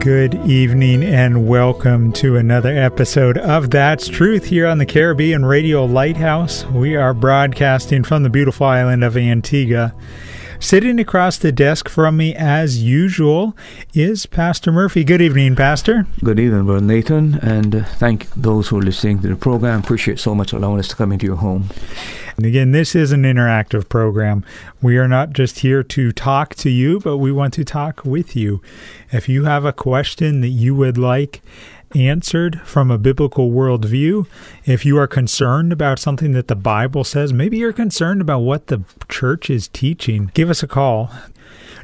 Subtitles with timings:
[0.00, 5.84] Good evening and welcome to another episode of That's Truth here on the Caribbean Radio
[5.84, 6.64] Lighthouse.
[6.66, 9.92] We are broadcasting from the beautiful island of Antigua.
[10.60, 13.56] Sitting across the desk from me, as usual,
[13.94, 15.04] is Pastor Murphy.
[15.04, 16.06] Good evening, Pastor.
[16.22, 19.80] Good evening, Brother Nathan, and uh, thank those who are listening to the program.
[19.80, 21.70] Appreciate so much allowing us to come into your home.
[22.36, 24.44] And again, this is an interactive program.
[24.82, 28.34] We are not just here to talk to you, but we want to talk with
[28.34, 28.60] you.
[29.12, 31.40] If you have a question that you would like
[31.94, 34.26] answered from a biblical worldview,
[34.64, 38.66] if you are concerned about something that the Bible says, maybe you're concerned about what
[38.66, 41.10] the church is teaching, give us a call.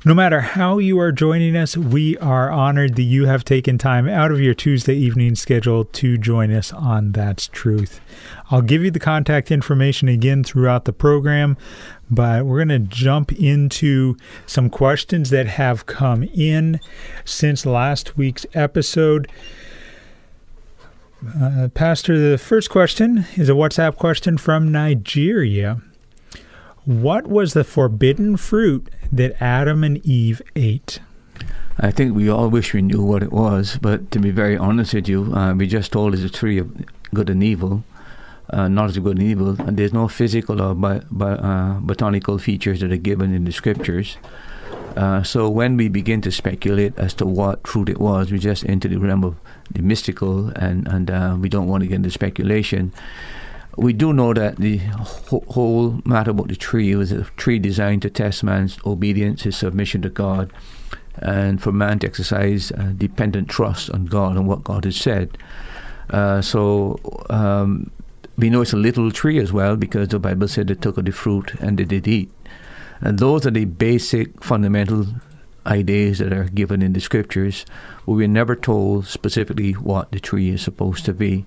[0.06, 4.06] No matter how you are joining us, we are honored that you have taken time
[4.06, 8.02] out of your Tuesday evening schedule to join us on That's Truth.
[8.50, 11.56] I'll give you the contact information again throughout the program,
[12.10, 16.80] but we're going to jump into some questions that have come in
[17.24, 19.26] since last week's episode.
[21.24, 25.80] Uh, Pastor, the first question is a WhatsApp question from Nigeria.
[26.84, 31.00] What was the forbidden fruit that Adam and Eve ate?
[31.78, 34.92] I think we all wish we knew what it was, but to be very honest
[34.92, 36.70] with you, uh, we just told it's a tree of
[37.14, 37.84] good and evil,
[38.50, 42.80] uh, knowledge good and evil, and there's no physical or bi- bi- uh, botanical features
[42.80, 44.18] that are given in the scriptures.
[44.94, 48.64] Uh, so when we begin to speculate as to what fruit it was, we just
[48.68, 49.36] enter the realm of
[49.70, 52.92] the mystical, and and uh, we don't want to get into speculation
[53.76, 58.10] we do know that the whole matter about the tree was a tree designed to
[58.10, 60.52] test man's obedience, his submission to God,
[61.16, 65.36] and for man to exercise dependent trust on God and what God has said.
[66.10, 67.90] Uh, so um,
[68.36, 71.06] we know it's a little tree as well because the Bible said they took of
[71.06, 72.30] the fruit and they did eat.
[73.00, 75.06] And those are the basic fundamental
[75.66, 77.64] ideas that are given in the scriptures,
[78.06, 81.46] but we're never told specifically what the tree is supposed to be.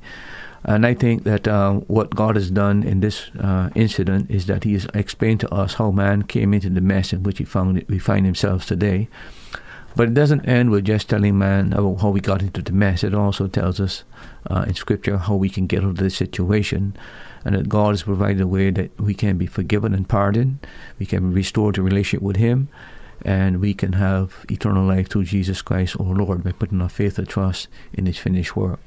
[0.64, 4.64] And I think that uh, what God has done in this uh, incident is that
[4.64, 7.78] He has explained to us how man came into the mess in which he found
[7.78, 9.08] it, we find himself today.
[9.96, 13.04] But it doesn't end with just telling man about how we got into the mess.
[13.04, 14.04] It also tells us
[14.48, 16.96] uh, in Scripture how we can get out of this situation,
[17.44, 20.68] and that God has provided a way that we can be forgiven and pardoned,
[21.00, 22.68] we can be restored to relationship with Him,
[23.24, 27.18] and we can have eternal life through Jesus Christ, our Lord, by putting our faith
[27.18, 28.80] and trust in His finished work.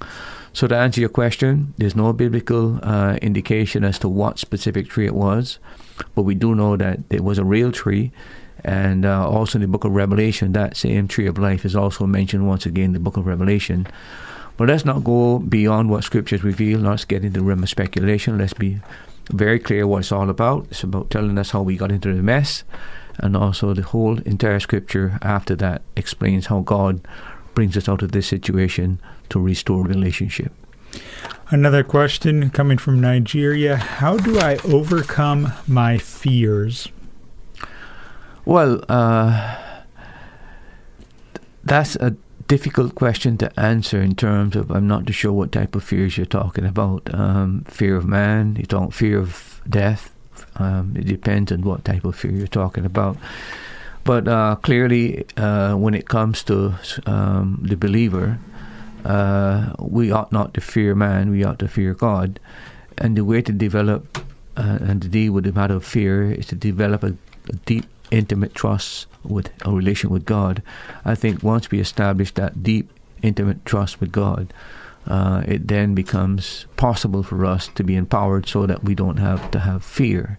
[0.53, 5.07] So, to answer your question, there's no biblical uh, indication as to what specific tree
[5.07, 5.59] it was,
[6.15, 8.13] but we do know that it was a real tree.
[8.63, 12.07] And uh, also in the book of Revelation, that same tree of life is also
[12.07, 13.87] mentioned once again in the book of Revelation.
[14.59, 16.81] But let's not go beyond what scriptures reveal.
[16.81, 18.37] Let's get into the realm of speculation.
[18.37, 18.81] Let's be
[19.31, 20.67] very clear what it's all about.
[20.71, 22.65] It's about telling us how we got into the mess
[23.19, 27.07] and also the whole entire scripture after that explains how God
[27.55, 30.53] brings us out of this situation to restore relationship.
[31.51, 36.89] Another question coming from Nigeria How do I overcome my fears?
[38.45, 39.57] Well, uh,
[41.65, 42.17] that's a
[42.47, 46.17] difficult question to answer in terms of I'm not too sure what type of fears
[46.17, 47.13] you're talking about.
[47.15, 50.10] Um, fear of man, you don't fear of death,
[50.61, 53.17] um, it depends on what type of fear you're talking about.
[54.05, 56.75] But uh, clearly, uh, when it comes to
[57.07, 58.39] um, the believer,
[59.05, 62.41] uh, we ought not to fear man, we ought to fear God.
[62.99, 64.19] And the way to develop
[64.57, 67.15] uh, and to deal with the matter of fear is to develop a,
[67.49, 70.63] a deep, intimate trust with a relation with God.
[71.05, 72.91] I think once we establish that deep,
[73.23, 74.53] intimate trust with God,
[75.11, 79.51] uh, it then becomes possible for us to be empowered so that we don't have
[79.51, 80.39] to have fear.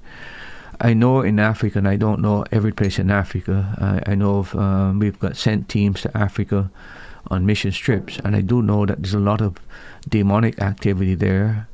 [0.80, 4.02] I know in Africa, and I don't know every place in Africa.
[4.08, 6.72] I, I know of, um, we've got sent teams to Africa
[7.28, 9.58] on mission trips, and I do know that there's a lot of
[10.08, 11.68] demonic activity there.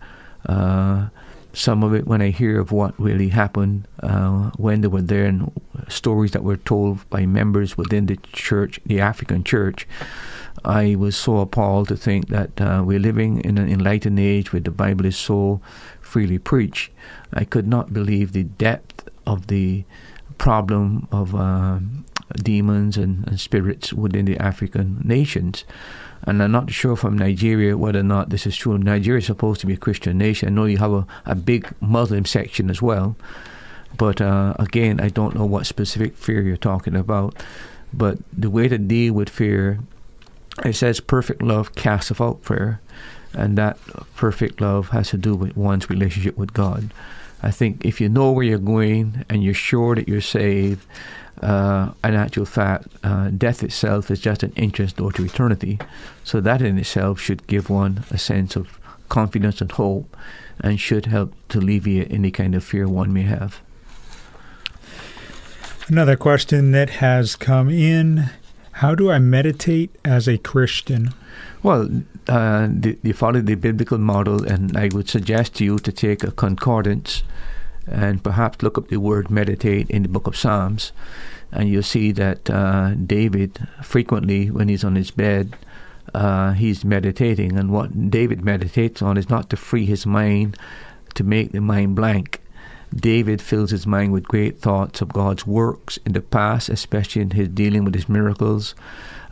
[0.49, 1.09] Uh,
[1.53, 5.25] some of it, when I hear of what really happened uh, when they were there,
[5.25, 5.51] and
[5.87, 9.87] stories that were told by members within the church, the African church,
[10.67, 14.59] I was so appalled to think that uh, we're living in an enlightened age where
[14.59, 15.61] the Bible is so
[16.01, 16.91] freely preached.
[17.31, 19.85] I could not believe the depth of the
[20.37, 21.79] problem of uh,
[22.35, 25.63] demons and, and, spirits within the African nations.
[26.23, 28.77] And I'm not sure from Nigeria whether or not this is true.
[28.77, 30.49] Nigeria is supposed to be a Christian nation.
[30.49, 33.15] I know you have a, a big Muslim section as well.
[33.95, 37.41] But uh, again, I don't know what specific fear you're talking about.
[37.93, 39.79] But the way to deal with fear,
[40.65, 42.79] it says perfect love casts out fear.
[43.33, 43.77] And that
[44.15, 46.91] perfect love has to do with one's relationship with God.
[47.43, 50.85] I think if you know where you're going and you're sure that you're saved,
[51.41, 55.79] uh, in actual fact, uh, death itself is just an entrance door to eternity.
[56.23, 60.17] So that in itself should give one a sense of confidence and hope
[60.59, 63.61] and should help to alleviate any kind of fear one may have.
[65.87, 68.31] Another question that has come in
[68.77, 71.15] How do I meditate as a Christian?
[71.63, 71.89] Well,
[72.27, 72.69] uh,
[73.01, 77.23] you follow the biblical model, and I would suggest to you to take a concordance
[77.87, 80.91] and perhaps look up the word meditate in the book of Psalms,
[81.51, 85.57] and you'll see that uh, David frequently, when he's on his bed,
[86.13, 90.55] uh, he's meditating, and what David meditates on is not to free his mind,
[91.15, 92.41] to make the mind blank.
[92.95, 97.31] David fills his mind with great thoughts of God's works in the past, especially in
[97.31, 98.75] his dealing with his miracles,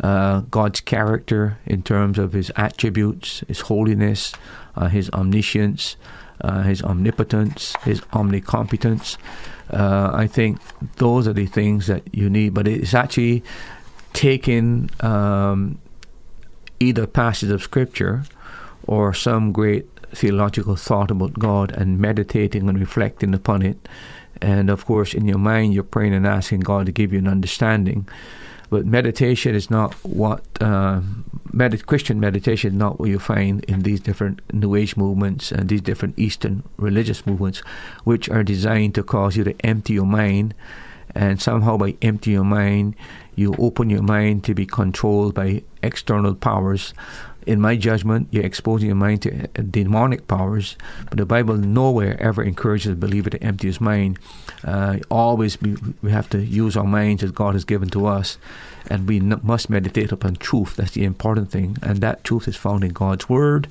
[0.04, 4.34] uh, God's character in terms of his attributes, his holiness,
[4.76, 5.96] uh, his omniscience,
[6.42, 9.18] uh, his omnipotence, his omnicompetence.
[9.72, 10.60] Uh, I think
[10.98, 13.44] those are the things that you need, but it's actually
[14.14, 15.80] taking um,
[16.80, 18.26] either passage of scripture
[18.88, 23.88] or some great theological thought about God and meditating and reflecting upon it.
[24.42, 27.28] And of course, in your mind, you're praying and asking God to give you an
[27.28, 28.08] understanding.
[28.70, 31.02] But meditation is not what uh,
[31.54, 35.70] med- Christian meditation is not what you find in these different New Age movements and
[35.70, 37.60] these different Eastern religious movements,
[38.04, 40.54] which are designed to cause you to empty your mind,
[41.14, 42.96] and somehow by empty your mind,
[43.36, 46.94] you open your mind to be controlled by external powers
[47.46, 50.76] in my judgment, you're exposing your mind to uh, demonic powers.
[51.10, 54.20] But the Bible nowhere ever encourages a believer to empty his mind.
[54.64, 58.38] Uh, always be, we have to use our minds as God has given to us,
[58.88, 60.76] and we n- must meditate upon truth.
[60.76, 63.68] That's the important thing, and that truth is found in God's Word.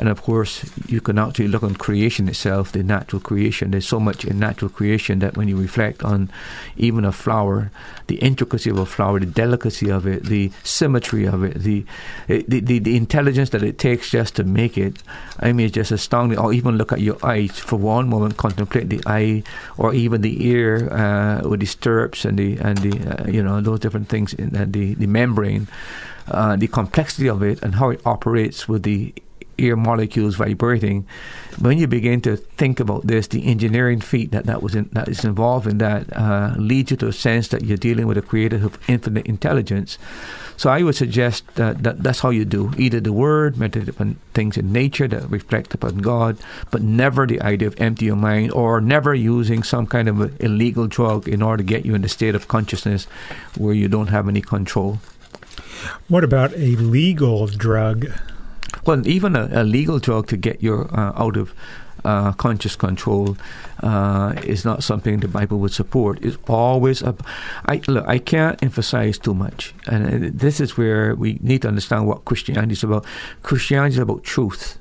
[0.00, 3.70] And of course, you can actually look on creation itself, the natural creation.
[3.70, 6.30] There's so much in natural creation that when you reflect on
[6.78, 7.70] even a flower,
[8.06, 11.84] the intricacy of a flower, the delicacy of it, the symmetry of it, the
[12.28, 15.02] the, the, the intelligence that it takes just to make it,
[15.38, 16.38] I mean, it's just astounding.
[16.38, 19.42] Or even look at your eyes for one moment, contemplate the eye,
[19.76, 23.60] or even the ear uh, with the stirrups and the and the uh, you know
[23.60, 25.68] those different things in uh, the the membrane,
[26.28, 29.12] uh, the complexity of it and how it operates with the
[29.60, 31.06] ear molecules vibrating.
[31.58, 35.08] When you begin to think about this, the engineering feat that that was in, that
[35.08, 38.22] is involved in that uh, leads you to a sense that you're dealing with a
[38.22, 39.98] creator of infinite intelligence.
[40.56, 44.18] So I would suggest that, that that's how you do either the word, meditate upon
[44.34, 46.36] things in nature that reflect upon God,
[46.70, 50.86] but never the idea of empty your mind or never using some kind of illegal
[50.86, 53.04] drug in order to get you in the state of consciousness
[53.56, 54.98] where you don't have any control.
[56.08, 58.12] What about a legal drug?
[58.86, 61.54] Well, even a, a legal drug to get you uh, out of
[62.04, 63.36] uh, conscious control
[63.82, 66.18] uh, is not something the Bible would support.
[66.22, 67.14] It's always a.
[67.66, 68.06] I look.
[68.06, 72.72] I can't emphasize too much, and this is where we need to understand what Christianity
[72.72, 73.04] is about.
[73.42, 74.78] Christianity is about truth.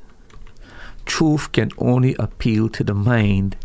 [1.05, 3.57] Truth can only appeal to the mind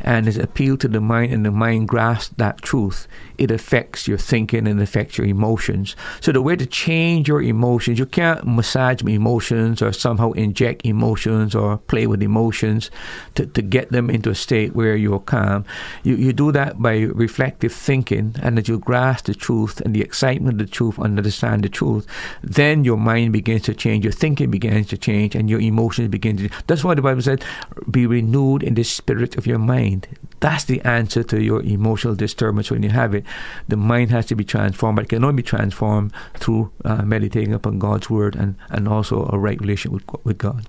[0.00, 4.18] and is appeal to the mind and the mind grasps that truth, it affects your
[4.18, 5.96] thinking and affects your emotions.
[6.20, 11.54] So the way to change your emotions, you can't massage emotions or somehow inject emotions
[11.54, 12.90] or play with emotions
[13.34, 15.64] to, to get them into a state where you're calm.
[16.02, 20.02] You, you do that by reflective thinking and as you grasp the truth and the
[20.02, 22.06] excitement of the truth, understand the truth,
[22.42, 26.36] then your mind begins to change, your thinking begins to change, and your emotions begin
[26.36, 27.44] to That's why the Bible said,
[27.90, 30.08] be renewed in the spirit of your mind mind.
[30.40, 33.24] That's the answer to your emotional disturbance when you have it.
[33.66, 37.52] The mind has to be transformed, but it can only be transformed through uh, meditating
[37.52, 40.66] upon God's word and, and also a right relationship with, with God.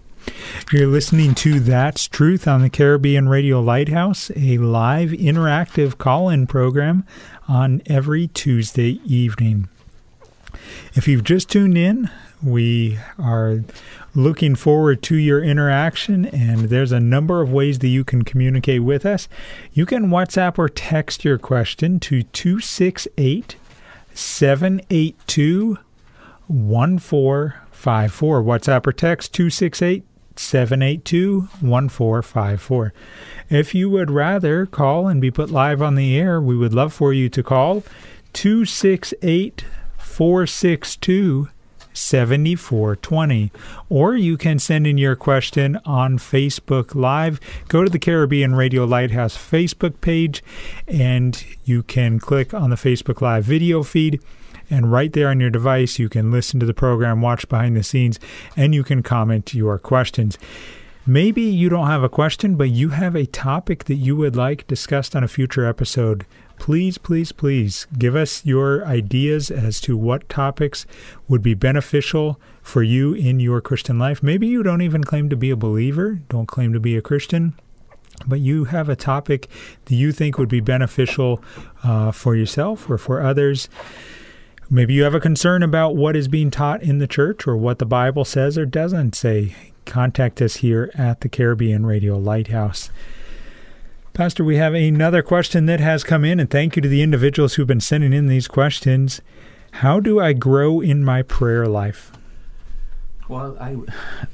[0.71, 6.45] You're listening to That's Truth on the Caribbean Radio Lighthouse, a live interactive call in
[6.45, 7.05] program
[7.47, 9.69] on every Tuesday evening.
[10.93, 12.09] If you've just tuned in,
[12.43, 13.63] we are
[14.16, 18.84] looking forward to your interaction, and there's a number of ways that you can communicate
[18.84, 19.28] with us.
[19.74, 23.56] You can WhatsApp or text your question to 268
[24.13, 25.78] 782
[26.48, 28.44] 1454.
[28.44, 30.04] WhatsApp or text 268
[30.36, 32.94] 782 1454.
[33.50, 36.94] If you would rather call and be put live on the air, we would love
[36.94, 37.84] for you to call
[38.34, 39.66] 268
[39.98, 41.50] 462
[42.00, 43.51] 7420.
[43.89, 47.39] Or you can send in your question on Facebook Live.
[47.68, 50.44] Go to the Caribbean Radio Lighthouse Facebook page
[50.88, 54.22] and you can click on the Facebook Live video feed.
[54.70, 57.84] And right there on your device, you can listen to the program, watch behind the
[57.84, 58.20] scenes,
[58.56, 60.38] and you can comment your questions.
[61.08, 64.68] Maybe you don't have a question, but you have a topic that you would like
[64.68, 66.24] discussed on a future episode
[66.60, 70.86] please, please, please give us your ideas as to what topics
[71.28, 74.22] would be beneficial for you in your Christian life.
[74.22, 77.56] Maybe you don't even claim to be a believer, don't claim to be a Christian,
[78.28, 79.50] but you have a topic
[79.86, 81.42] that you think would be beneficial
[81.84, 83.70] uh, for yourself or for others.
[84.70, 87.80] Maybe you have a concern about what is being taught in the church or what
[87.80, 89.56] the Bible says or doesn't say.
[89.86, 92.92] Contact us here at the Caribbean Radio Lighthouse.
[94.13, 97.54] Pastor, we have another question that has come in, and thank you to the individuals
[97.54, 99.22] who've been sending in these questions.
[99.72, 102.12] How do I grow in my prayer life?
[103.30, 103.78] Well, I,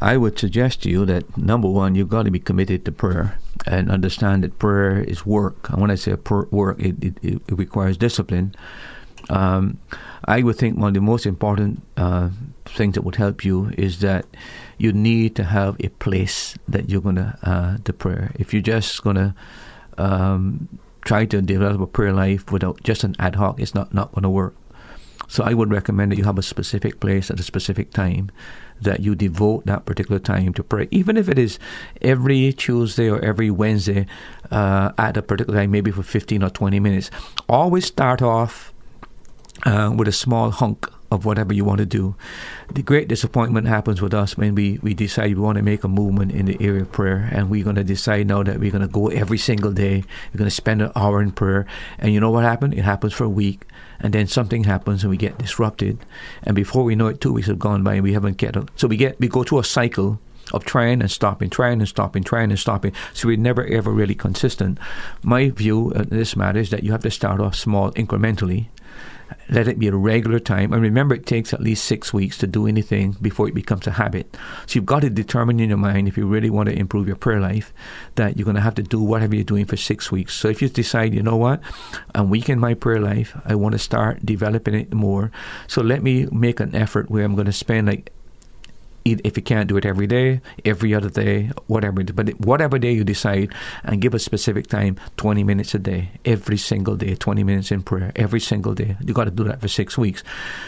[0.01, 3.37] I would suggest to you that number one, you've got to be committed to prayer
[3.67, 5.69] and understand that prayer is work.
[5.69, 6.15] And when I say
[6.51, 8.55] work, it, it, it requires discipline.
[9.29, 9.79] Um,
[10.23, 12.29] I would think one of the most important uh,
[12.65, 14.25] things that would help you is that
[14.77, 18.29] you need to have a place that you're going to uh, to pray.
[18.39, 19.35] If you're just going to
[19.97, 20.67] um,
[21.03, 24.23] try to develop a prayer life without just an ad hoc, it's not, not going
[24.23, 24.55] to work.
[25.27, 28.31] So I would recommend that you have a specific place at a specific time
[28.81, 31.57] that you devote that particular time to pray, even if it is
[32.01, 34.05] every Tuesday or every Wednesday
[34.51, 37.09] uh, at a particular time, maybe for 15 or 20 minutes.
[37.47, 38.73] Always start off
[39.65, 42.15] uh, with a small hunk of whatever you want to do.
[42.73, 45.87] The great disappointment happens with us when we, we decide we want to make a
[45.87, 48.81] movement in the area of prayer and we're going to decide now that we're going
[48.81, 50.03] to go every single day.
[50.33, 51.65] We're going to spend an hour in prayer.
[51.99, 52.73] And you know what happened?
[52.73, 53.65] It happens for a week.
[53.99, 55.99] And then something happens and we get disrupted.
[56.43, 58.69] And before we know it, two weeks have gone by and we haven't get it.
[58.75, 60.19] So we get we go through a cycle
[60.53, 62.93] of trying and stopping, trying and stopping, trying and stopping.
[63.13, 64.77] So we're never ever really consistent.
[65.23, 68.67] My view in this matter is that you have to start off small incrementally
[69.49, 70.73] let it be a regular time.
[70.73, 73.91] And remember, it takes at least six weeks to do anything before it becomes a
[73.91, 74.35] habit.
[74.65, 77.15] So you've got to determine in your mind, if you really want to improve your
[77.15, 77.73] prayer life,
[78.15, 80.33] that you're going to have to do whatever you're doing for six weeks.
[80.33, 81.61] So if you decide, you know what,
[82.13, 85.31] I'm weak in my prayer life, I want to start developing it more.
[85.67, 88.11] So let me make an effort where I'm going to spend like
[89.05, 92.03] if you can't do it every day, every other day, whatever.
[92.03, 96.57] But whatever day you decide, and give a specific time, 20 minutes a day, every
[96.57, 98.97] single day, 20 minutes in prayer, every single day.
[99.01, 100.23] You got to do that for six weeks.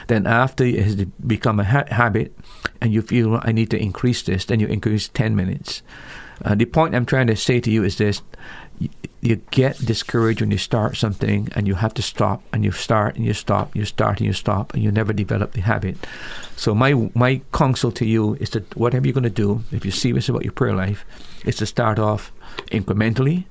[0.06, 2.38] Then after it has become a ha- habit,
[2.79, 5.82] and you feel I need to increase this, then you increase 10 minutes.
[6.46, 8.22] Uh, the point I'm trying to say to you is this:
[9.22, 13.15] you get discouraged when you start something and you have to stop and you start
[13.15, 15.98] and you stop, you start and you stop and you never develop the habit.
[16.58, 19.92] So my my counsel to you is that whatever you're going to do, if you're
[19.92, 21.06] serious about your prayer life,
[21.46, 22.34] is to start off
[22.72, 23.46] incrementally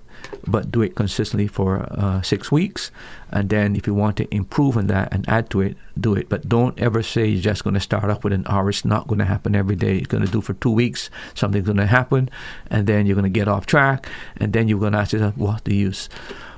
[0.46, 2.90] but do it consistently for uh, six weeks.
[3.30, 6.28] And then if you want to improve on that and add to it, do it.
[6.28, 8.68] But don't ever say you're just going to start off with an hour.
[8.68, 9.94] It's not going to happen every day.
[9.94, 11.10] You're going to do for two weeks.
[11.34, 12.30] Something's going to happen,
[12.70, 15.36] and then you're going to get off track, and then you're going to ask yourself,
[15.36, 16.08] "What the use?"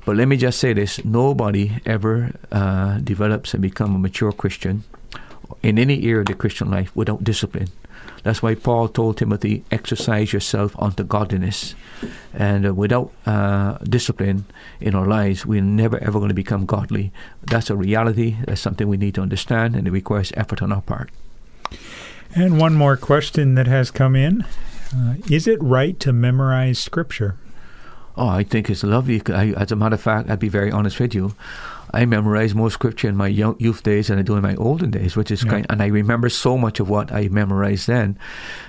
[0.04, 4.84] But let me just say this: nobody ever uh, develops and become a mature Christian
[5.62, 7.68] in any area of the Christian life without discipline.
[8.22, 11.74] That's why Paul told Timothy, exercise yourself unto godliness.
[12.34, 14.44] And uh, without uh, discipline
[14.80, 17.12] in our lives, we're never ever going to become godly.
[17.42, 18.36] That's a reality.
[18.46, 21.10] That's something we need to understand, and it requires effort on our part.
[22.34, 24.44] And one more question that has come in
[24.94, 27.36] uh, Is it right to memorize Scripture?
[28.16, 29.22] Oh, I think it's lovely.
[29.28, 31.34] I, as a matter of fact, I'd be very honest with you.
[31.92, 34.90] I memorized more scripture in my young, youth days than I do in my olden
[34.90, 35.50] days, which is yeah.
[35.50, 35.66] kind.
[35.70, 38.18] And I remember so much of what I memorized then.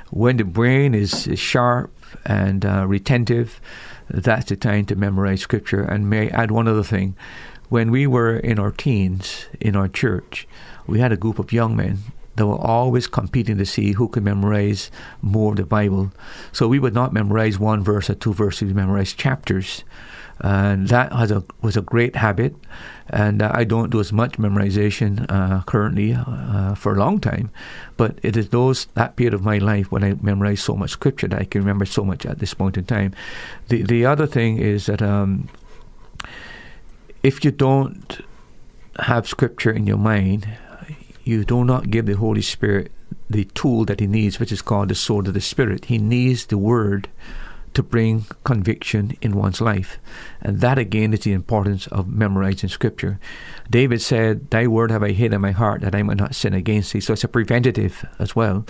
[0.10, 1.94] When the brain is, is sharp
[2.26, 3.60] and uh, retentive,
[4.10, 5.84] that's the time to memorize scripture.
[5.84, 7.16] And may I add one other thing?
[7.70, 10.48] When we were in our teens in our church,
[10.88, 12.00] we had a group of young men
[12.36, 14.90] that were always competing to see who could memorize
[15.22, 16.12] more of the Bible.
[16.52, 19.84] So we would not memorize one verse or two verses, we memorize chapters
[20.42, 22.56] and that has a was a great habit.
[23.10, 27.50] And uh, I don't do as much memorization uh, currently uh, for a long time,
[27.98, 31.28] but it is those that period of my life when I memorize so much scripture
[31.28, 33.14] that I can remember so much at this point in time.
[33.70, 35.50] The the other thing is that um,
[37.24, 38.22] if you don't
[39.00, 40.48] have scripture in your mind,
[41.24, 42.92] you do not give the Holy Spirit
[43.30, 45.86] the tool that he needs, which is called the sword of the Spirit.
[45.86, 47.08] He needs the word
[47.80, 50.00] to bring conviction in one's life.
[50.42, 53.22] And that again is the importance of memorizing scripture.
[53.70, 56.54] David said, Thy word have I hid in my heart that I might not sin
[56.54, 57.00] against thee.
[57.00, 58.66] So it's a preventative as well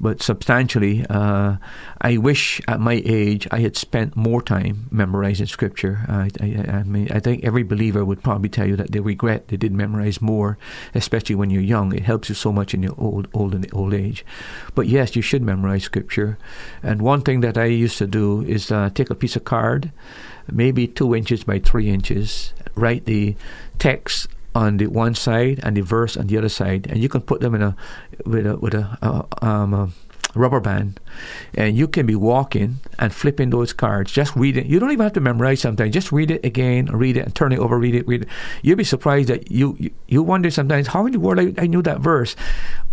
[0.00, 1.04] but substantially.
[1.08, 1.56] Uh,
[2.00, 6.04] I wish at my age I had spent more time memorizing scripture.
[6.08, 9.48] I, I, I, mean, I think every believer would probably tell you that they regret
[9.48, 10.58] they didn't memorize more,
[10.94, 11.92] especially when you're young.
[11.92, 14.24] It helps you so much in your old, old, old age.
[14.74, 16.38] But yes, you should memorize scripture.
[16.82, 19.92] And one thing that I used to do is uh, take a piece of card,
[20.50, 23.34] maybe two inches by three inches, write the
[23.78, 27.20] text on the one side and the verse on the other side, and you can
[27.20, 27.76] put them in a
[28.24, 28.96] with a with a,
[29.44, 29.90] um, a
[30.34, 30.98] rubber band,
[31.54, 34.10] and you can be walking and flipping those cards.
[34.10, 34.64] Just read it.
[34.64, 35.92] You don't even have to memorize something.
[35.92, 38.28] Just read it again, read it, and turn it over, read it, read it.
[38.62, 41.66] You'll be surprised that you you, you wonder sometimes how in the world I, I
[41.66, 42.34] knew that verse,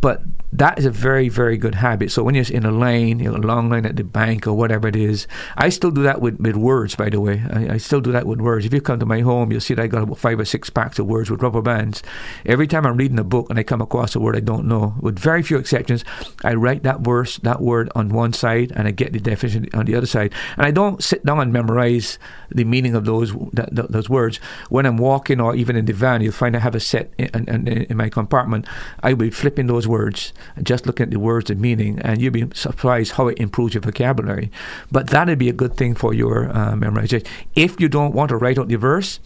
[0.02, 0.22] but
[0.58, 2.12] that is a very, very good habit.
[2.12, 4.54] So when you're in a line, you know, a long line at the bank or
[4.54, 7.42] whatever it is, I still do that with, with words, by the way.
[7.52, 8.66] I, I, still do that with words.
[8.66, 10.70] If you come to my home, you'll see that I got about five or six
[10.70, 12.04] packs of words with rubber bands.
[12.46, 14.94] Every time I'm reading a book and I come across a word I don't know,
[15.02, 16.06] with very few exceptions,
[16.44, 19.86] I write that verse, that word on one side and I get the definition on
[19.86, 20.34] the other side.
[20.56, 22.20] And I don't sit down and memorize
[22.52, 24.38] the meaning of those that, those words.
[24.70, 27.50] When I'm walking or even in the van, you'll find I have a set in,
[27.50, 28.68] in, in my compartment.
[29.02, 30.32] I will be flipping those words
[30.62, 33.82] just looking at the words and meaning, and you'll be surprised how it improves your
[33.82, 34.52] vocabulary.
[34.92, 37.26] But that'd be a good thing for your uh, memorization.
[37.56, 39.20] If you don't want to write out the verse,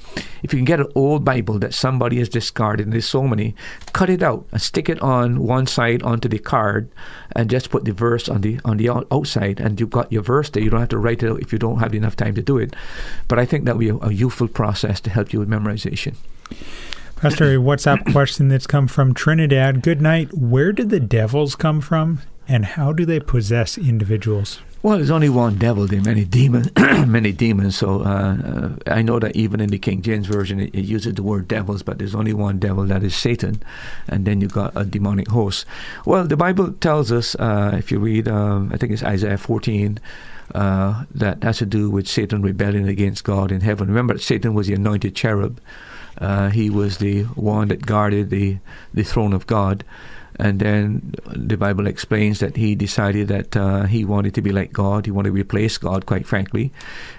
[0.44, 3.56] if you can get an old Bible that somebody has discarded, and there's so many,
[3.94, 6.90] cut it out and stick it on one side onto the card,
[7.36, 10.50] and just put the verse on the on the outside, and you've got your verse
[10.50, 10.64] there.
[10.64, 12.58] You don't have to write it out if you don't have enough time to do
[12.58, 12.76] it.
[13.28, 16.16] But I think that would be a, a useful process to help you with memorization.
[17.18, 19.82] Pastor, a WhatsApp question that's come from Trinidad.
[19.82, 20.32] Good night.
[20.36, 24.62] Where did the devils come from, and how do they possess individuals?
[24.84, 25.88] Well, there's only one devil.
[25.88, 26.70] There are many demons.
[26.78, 27.76] many demons.
[27.76, 31.16] So uh, uh, I know that even in the King James version, it, it, uses
[31.16, 33.64] the word devils, but there's only one devil that is Satan,
[34.08, 35.66] and then you got a demonic host.
[36.06, 40.00] Well, the Bible tells us, uh, if you read, um, I think it's Isaiah 14.
[40.56, 43.90] Uh, that has to do with Satan rebelling against God in heaven.
[43.90, 45.60] Remember, Satan was the anointed cherub
[46.20, 48.58] uh, he was the one that guarded the,
[48.94, 49.84] the throne of God.
[50.40, 54.72] And then the Bible explains that he decided that uh, he wanted to be like
[54.72, 55.06] God.
[55.06, 56.72] He wanted to replace God, quite frankly.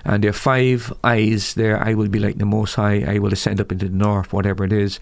[0.04, 1.82] And there are five eyes there.
[1.82, 3.02] I will be like the Most High.
[3.06, 5.00] I will ascend up into the north, whatever it is.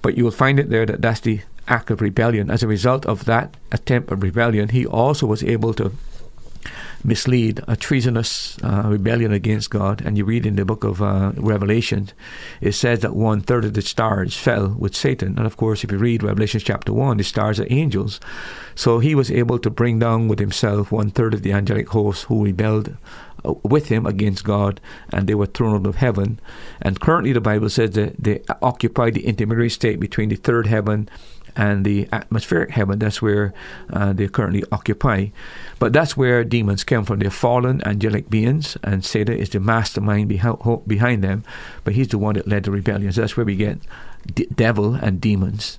[0.00, 2.50] But you will find it there that that's the act of rebellion.
[2.50, 5.92] As a result of that attempt of rebellion, he also was able to
[7.04, 10.02] mislead, a treasonous uh, rebellion against God.
[10.04, 12.10] And you read in the book of uh, Revelation,
[12.60, 15.36] it says that one third of the stars fell with Satan.
[15.36, 18.20] And of course, if you read Revelation chapter 1, the stars are angels.
[18.74, 22.24] So he was able to bring down with himself one third of the angelic host
[22.24, 22.96] who rebelled
[23.44, 24.80] uh, with him against God,
[25.12, 26.40] and they were thrown out of heaven.
[26.82, 31.08] And currently, the Bible says that they occupy the intermediary state between the third heaven
[31.56, 32.98] and the atmospheric heaven.
[32.98, 33.52] That's where
[33.92, 35.26] uh, they currently occupy.
[35.78, 37.18] But that's where demons come from.
[37.18, 41.44] They're fallen angelic beings, and Satan is the mastermind behind, them,
[41.84, 43.12] but he's the one that led the rebellion.
[43.12, 43.78] So that's where we get
[44.54, 45.78] devil and demons.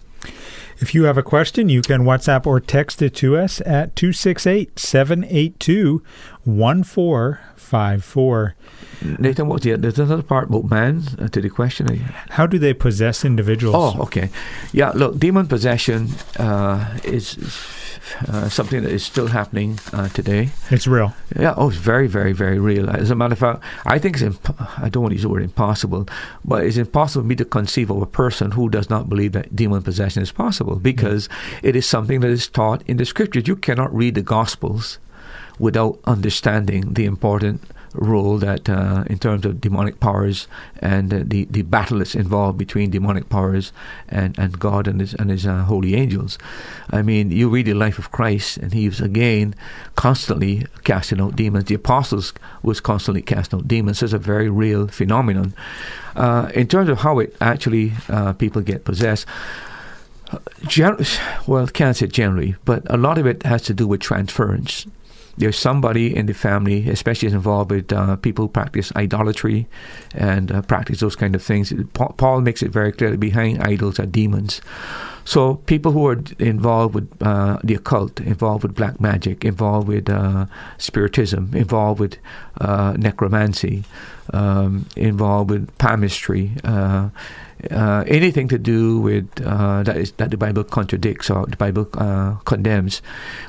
[0.80, 4.80] If you have a question, you can WhatsApp or text it to us at 268
[4.80, 6.04] 782
[6.44, 8.56] 1454.
[9.02, 11.88] Nathan, what's the there's another part about man uh, to the question.
[12.30, 13.76] How do they possess individuals?
[13.76, 14.30] Oh, okay.
[14.72, 17.38] Yeah, look, demon possession uh, is
[18.28, 20.50] uh, something that is still happening uh, today.
[20.70, 21.14] It's real.
[21.38, 22.90] Yeah, oh, it's very, very, very real.
[22.90, 25.30] As a matter of fact, I think it's imp- I don't want to use the
[25.30, 26.08] word impossible,
[26.46, 29.56] but it's impossible for me to conceive of a person who does not believe that
[29.56, 31.68] demon possession is possible because mm-hmm.
[31.68, 33.48] it is something that is taught in the scriptures.
[33.48, 35.00] You cannot read the Gospels
[35.60, 37.62] without understanding the important
[37.94, 40.48] role that uh, in terms of demonic powers
[40.80, 43.74] and uh, the the battle that's involved between demonic powers
[44.08, 46.38] and, and God and his and his uh, holy angels.
[46.90, 49.56] I mean, you read the life of Christ, and he was again
[49.96, 51.66] constantly casting out demons.
[51.66, 54.02] The apostles was constantly casting out demons.
[54.02, 55.54] It's a very real phenomenon.
[56.16, 59.26] Uh, in terms of how it actually uh, people get possessed.
[60.66, 60.98] Gen-
[61.46, 64.88] well, can't say generally, but a lot of it has to do with transference
[65.38, 69.68] there's somebody in the family, especially involved with uh, people who practice idolatry
[70.14, 71.74] and uh, practice those kind of things.
[71.94, 74.62] Paul makes it very clear that behind idols are demons.
[75.24, 80.10] So people who are involved with uh, the occult, involved with black magic, involved with
[80.10, 82.18] uh, spiritism, involved with
[82.60, 83.84] uh, necromancy,
[84.34, 86.52] um, involved with palmistry,
[87.70, 91.58] uh, uh, anything to do with uh, that is that the Bible contradicts or the
[91.58, 91.86] Bible
[92.46, 93.02] condemns.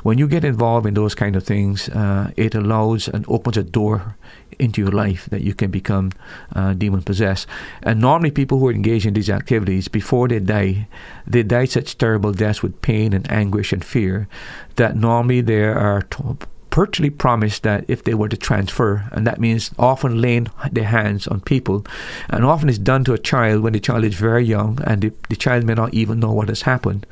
[0.02, 1.88] When you get involved in those kind of things,
[2.36, 4.16] it allows and opens a door
[4.58, 6.12] into your life that you can become
[6.54, 7.46] uh, demon possessed.
[7.82, 10.88] And normally, people who are engaged in these activities before they die,
[11.26, 14.28] they die such terrible deaths with pain and anguish and fear
[14.76, 16.38] that normally there are to-
[16.74, 21.28] virtually promised that if they were to transfer, and that means often laying their hands
[21.28, 21.84] on people,
[22.30, 25.12] and often it's done to a child when the child is very young and the,
[25.28, 27.06] the child may not even know what has happened.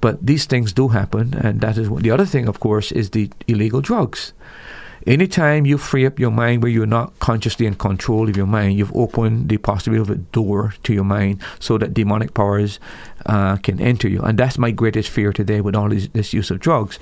[0.00, 3.10] But these things do happen, and that is what, the other thing, of course, is
[3.10, 4.32] the illegal drugs.
[5.06, 8.78] Anytime you free up your mind where you're not consciously in control of your mind,
[8.78, 12.80] you've opened the possibility of a door to your mind so that demonic powers
[13.26, 14.20] uh, can enter you.
[14.22, 16.98] And that's my greatest fear today with all this, this use of drugs.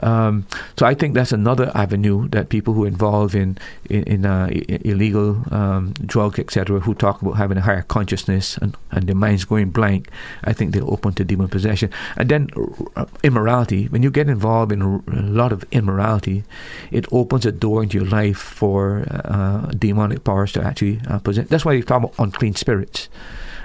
[0.00, 0.46] Um,
[0.78, 3.58] so I think that's another avenue that people who are involved in
[3.90, 4.48] in, in uh,
[4.84, 9.44] illegal um, drugs, etc., who talk about having a higher consciousness and, and their minds
[9.44, 10.08] going blank,
[10.44, 11.90] I think they're open to demon possession.
[12.16, 12.48] And then
[12.96, 13.86] uh, immorality.
[13.86, 16.44] When you get involved in a lot of immorality,
[16.90, 21.48] it opens a door into your life for uh, demonic powers to actually uh, possess.
[21.48, 23.08] That's why you talk about unclean spirits.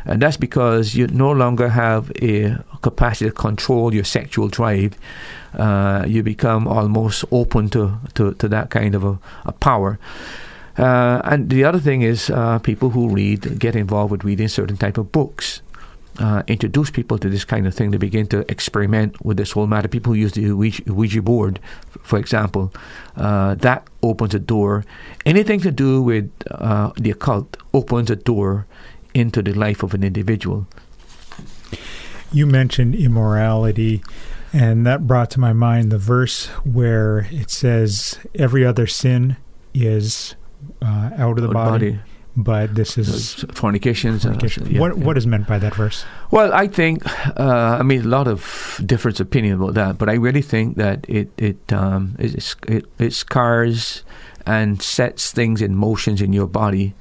[0.05, 4.97] And that's because you no longer have a capacity to control your sexual drive.
[5.53, 9.99] Uh, you become almost open to, to, to that kind of a, a power.
[10.77, 14.77] Uh, and the other thing is uh, people who read get involved with reading certain
[14.77, 15.61] type of books.
[16.17, 17.91] Uh, introduce people to this kind of thing.
[17.91, 19.87] They begin to experiment with this whole matter.
[19.87, 21.59] People use the Ouija board,
[22.03, 22.73] for example,
[23.15, 24.83] uh, that opens a door.
[25.25, 28.65] Anything to do with uh, the occult opens a door
[29.19, 30.67] into the life of an individual.
[32.31, 34.03] You mentioned immorality,
[34.53, 39.37] and that brought to my mind the verse where it says, Every other sin
[39.73, 40.35] is
[40.81, 41.99] uh, out of the body, body,
[42.35, 44.19] but this is fornication.
[44.19, 44.67] fornication.
[44.67, 45.03] Uh, yeah, what, yeah.
[45.03, 46.05] what is meant by that verse?
[46.31, 47.05] Well, I think,
[47.39, 51.05] uh, I mean, a lot of different opinion about that, but I really think that
[51.09, 54.03] it, it, um, it, it, it scars
[54.45, 56.95] and sets things in motions in your body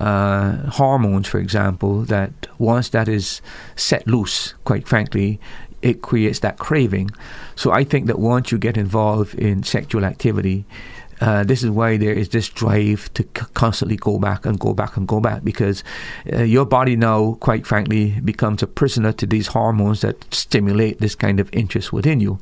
[0.00, 3.40] uh, hormones, for example, that once that is
[3.76, 5.40] set loose, quite frankly,
[5.82, 7.10] it creates that craving.
[7.54, 10.64] So I think that once you get involved in sexual activity,
[11.20, 14.72] uh, this is why there is this drive to c- constantly go back and go
[14.72, 15.82] back and go back because
[16.32, 21.14] uh, your body now, quite frankly, becomes a prisoner to these hormones that stimulate this
[21.14, 22.38] kind of interest within you.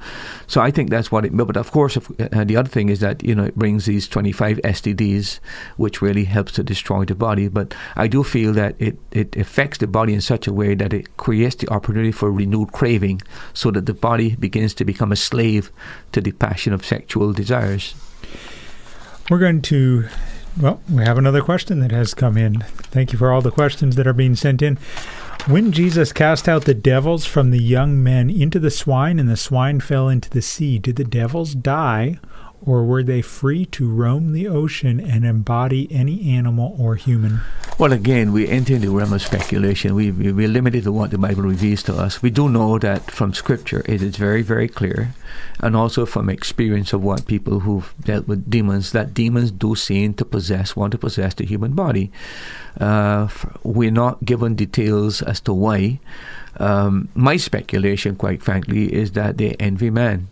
[0.46, 1.36] So I think that's what it.
[1.36, 4.08] But of course, if, uh, the other thing is that you know it brings these
[4.08, 5.40] 25 STDs,
[5.76, 7.48] which really helps to destroy the body.
[7.48, 10.92] But I do feel that it it affects the body in such a way that
[10.92, 13.22] it creates the opportunity for renewed craving,
[13.54, 15.70] so that the body begins to become a slave
[16.12, 17.94] to the passion of sexual desires.
[19.28, 20.04] We're going to,
[20.60, 22.60] well, we have another question that has come in.
[22.60, 24.76] Thank you for all the questions that are being sent in.
[25.48, 29.36] When Jesus cast out the devils from the young men into the swine, and the
[29.36, 32.20] swine fell into the sea, did the devils die,
[32.64, 37.40] or were they free to roam the ocean and embody any animal or human?
[37.78, 39.94] Well, again, we enter into the realm of speculation.
[39.94, 42.22] We, we, we're limited to what the Bible reveals to us.
[42.22, 45.14] We do know that from Scripture it is very, very clear,
[45.60, 50.14] and also from experience of what people who've dealt with demons, that demons do seem
[50.14, 52.10] to possess, want to possess the human body.
[52.80, 53.28] Uh,
[53.62, 56.00] we're not given details as to why.
[56.58, 60.28] Um, my speculation, quite frankly, is that they envy man.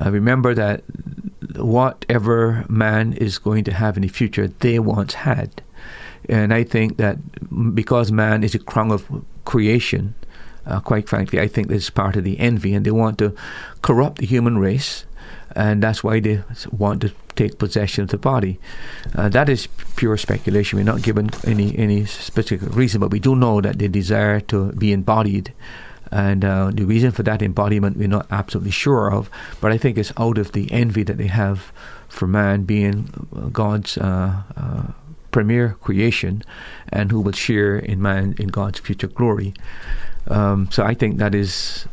[0.00, 0.82] Uh, remember that
[1.56, 5.62] whatever man is going to have in the future, they once had.
[6.28, 7.18] And I think that
[7.74, 9.06] because man is a crown of
[9.44, 10.14] creation,
[10.66, 13.34] uh, quite frankly, I think this is part of the envy, and they want to
[13.82, 15.04] corrupt the human race,
[15.56, 18.60] and that's why they want to take possession of the body.
[19.14, 20.78] Uh, that is pure speculation.
[20.78, 24.72] We're not given any any specific reason, but we do know that they desire to
[24.72, 25.52] be embodied
[26.12, 29.96] and uh, the reason for that embodiment we're not absolutely sure of, but I think
[29.96, 31.72] it's out of the envy that they have
[32.08, 34.82] for man being God's uh, uh,
[35.30, 36.44] premier creation
[36.90, 39.54] and who will share in man in God's future glory.
[40.28, 41.86] Um, so I think that is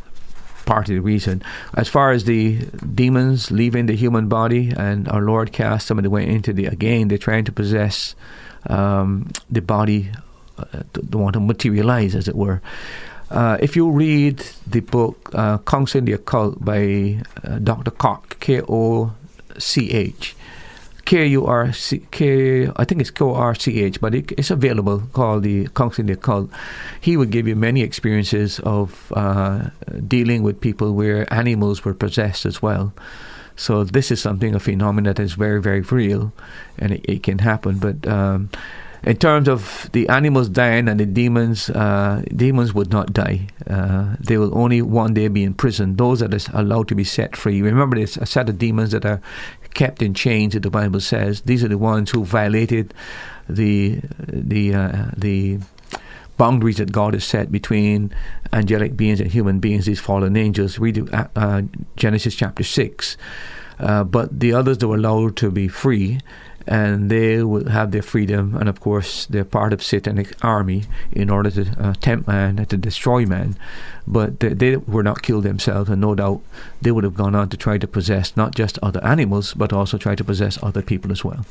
[0.65, 1.41] part of the reason.
[1.75, 2.57] As far as the
[2.93, 6.65] demons leaving the human body and our Lord cast them and they went into the,
[6.65, 8.13] again, they're trying to possess
[8.67, 10.11] um, the body,
[10.57, 12.61] uh, they want to materialize, as it were.
[13.29, 17.91] Uh, if you read the book uh, Counsel in the Occult by uh, Dr.
[17.91, 19.13] Koch, K O
[19.57, 20.35] C H.
[21.05, 22.69] K U R C K.
[22.75, 25.01] I think it's K O R C H, but it, it's available.
[25.11, 26.49] Called the counseling they call.
[27.01, 29.69] He would give you many experiences of uh,
[30.07, 32.93] dealing with people where animals were possessed as well.
[33.55, 36.31] So this is something a phenomenon that is very very real,
[36.77, 37.79] and it, it can happen.
[37.79, 38.51] But um,
[39.03, 43.47] in terms of the animals dying and the demons, uh, demons would not die.
[43.67, 45.95] Uh, they will only one day be in prison.
[45.95, 47.61] Those that are allowed to be set free.
[47.61, 49.21] Remember, there's a set of demons that are
[49.73, 50.53] kept in chains.
[50.53, 52.93] That the Bible says these are the ones who violated
[53.47, 55.59] the the uh, the
[56.37, 58.13] boundaries that God has set between
[58.51, 59.85] angelic beings and human beings.
[59.85, 60.77] These fallen angels.
[60.77, 61.61] Read uh, uh,
[61.95, 63.17] Genesis chapter six.
[63.79, 66.19] Uh, but the others that were allowed to be free
[66.69, 68.55] and they will have their freedom.
[68.55, 72.69] And of course, they're part of Satanic army in order to uh, tempt man and
[72.69, 73.55] to destroy man.
[74.05, 76.41] But they, they, were not killed themselves, and no doubt
[76.79, 79.97] they would have gone on to try to possess not just other animals, but also
[79.97, 81.43] try to possess other people as well.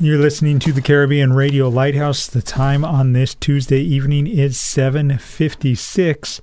[0.00, 2.26] You're listening to the Caribbean Radio Lighthouse.
[2.26, 6.40] The time on this Tuesday evening is 756.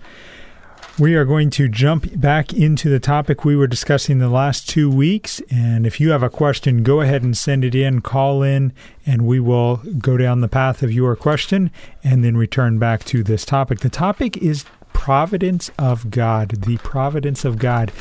[1.00, 4.90] We are going to jump back into the topic we were discussing the last two
[4.90, 5.42] weeks.
[5.50, 8.74] And if you have a question, go ahead and send it in, call in,
[9.06, 11.72] and we will go down the path of your question
[12.04, 13.80] and then return back to this topic.
[13.80, 17.92] The topic is providence of God, the providence of God.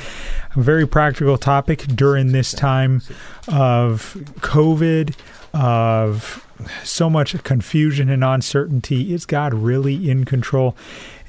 [0.55, 3.03] A very practical topic during this time
[3.49, 5.15] of COVID,
[5.55, 6.47] of
[6.85, 9.13] so much confusion and uncertainty.
[9.13, 10.77] Is God really in control?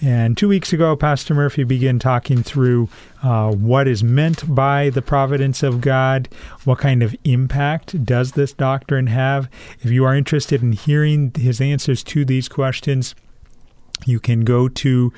[0.01, 2.89] And two weeks ago, Pastor Murphy began talking through
[3.21, 6.27] uh, what is meant by the providence of God,
[6.63, 9.47] what kind of impact does this doctrine have.
[9.81, 13.13] If you are interested in hearing his answers to these questions,
[14.05, 15.13] you can go to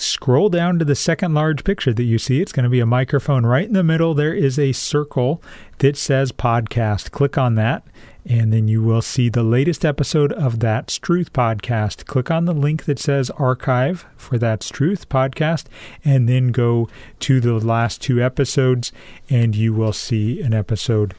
[0.00, 2.40] scroll down to the second large picture that you see.
[2.40, 4.14] It's going to be a microphone right in the middle.
[4.14, 5.42] There is a circle
[5.78, 7.10] that says podcast.
[7.10, 7.84] Click on that,
[8.24, 12.06] and then you will see the latest episode of That's Truth podcast.
[12.06, 15.64] Click on the link that says archive for That's Truth podcast,
[16.04, 16.88] and then go
[17.20, 18.92] to the last two episodes,
[19.30, 21.14] and you will see an episode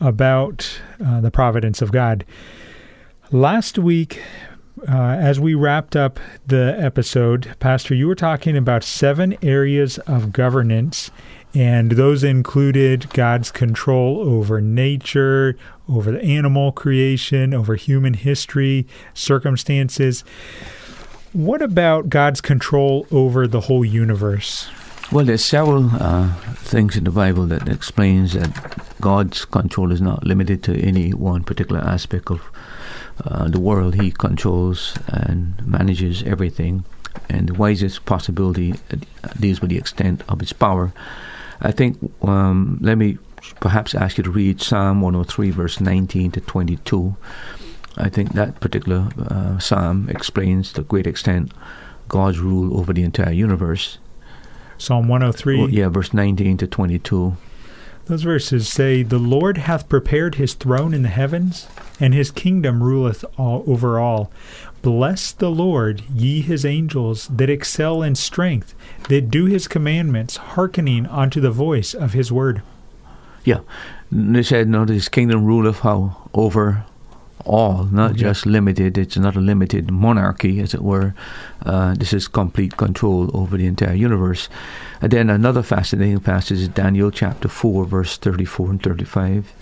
[0.00, 2.24] about uh, the providence of God.
[3.30, 4.22] Last week,
[4.86, 10.32] uh, as we wrapped up the episode, Pastor, you were talking about seven areas of
[10.32, 11.10] governance,
[11.54, 15.56] and those included God's control over nature,
[15.88, 20.22] over the animal creation, over human history, circumstances.
[21.32, 24.68] What about God's control over the whole universe?
[25.10, 30.24] Well, there's several uh, things in the Bible that explains that God's control is not
[30.24, 32.42] limited to any one particular aspect of
[33.24, 33.94] uh, the world.
[33.94, 36.84] He controls and manages everything,
[37.28, 38.74] and the wisest possibility
[39.38, 40.92] deals with the extent of his power.
[41.60, 43.18] I think, um, let me
[43.60, 47.16] perhaps ask you to read Psalm 103, verse 19 to 22.
[47.96, 51.52] I think that particular uh, psalm explains to great extent
[52.06, 53.98] God's rule over the entire universe.
[54.78, 55.58] Psalm 103.
[55.58, 57.36] Well, yeah, verse 19 to 22.
[58.08, 61.68] Those verses say, The Lord hath prepared his throne in the heavens,
[62.00, 64.30] and his kingdom ruleth all over all.
[64.80, 68.74] Bless the Lord, ye his angels, that excel in strength,
[69.10, 72.62] that do his commandments, hearkening unto the voice of his word.
[73.44, 73.60] Yeah.
[74.10, 76.30] They said, no, his kingdom ruleth how?
[76.32, 76.86] Over
[77.44, 78.98] all, not just limited.
[78.98, 81.14] It's not a limited monarchy, as it were.
[81.64, 84.48] Uh, this is complete control over the entire universe.
[85.00, 89.52] And then another fascinating passage is Daniel chapter 4, verse 34 and 35.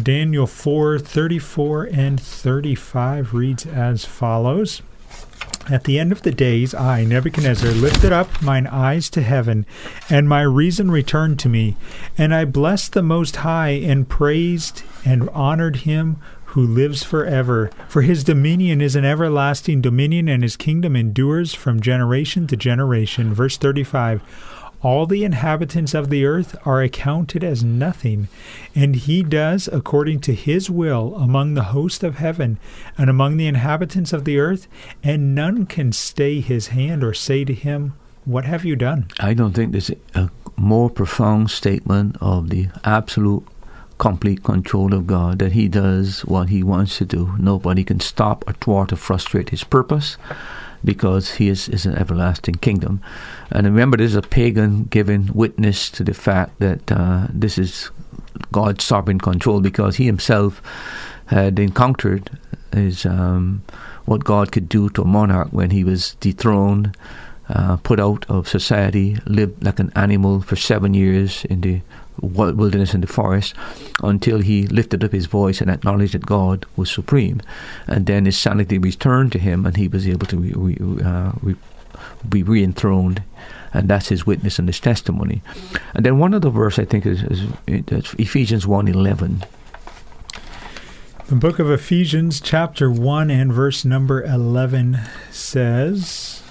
[0.00, 4.82] Daniel 4 34 and 35 reads as follows
[5.70, 9.66] At the end of the days, I, Nebuchadnezzar, lifted up mine eyes to heaven,
[10.08, 11.76] and my reason returned to me.
[12.18, 17.70] And I blessed the Most High, and praised and honored him who lives forever.
[17.88, 23.32] For his dominion is an everlasting dominion, and his kingdom endures from generation to generation.
[23.32, 24.20] Verse 35
[24.82, 28.28] all the inhabitants of the earth are accounted as nothing,
[28.74, 32.58] and he does according to his will among the host of heaven
[32.96, 34.66] and among the inhabitants of the earth,
[35.02, 39.08] and none can stay his hand or say to him, What have you done?
[39.18, 43.46] I don't think there's a more profound statement of the absolute
[43.98, 47.34] complete control of God that he does what he wants to do.
[47.38, 50.16] Nobody can stop or thwart or frustrate his purpose
[50.84, 53.00] because he is, an everlasting kingdom.
[53.50, 57.90] And remember, this is a pagan giving witness to the fact that uh, this is
[58.52, 60.62] God's sovereign control because he himself
[61.26, 62.30] had encountered
[62.72, 63.62] is um,
[64.04, 66.96] what God could do to a monarch when he was dethroned,
[67.48, 71.80] uh, put out of society, lived like an animal for seven years in the
[72.20, 73.54] wilderness and the forest
[74.02, 77.40] until he lifted up his voice and acknowledged that God was supreme.
[77.86, 81.32] And then his sanity returned to him and he was able to re- re- uh,
[81.42, 81.56] re-
[82.28, 83.22] be re enthroned.
[83.72, 85.42] And that's his witness and his testimony.
[85.94, 89.44] And then one other verse I think is, is, is Ephesians 1 11.
[91.30, 94.98] The book of Ephesians, chapter 1 and verse number 11
[95.30, 96.42] says,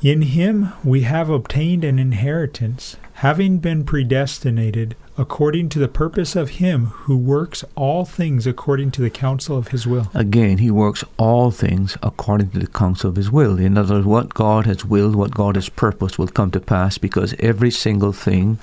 [0.00, 6.50] In him we have obtained an inheritance, having been predestinated according to the purpose of
[6.50, 10.10] him who works all things according to the counsel of his will.
[10.12, 13.58] Again, he works all things according to the counsel of his will.
[13.58, 16.98] In other words, what God has willed, what God has purposed will come to pass
[16.98, 18.58] because every single thing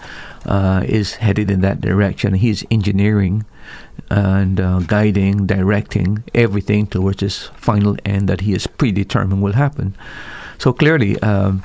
[0.45, 2.35] uh, is headed in that direction.
[2.35, 3.45] He's engineering
[4.11, 9.95] and uh, guiding, directing everything towards this final end that he has predetermined will happen.
[10.59, 11.63] So clearly, um,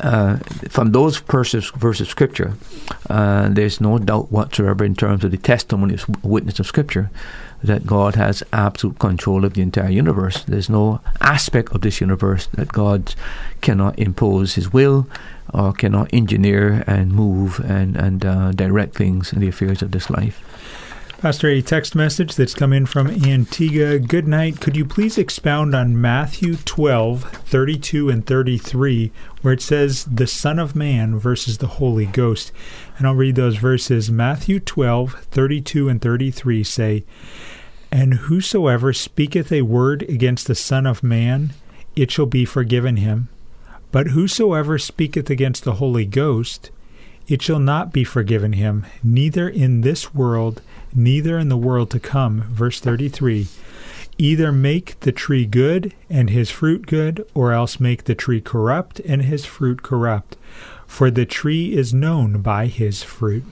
[0.00, 0.36] uh,
[0.68, 2.54] from those verses, verses of Scripture,
[3.08, 7.10] uh, there's no doubt whatsoever in terms of the testimony of witness of Scripture
[7.62, 10.44] that God has absolute control of the entire universe.
[10.44, 13.14] There's no aspect of this universe that God
[13.60, 15.06] cannot impose His will
[15.54, 20.10] or cannot engineer and move and, and uh, direct things in the affairs of this
[20.10, 20.42] life.
[21.18, 23.98] Pastor, a text message that's come in from Antigua.
[23.98, 24.60] Good night.
[24.60, 30.58] Could you please expound on Matthew 12, 32 and 33, where it says, the Son
[30.58, 32.52] of Man versus the Holy Ghost?
[32.98, 34.10] And I'll read those verses.
[34.10, 37.04] Matthew 12, 32 and 33 say,
[37.90, 41.54] And whosoever speaketh a word against the Son of Man,
[41.96, 43.30] it shall be forgiven him.
[43.90, 46.70] But whosoever speaketh against the Holy Ghost,
[47.26, 50.60] it shall not be forgiven him, neither in this world,
[50.96, 52.42] neither in the world to come.
[52.52, 53.48] Verse 33
[54.18, 58.98] Either make the tree good and his fruit good, or else make the tree corrupt
[59.00, 60.36] and his fruit corrupt.
[60.86, 63.44] For the tree is known by his fruit.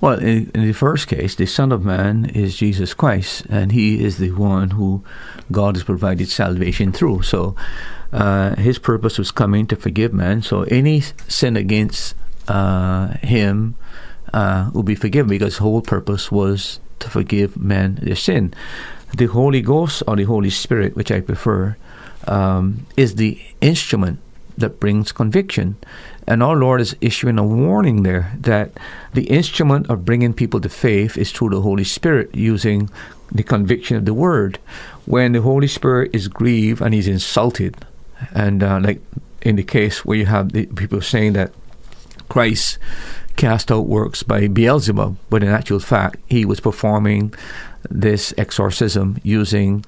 [0.00, 4.04] Well, in, in, the first case, the Son of Man is Jesus Christ, and He
[4.04, 5.02] is the one who
[5.50, 7.22] God has provided salvation through.
[7.22, 7.56] So,
[8.12, 10.42] uh, His purpose was coming to forgive man.
[10.42, 12.14] So, any sin against
[12.46, 13.74] uh, Him
[14.36, 18.52] uh, will be forgiven because whole purpose was to forgive men their sin.
[19.16, 21.74] The Holy Ghost or the Holy Spirit, which I prefer,
[22.26, 24.18] um, is the instrument
[24.58, 25.76] that brings conviction.
[26.26, 28.72] And our Lord is issuing a warning there that
[29.14, 32.90] the instrument of bringing people to faith is through the Holy Spirit using
[33.32, 34.58] the conviction of the Word.
[35.06, 37.76] When the Holy Spirit is grieved and he's insulted,
[38.34, 39.00] and uh, like
[39.40, 41.52] in the case where you have the people saying that
[42.28, 42.78] Christ
[43.36, 47.34] cast out works by Beelzebub, but in actual fact, he was performing
[47.88, 49.84] this exorcism using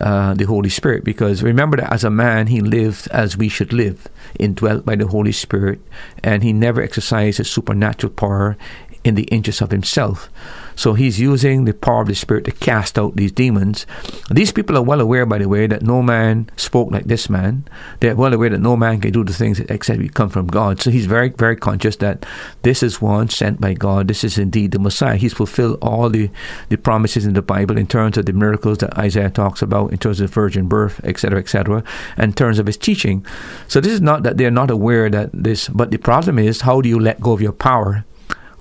[0.00, 1.04] uh, the Holy Spirit.
[1.04, 5.06] Because remember that as a man, he lived as we should live, indwelt by the
[5.06, 5.80] Holy Spirit,
[6.22, 8.56] and he never exercised his supernatural power
[9.04, 10.30] in the interest of himself.
[10.76, 13.86] So he's using the power of the Spirit to cast out these demons.
[14.30, 17.64] These people are well aware, by the way, that no man spoke like this man.
[18.00, 20.80] They're well aware that no man can do the things except we come from God.
[20.80, 22.24] So he's very, very conscious that
[22.62, 24.08] this is one sent by God.
[24.08, 25.16] This is indeed the Messiah.
[25.16, 26.30] He's fulfilled all the,
[26.68, 29.98] the promises in the Bible in terms of the miracles that Isaiah talks about, in
[29.98, 31.84] terms of virgin birth, etc., etc.,
[32.16, 33.24] and in terms of his teaching.
[33.68, 36.80] So this is not that they're not aware that this, but the problem is how
[36.80, 38.04] do you let go of your power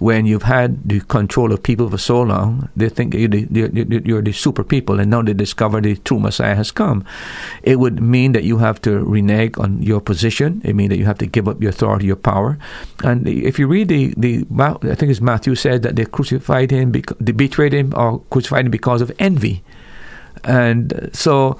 [0.01, 4.23] when you've had the control of people for so long, they think you're the, you're
[4.23, 7.05] the, super people, and now they discover the true Messiah has come.
[7.61, 10.59] It would mean that you have to renege on your position.
[10.65, 12.57] It means that you have to give up your authority, your power.
[13.03, 16.91] And if you read the, the I think it's Matthew said that they crucified him,
[17.19, 19.63] they betrayed him, or crucified him because of envy.
[20.43, 21.59] And so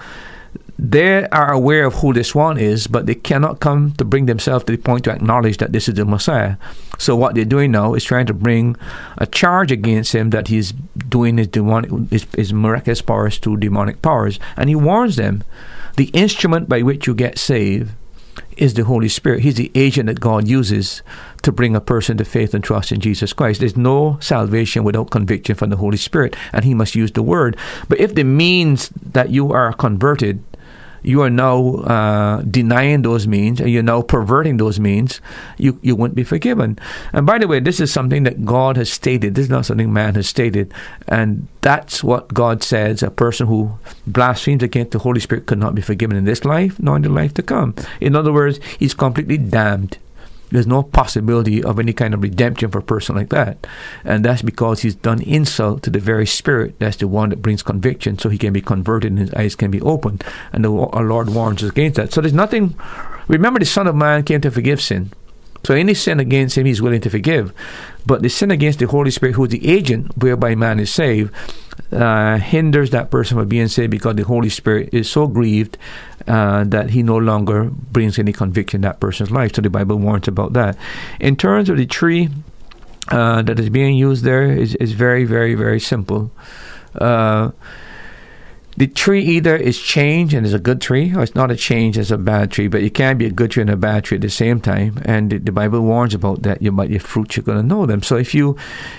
[0.84, 4.66] they are aware of who this one is, but they cannot come to bring themselves
[4.66, 6.56] to the point to acknowledge that this is the Messiah.
[6.98, 8.76] So what they're doing now is trying to bring
[9.20, 10.74] a charge against him that he's
[11.08, 15.44] doing his demonic, his, his miraculous powers through demonic powers, and he warns them:
[15.98, 17.92] the instrument by which you get saved
[18.58, 19.42] is the Holy Spirit.
[19.42, 21.04] He's the agent that God uses
[21.44, 23.60] to bring a person to faith and trust in Jesus Christ.
[23.60, 27.56] There's no salvation without conviction from the Holy Spirit, and He must use the Word.
[27.88, 30.44] But if the means that you are converted
[31.04, 35.22] you are now uh, denying those means and you're now perverting those means,
[35.58, 36.78] you, you won't be forgiven.
[37.14, 39.36] And by the way, this is something that God has stated.
[39.36, 40.74] This is not something man has stated.
[41.08, 43.72] And that's what God says a person who
[44.06, 47.10] blasphemes against the Holy Spirit could not be forgiven in this life nor in the
[47.10, 47.76] life to come.
[48.00, 49.98] In other words, he's completely damned.
[50.52, 53.66] There's no possibility of any kind of redemption for a person like that.
[54.04, 56.78] And that's because he's done insult to the very spirit.
[56.80, 59.72] That's the one that brings conviction so he can be converted and his eyes can
[59.72, 60.24] be opened.
[60.52, 62.12] And the, our Lord warns us against that.
[62.12, 62.76] So there's nothing.
[63.28, 65.12] Remember, the Son of Man came to forgive sin.
[65.64, 67.54] So any sin against him, he's willing to forgive.
[68.06, 71.32] But the sin against the Holy Spirit, who is the agent whereby man is saved,
[71.92, 75.78] uh, hinders that person from being saved because the Holy Spirit is so grieved
[76.28, 79.56] uh, that he no longer brings any conviction in that person's life.
[79.56, 80.78] So the Bible warns about that.
[81.20, 82.30] In terms of the tree
[83.10, 86.32] uh, that is being used there, is is very, very, very simple.
[88.78, 91.98] The tree either is change and is a good tree, or it's not a change
[91.98, 92.68] as a bad tree.
[92.68, 95.02] But you can't be a good tree and a bad tree at the same time.
[95.04, 96.62] And the, the Bible warns about that.
[96.62, 98.02] You, by your fruits, you're going to know them.
[98.02, 98.56] So if you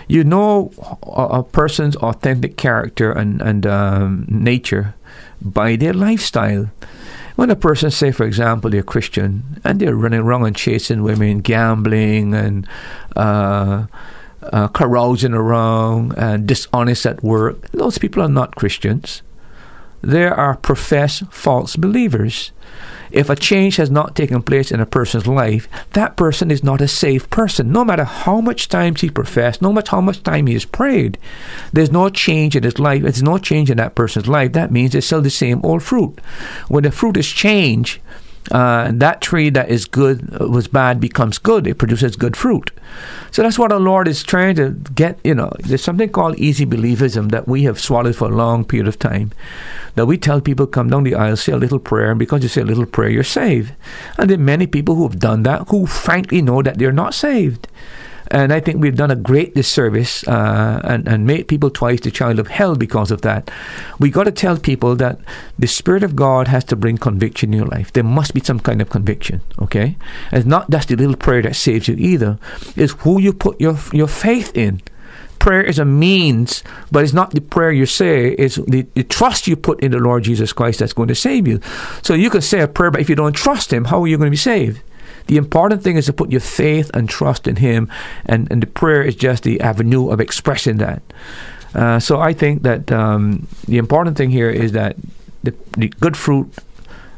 [0.09, 4.95] you know a, a person's authentic character and and um, nature
[5.41, 6.71] by their lifestyle.
[7.35, 11.41] When a person, say for example, they're Christian and they're running around and chasing women,
[11.41, 12.69] gambling and
[13.17, 13.87] uh,
[14.43, 19.23] uh, carousing around and dishonest at work, those people are not Christians
[20.03, 22.53] there are professed false believers.
[23.11, 26.81] If a change has not taken place in a person's life, that person is not
[26.81, 27.71] a safe person.
[27.71, 31.19] No matter how much time he professed, no matter how much time he has prayed,
[31.73, 33.03] there's no change in his life.
[33.03, 34.53] There's no change in that person's life.
[34.53, 36.19] That means they still the same old fruit.
[36.69, 38.01] When the fruit is changed,
[38.51, 41.67] uh, that tree that is good uh, was bad becomes good.
[41.67, 42.71] It produces good fruit.
[43.31, 45.19] So that's what the Lord is trying to get.
[45.23, 48.89] You know, there's something called easy believism that we have swallowed for a long period
[48.89, 49.33] of time.
[49.95, 52.49] That we tell people come down the aisle, say a little prayer, and because you
[52.49, 53.75] say a little prayer, you're saved.
[54.19, 57.15] And there are many people who have done that who frankly know that they're not
[57.15, 57.69] saved.
[58.33, 62.11] And I think we've done a great disservice uh, and, and made people twice the
[62.11, 63.51] child of hell because of that.
[64.01, 65.21] We got to tell people that
[65.59, 67.93] the Spirit of God has to bring conviction in your life.
[67.93, 69.97] There must be some kind of conviction, okay?
[70.31, 72.39] And it's not just the little prayer that saves you either.
[72.75, 74.81] It's who you put your, your faith in
[75.39, 76.63] prayer is a means,
[76.93, 79.99] but it's not the prayer you say, it's the, the, trust you put in the
[79.99, 81.59] Lord Jesus Christ that's going to save you.
[82.03, 84.17] So you can say a prayer, but if you don't trust Him, how are you
[84.17, 84.81] going to be saved?
[85.27, 87.89] The important thing is to put your faith and trust in Him,
[88.27, 91.03] and, and the prayer is just the avenue of expressing that.
[91.75, 94.97] Uh, so I think that um, the important thing here is that
[95.43, 96.53] the, the good fruit,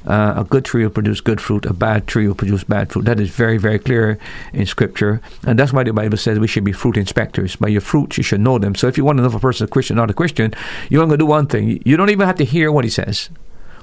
[0.06, 3.04] uh, a good tree will produce good fruit, a bad tree will produce bad fruit.
[3.04, 4.18] That is very, very clear
[4.52, 5.20] in Scripture.
[5.46, 7.56] And that's why the Bible says we should be fruit inspectors.
[7.56, 8.74] By your fruits, you should know them.
[8.74, 10.14] So if you want to know if a person is a Christian or not a
[10.14, 10.54] Christian,
[10.88, 11.82] you're going to do one thing.
[11.84, 13.30] You don't even have to hear what he says.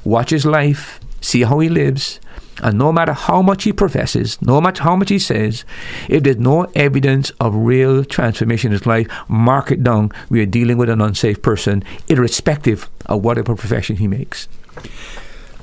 [0.04, 2.20] Watch his life, see how he lives,
[2.62, 5.66] and no matter how much he professes, no matter how much he says,
[6.08, 10.12] if there's no evidence of real transformation in his life, mark it down.
[10.30, 14.48] We are dealing with an unsafe person, irrespective of whatever profession he makes.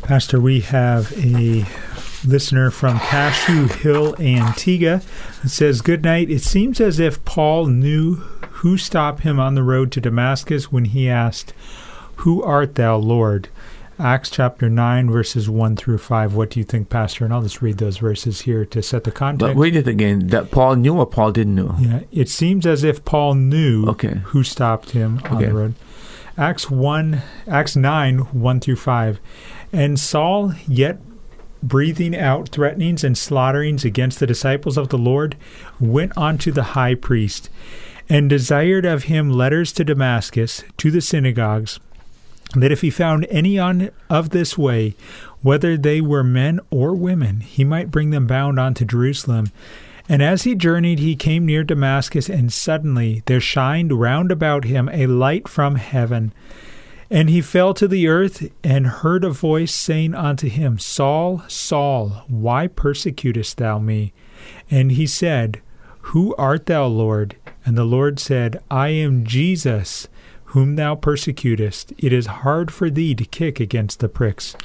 [0.03, 1.67] Pastor, we have a
[2.27, 5.03] listener from Cashew Hill, Antigua.
[5.45, 6.31] It says, Good night.
[6.31, 8.15] It seems as if Paul knew
[8.59, 11.53] who stopped him on the road to Damascus when he asked,
[12.17, 13.49] Who art thou, Lord?
[14.01, 16.35] Acts chapter 9, verses 1 through 5.
[16.35, 17.25] What do you think, Pastor?
[17.25, 19.55] And I'll just read those verses here to set the context.
[19.55, 20.29] But read it again.
[20.29, 21.75] That Paul knew or Paul didn't know?
[21.81, 24.21] Yeah, it seems as if Paul knew okay.
[24.27, 25.47] who stopped him on okay.
[25.47, 25.75] the road.
[26.37, 29.21] Acts 1, Acts 9, 1 through 5.
[29.73, 31.01] And Saul, yet
[31.61, 35.37] breathing out threatenings and slaughterings against the disciples of the Lord,
[35.81, 37.51] went on to the high priest
[38.09, 41.81] and desired of him letters to Damascus, to the synagogues
[42.55, 44.95] that if he found any on of this way,
[45.43, 49.51] whether they were men or women, he might bring them bound on to Jerusalem.
[50.09, 54.89] And as he journeyed, he came near Damascus, and suddenly there shined round about him
[54.89, 56.33] a light from heaven.
[57.11, 62.25] And he fell to the earth, and heard a voice saying unto him, Saul, Saul,
[62.29, 64.13] why persecutest thou me?
[64.71, 65.61] And he said,
[66.01, 67.37] Who art thou, Lord?
[67.67, 70.09] And the Lord said, I am Jesus
[70.53, 74.57] whom thou persecutest, it is hard for thee to kick against the pricks.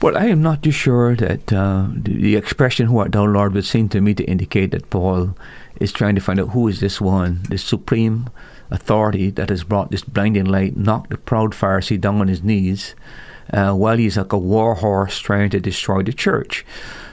[0.00, 3.64] Well, I am not too sure that uh, the, expression "who art thou, Lord" would
[3.64, 5.34] seem to me to indicate that Paul
[5.80, 8.30] is trying to find out who is this one, this supreme
[8.70, 12.94] authority that has brought this blinding light, knocked the proud Pharisee down on his knees,
[13.52, 16.64] uh, while he's like a war horse trying to destroy the church.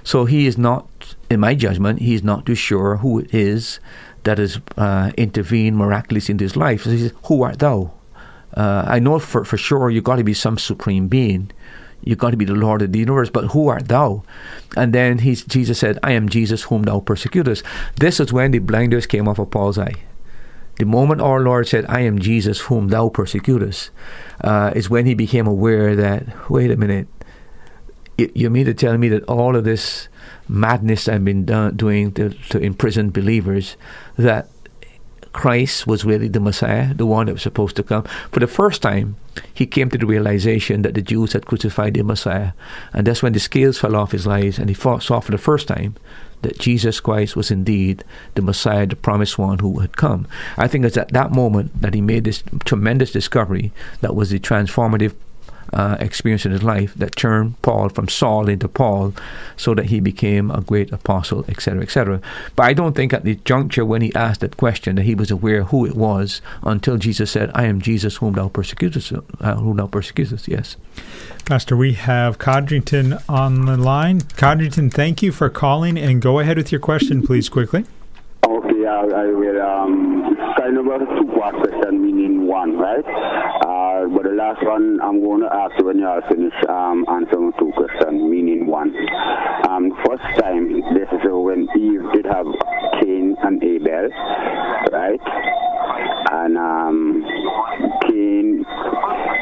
[0.03, 0.87] So he is not,
[1.31, 3.79] in my judgment, he is not too sure who it is
[4.25, 6.83] that has uh, intervened miraculously in his life.
[6.83, 7.93] So he says, Who art thou?
[8.53, 11.51] Uh, I know for, for sure you've got to be some supreme being.
[12.03, 14.23] You've got to be the Lord of the universe, but who art thou?
[14.77, 17.63] And then he's, Jesus said, I am Jesus whom thou persecutest.
[17.95, 19.95] This is when the blinders came off of Paul's eye.
[20.77, 23.89] The moment our Lord said, I am Jesus whom thou persecutest,
[24.41, 27.07] uh, is when he became aware that, wait a minute,
[28.17, 30.07] you mean to tell me that all of this
[30.47, 31.45] madness I've been
[31.75, 33.75] doing to, to imprison believers,
[34.17, 34.49] that
[35.33, 38.03] Christ was really the Messiah, the one that was supposed to come.
[38.31, 39.17] For the first time,
[39.53, 42.53] he came to the realization that the Jews had crucified the Messiah.
[42.93, 45.67] And that's when the scales fell off his eyes and he saw for the first
[45.67, 45.95] time
[46.41, 48.05] that Jesus Christ was indeed
[48.35, 50.25] the Messiah, the promised one who had come.
[50.57, 54.39] I think it's at that moment that he made this tremendous discovery that was the
[54.39, 55.15] transformative
[55.73, 59.13] uh, experience in his life that turned Paul from Saul into Paul
[59.57, 62.21] so that he became a great apostle, etc., etc.
[62.55, 65.31] But I don't think at the juncture when he asked that question that he was
[65.31, 69.77] aware who it was until Jesus said, I am Jesus whom thou persecutest, uh, whom
[69.77, 70.75] thou persecutest, yes.
[71.45, 74.21] Pastor, we have Codrington on the line.
[74.35, 77.85] Codrington, thank you for calling and go ahead with your question, please, quickly.
[78.45, 79.61] Okay, I, I will.
[79.61, 83.05] Um, kind of a two-part question, meaning one, right?
[84.35, 88.67] Last one, I'm going to ask when you all finish um, answering two questions, meaning
[88.67, 88.93] one.
[89.69, 92.45] Um, first time, this is when Eve did have
[92.99, 94.09] Cain and Abel,
[94.91, 95.21] right?
[96.33, 97.23] And um,
[98.03, 98.65] Cain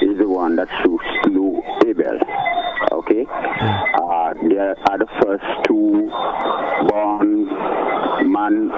[0.04, 2.20] is the one that slew Abel,
[2.92, 3.26] okay?
[3.30, 6.10] Uh, they are the first two
[6.88, 7.48] born
[8.32, 8.72] man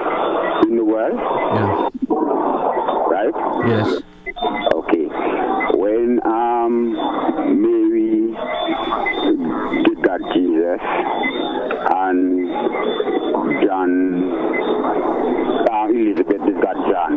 [0.66, 1.18] in the world.
[1.18, 1.90] Yeah.
[3.10, 3.34] Right?
[3.68, 4.02] Yes.
[4.74, 5.06] Okay.
[5.78, 6.92] When um
[7.62, 8.34] Mary
[9.84, 10.80] did that Jesus
[11.90, 12.48] and
[13.64, 13.92] John
[15.70, 17.12] uh, Elizabeth did that John.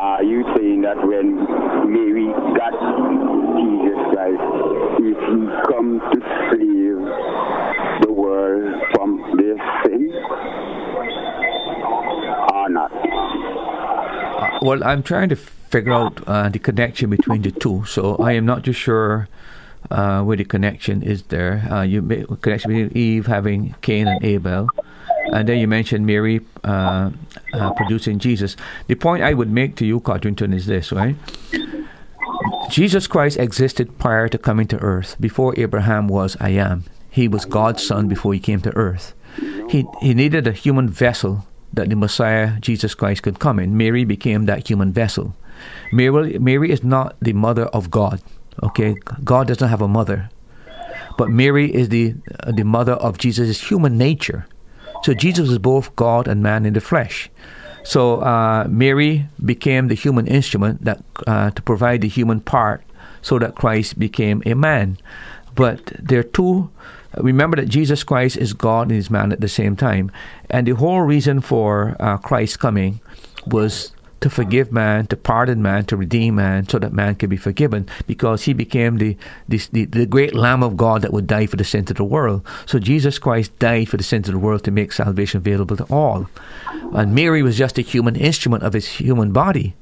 [0.00, 1.36] Are you saying that when
[1.90, 2.72] Mary got
[3.56, 4.42] Jesus Christ,
[5.00, 5.38] if he
[5.72, 6.18] come to
[6.50, 7.00] save
[8.02, 10.12] the world from their sin?
[12.52, 12.92] Or not?
[12.92, 17.84] Uh, well, I'm trying to figure out uh, the connection between the two.
[17.86, 19.28] So I am not too sure
[19.90, 21.66] uh, where the connection is there.
[21.70, 24.68] Uh, you made connection between Eve having Cain and Abel,
[25.32, 27.10] and then you mentioned Mary uh,
[27.52, 28.56] uh, producing Jesus.
[28.86, 31.16] The point I would make to you, Codrington, is this: right?
[32.70, 35.16] Jesus Christ existed prior to coming to earth.
[35.20, 36.84] Before Abraham was, I am.
[37.10, 39.14] He was God's son before he came to earth.
[39.68, 43.76] He he needed a human vessel that the Messiah, Jesus Christ, could come in.
[43.76, 45.34] Mary became that human vessel.
[45.92, 48.20] Mary, Mary is not the mother of God.
[48.62, 48.94] Okay,
[49.24, 50.28] God doesn't have a mother,
[51.16, 54.46] but Mary is the uh, the mother of Jesus' human nature.
[55.04, 57.30] So Jesus is both God and man in the flesh.
[57.84, 62.82] So uh, Mary became the human instrument that uh, to provide the human part,
[63.22, 64.98] so that Christ became a man.
[65.54, 66.70] But there are two
[67.18, 70.10] remember that Jesus Christ is God and is man at the same time.
[70.50, 73.00] And the whole reason for uh, coming
[73.46, 73.92] was
[74.22, 77.88] to forgive man, to pardon man, to redeem man, so that man could be forgiven,
[78.06, 79.16] because he became the,
[79.48, 82.04] the, the, the, great Lamb of God that would die for the sins of the
[82.04, 82.46] world.
[82.66, 85.84] So Jesus Christ died for the sins of the world to make salvation available to
[85.84, 86.28] all.
[86.92, 89.74] And Mary was just a human instrument of his human body.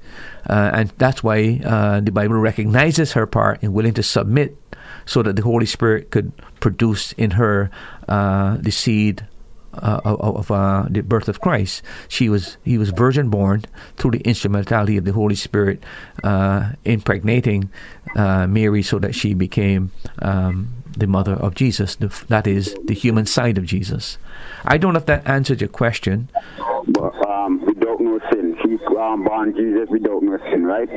[0.48, 4.56] Uh, and that's why uh, the Bible recognizes her part in willing to submit
[5.04, 7.70] so that the Holy Spirit could produce in her
[8.08, 9.26] uh, the seed
[9.74, 11.82] uh, of, of uh, the birth of Christ.
[12.08, 13.64] She was he was virgin born
[13.96, 15.82] through the instrumentality of the Holy Spirit
[16.24, 17.70] uh, impregnating
[18.16, 21.96] uh, Mary, so that she became um, the mother of Jesus.
[21.96, 24.18] The, that is the human side of Jesus.
[24.64, 26.28] I don't know if that answered your question.
[26.88, 30.88] But, um, without no sin, she um, born Jesus without no sin, right?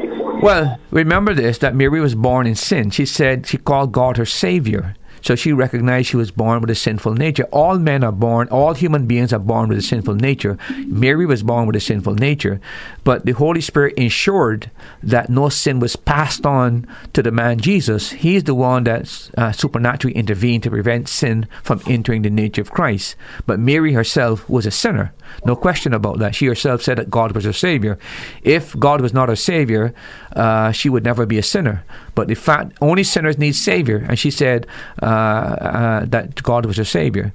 [0.41, 2.89] Well, remember this: that Mary was born in sin.
[2.89, 4.95] She said she called God her Savior.
[5.23, 7.45] So she recognized she was born with a sinful nature.
[7.45, 10.57] All men are born, all human beings are born with a sinful nature.
[10.85, 12.59] Mary was born with a sinful nature,
[13.03, 14.69] but the Holy Spirit ensured
[15.01, 18.11] that no sin was passed on to the man Jesus.
[18.11, 22.61] He is the one that uh, supernaturally intervened to prevent sin from entering the nature
[22.61, 23.15] of Christ.
[23.47, 25.13] But Mary herself was a sinner.
[25.45, 26.35] No question about that.
[26.35, 27.97] She herself said that God was her Savior.
[28.43, 29.93] If God was not her Savior,
[30.35, 31.83] uh, she would never be a sinner.
[32.15, 34.67] But the fact only sinners need Savior, and she said
[35.01, 37.33] uh, uh, that God was her Savior.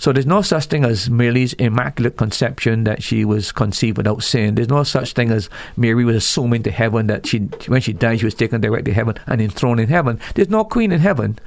[0.00, 4.54] So there's no such thing as Mary's immaculate conception that she was conceived without sin.
[4.54, 8.18] There's no such thing as Mary was assumed into heaven that she, when she died,
[8.18, 10.18] she was taken directly to heaven and enthroned in heaven.
[10.34, 11.38] There's no queen in heaven.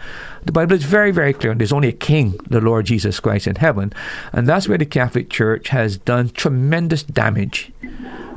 [0.46, 1.56] The Bible is very, very clear.
[1.56, 3.92] There's only a king, the Lord Jesus Christ, in heaven.
[4.34, 7.72] And that's where the Catholic Church has done tremendous damage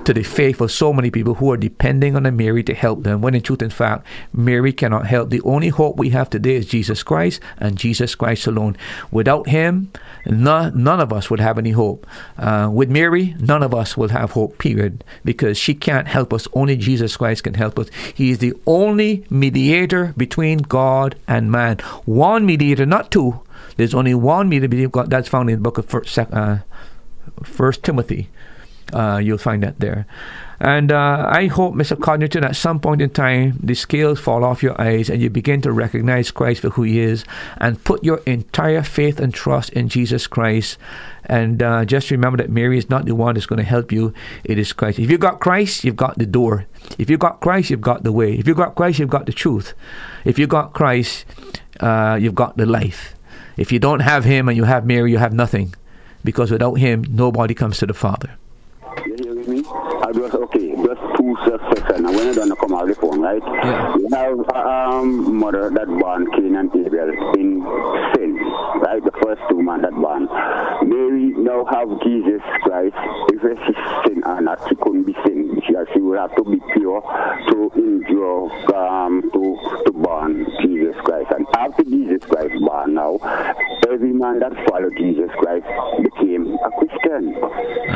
[0.06, 3.20] to the faith of so many people who are depending on Mary to help them.
[3.20, 5.30] When in truth, in fact, Mary cannot help.
[5.30, 8.76] The only hope we have today is Jesus Christ and Jesus Christ alone.
[9.10, 9.90] Without Him,
[10.24, 12.06] none, none of us would have any hope.
[12.38, 16.46] Uh, with Mary, none of us will have hope, period, because she can't help us.
[16.52, 17.88] Only Jesus Christ can help us.
[18.14, 21.78] He is the only mediator between God and man.
[22.04, 23.40] One mediator, not two.
[23.76, 26.58] There's only one mediator that's found in the book of First, uh,
[27.42, 28.28] First Timothy.
[28.92, 30.06] Uh, you'll find that there.
[30.58, 32.00] And uh, I hope, Mr.
[32.00, 35.60] Codrington, at some point in time, the scales fall off your eyes and you begin
[35.62, 37.24] to recognize Christ for who He is
[37.58, 40.78] and put your entire faith and trust in Jesus Christ.
[41.26, 44.14] And uh, just remember that Mary is not the one that's going to help you,
[44.44, 44.98] it is Christ.
[44.98, 46.66] If you've got Christ, you've got the door.
[46.98, 48.34] If you've got Christ, you've got the way.
[48.34, 49.74] If you've got Christ, you've got the truth.
[50.24, 51.26] If you've got Christ,
[51.80, 53.14] uh, you've got the life.
[53.58, 55.74] If you don't have Him and you have Mary, you have nothing.
[56.24, 58.38] Because without Him, nobody comes to the Father.
[60.16, 61.90] You just, okay, just two seconds.
[61.92, 63.42] And when you're done, come out the phone, right?
[63.44, 63.96] Yeah.
[63.96, 67.60] You have a um, mother that born Cain and Abel in
[68.16, 68.36] sin,
[68.80, 69.04] right?
[69.04, 70.24] The first two men that born.
[70.88, 72.96] Mary now have Jesus Christ.
[73.28, 73.74] If she
[74.08, 75.60] sin or not, she couldn't be sin.
[75.66, 77.02] She, she would have to be pure
[77.50, 81.28] to endure, um, to, to born Jesus Christ.
[81.36, 83.18] And after Jesus Christ born now,
[83.86, 85.66] every man that followed Jesus Christ
[86.16, 87.34] became a Christian.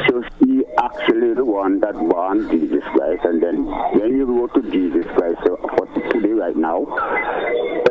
[0.08, 4.70] So she actually the one that born Jesus Christ, and then when you go to
[4.70, 5.56] Jesus Christ, so
[6.12, 6.84] today right now,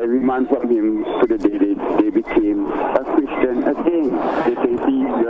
[0.01, 4.09] every man from him to the day they, they became a Christian again.
[4.45, 4.59] They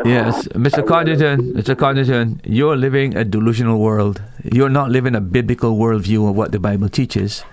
[0.05, 0.85] Yes, Mr.
[0.85, 1.77] Codrington, Mr.
[1.77, 4.21] Codrington, you're living a delusional world.
[4.43, 7.43] You're not living a biblical worldview of what the Bible teaches.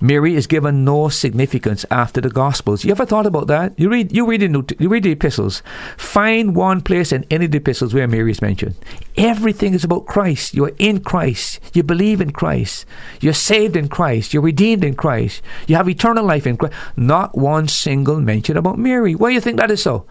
[0.00, 2.84] Mary is given no significance after the Gospels.
[2.84, 3.78] You ever thought about that?
[3.78, 5.62] You read, you read, the, you read the epistles.
[5.96, 8.74] Find one place in any of the epistles where Mary is mentioned.
[9.16, 10.54] Everything is about Christ.
[10.54, 11.60] You are in Christ.
[11.72, 12.86] You believe in Christ.
[13.20, 14.34] You're saved in Christ.
[14.34, 15.42] You're redeemed in Christ.
[15.66, 16.74] You have eternal life in Christ.
[16.96, 19.14] Not one single mention about Mary.
[19.14, 20.06] Why do you think that is so?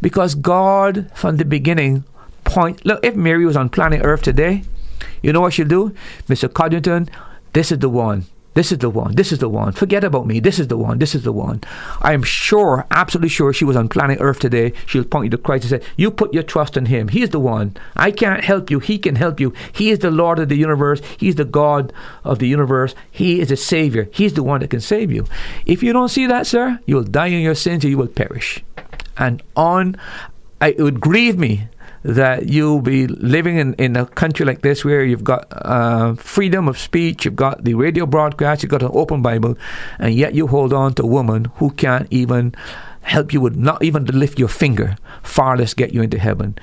[0.00, 2.04] Because God, from the beginning,
[2.46, 2.84] point.
[2.86, 4.62] Look, if Mary was on planet Earth today,
[5.22, 5.94] you know what she'll do,
[6.28, 6.52] Mr.
[6.52, 7.10] Codrington.
[7.52, 8.24] This is the one.
[8.56, 9.14] This is the one.
[9.14, 9.72] This is the one.
[9.72, 10.40] Forget about me.
[10.40, 10.98] This is the one.
[10.98, 11.60] This is the one.
[12.00, 14.72] I am sure, absolutely sure, she was on planet Earth today.
[14.86, 17.08] She'll point you to Christ and say, "You put your trust in Him.
[17.08, 17.76] He is the one.
[17.96, 18.80] I can't help you.
[18.80, 19.52] He can help you.
[19.72, 21.02] He is the Lord of the universe.
[21.18, 21.92] He's the God
[22.24, 22.94] of the universe.
[23.10, 24.08] He is the Savior.
[24.10, 25.26] He's the one that can save you.
[25.66, 28.08] If you don't see that, sir, you will die in your sins and you will
[28.08, 28.64] perish."
[29.18, 29.96] And on,
[30.62, 31.68] I, it would grieve me
[32.06, 36.68] that you'll be living in, in a country like this where you've got uh, freedom
[36.68, 39.58] of speech, you've got the radio broadcast, you've got an open Bible,
[39.98, 42.54] and yet you hold on to a woman who can't even
[43.02, 46.56] help you with not even to lift your finger, far less get you into heaven.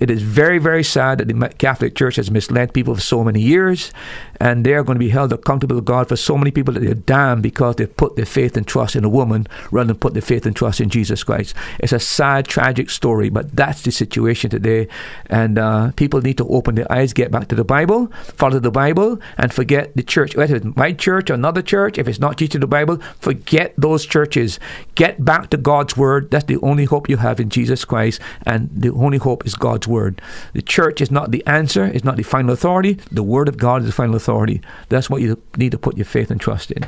[0.00, 3.40] It is very, very sad that the Catholic Church has misled people for so many
[3.40, 3.92] years,
[4.40, 6.80] and they are going to be held accountable to God for so many people that
[6.80, 10.14] they're damned because they've put their faith and trust in a woman rather than put
[10.14, 11.54] their faith and trust in Jesus Christ.
[11.78, 14.88] It's a sad, tragic story, but that's the situation today,
[15.26, 18.70] and uh, people need to open their eyes, get back to the Bible, follow the
[18.70, 20.34] Bible, and forget the church.
[20.34, 24.06] Whether it's my church or another church, if it's not teaching the Bible, forget those
[24.06, 24.58] churches.
[24.94, 26.30] Get back to God's Word.
[26.30, 29.89] That's the only hope you have in Jesus Christ, and the only hope is God's
[29.90, 30.22] Word.
[30.54, 32.98] The church is not the answer, it's not the final authority.
[33.10, 34.62] The Word of God is the final authority.
[34.88, 36.86] That's what you need to put your faith and trust in.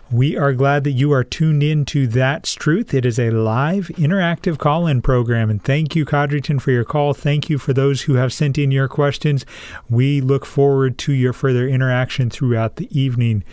[0.10, 2.94] We are glad that you are tuned in to That's Truth.
[2.94, 5.50] It is a live, interactive call in program.
[5.50, 7.14] And thank you, Codrington, for your call.
[7.14, 9.46] Thank you for those who have sent in your questions.
[9.90, 13.44] We look forward to your further interaction throughout the evening.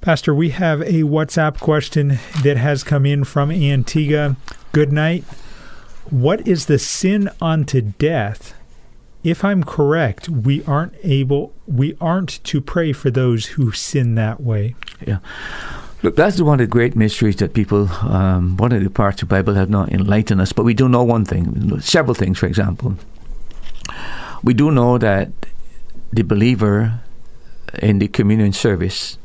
[0.00, 4.36] Pastor, we have a WhatsApp question that has come in from Antigua.
[4.70, 5.24] Good night.
[6.08, 8.54] What is the sin unto death?
[9.24, 14.40] If I'm correct, we aren't able, we aren't to pray for those who sin that
[14.40, 14.74] way.
[15.06, 15.18] Yeah.
[16.02, 19.28] Look, that's one of the great mysteries that people, um, one of the parts of
[19.28, 20.52] the Bible have not enlightened us.
[20.52, 22.96] But we do know one thing, several things, for example.
[24.42, 25.30] We do know that
[26.12, 27.00] the believer
[27.78, 29.18] in the communion service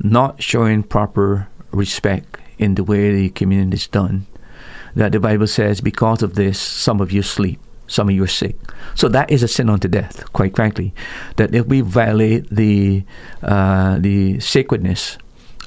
[0.00, 4.26] not showing proper respect in the way the communion is done,
[4.96, 8.28] that the Bible says, because of this, some of you sleep, some of you are
[8.28, 8.56] sick.
[8.94, 10.94] So that is a sin unto death, quite frankly.
[11.36, 13.04] That if we violate the
[13.42, 15.18] uh, the sacredness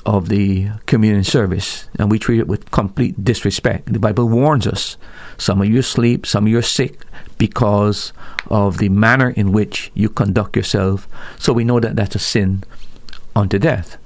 [0.05, 3.91] of the communion service, and we treat it with complete disrespect.
[3.91, 4.95] The Bible warns us
[5.37, 7.05] some of you sleep, some of you are sick
[7.37, 8.13] because
[8.47, 11.09] of the manner in which you conduct yourself.
[11.37, 12.63] So we know that that's a sin
[13.35, 13.97] unto death.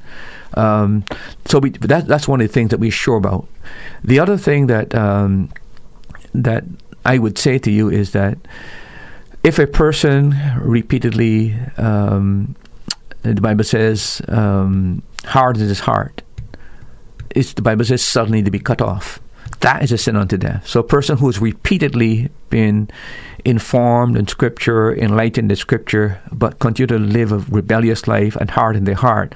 [0.56, 1.06] Um,
[1.46, 3.48] so we, that, that's one of the things that we're sure about.
[4.04, 5.50] The other thing that um,
[6.34, 6.64] that
[7.06, 8.38] I would say to you is that
[9.44, 12.56] if a person repeatedly, um,
[13.24, 16.22] the Bible says, um, hardens his heart,
[17.32, 19.20] it's, the Bible says suddenly to be cut off.
[19.62, 20.68] That is a sin unto death.
[20.68, 22.90] So a person who has repeatedly been
[23.46, 28.84] informed in Scripture, enlightened in Scripture, but continue to live a rebellious life and harden
[28.84, 29.34] their heart,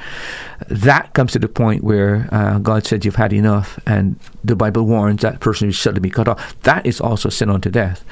[0.67, 4.83] that comes to the point where uh, God said you've had enough, and the Bible
[4.83, 6.59] warns that person should be cut off.
[6.61, 8.03] That is also sin unto death.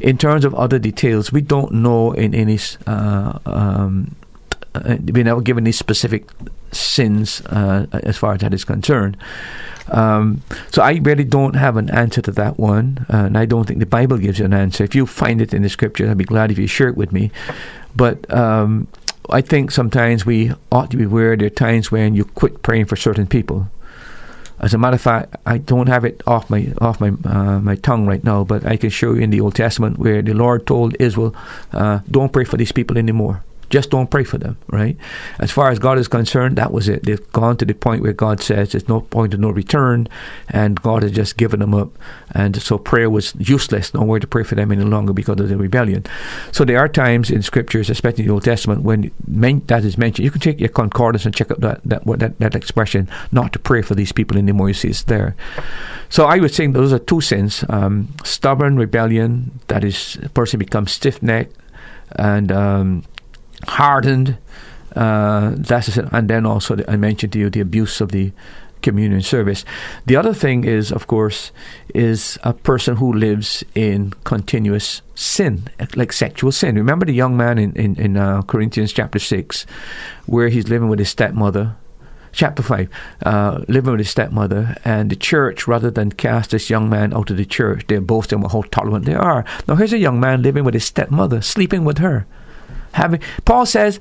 [0.00, 2.58] In terms of other details, we don't know in any.
[2.86, 4.16] Uh, um,
[4.74, 6.26] uh, we're given these specific
[6.72, 9.16] sins uh, as far as that is concerned.
[9.88, 13.66] Um, so I really don't have an answer to that one, uh, and I don't
[13.66, 14.84] think the Bible gives you an answer.
[14.84, 17.12] If you find it in the Scripture, I'd be glad if you share it with
[17.12, 17.30] me.
[17.94, 18.88] But um,
[19.28, 22.86] I think sometimes we ought to be aware there are times when you quit praying
[22.86, 23.68] for certain people.
[24.60, 27.74] As a matter of fact, I don't have it off my off my uh, my
[27.74, 30.66] tongue right now, but I can show you in the Old Testament where the Lord
[30.66, 31.34] told Israel,
[31.72, 33.42] uh, "Don't pray for these people anymore."
[33.72, 34.98] Just don't pray for them, right?
[35.38, 37.04] As far as God is concerned, that was it.
[37.04, 40.08] They've gone to the point where God says there's no point of no return,
[40.50, 41.88] and God has just given them up.
[42.32, 43.94] And so prayer was useless.
[43.94, 46.04] No way to pray for them any longer because of the rebellion.
[46.52, 49.10] So there are times in scriptures, especially in the Old Testament, when
[49.68, 50.24] that is mentioned.
[50.24, 53.58] You can check your concordance and check out that that, that, that expression, not to
[53.58, 54.68] pray for these people anymore.
[54.68, 55.34] You see, it's there.
[56.10, 60.58] So I would say those are two sins: um, stubborn rebellion, that is, a person
[60.58, 61.56] becomes stiff necked,
[62.16, 63.04] and um,
[63.66, 64.36] hardened.
[64.94, 68.32] Uh, that's and then also the, I mentioned to you the abuse of the
[68.82, 69.64] communion service.
[70.06, 71.52] The other thing is, of course,
[71.94, 76.74] is a person who lives in continuous sin, like sexual sin.
[76.74, 79.64] Remember the young man in in, in uh, Corinthians chapter six,
[80.26, 81.76] where he's living with his stepmother.
[82.34, 82.88] Chapter 5,
[83.26, 87.28] uh, living with his stepmother, and the church, rather than cast this young man out
[87.28, 89.44] of the church, they're boasting about how tolerant they are.
[89.68, 92.26] Now, here's a young man living with his stepmother, sleeping with her
[92.92, 93.98] having Paul says,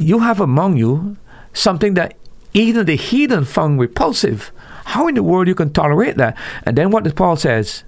[0.00, 1.16] you have among you
[1.52, 2.16] something that
[2.52, 4.52] even the heathen found repulsive.
[4.86, 6.36] How in the world you can tolerate that?
[6.64, 7.84] And then what does Paul says?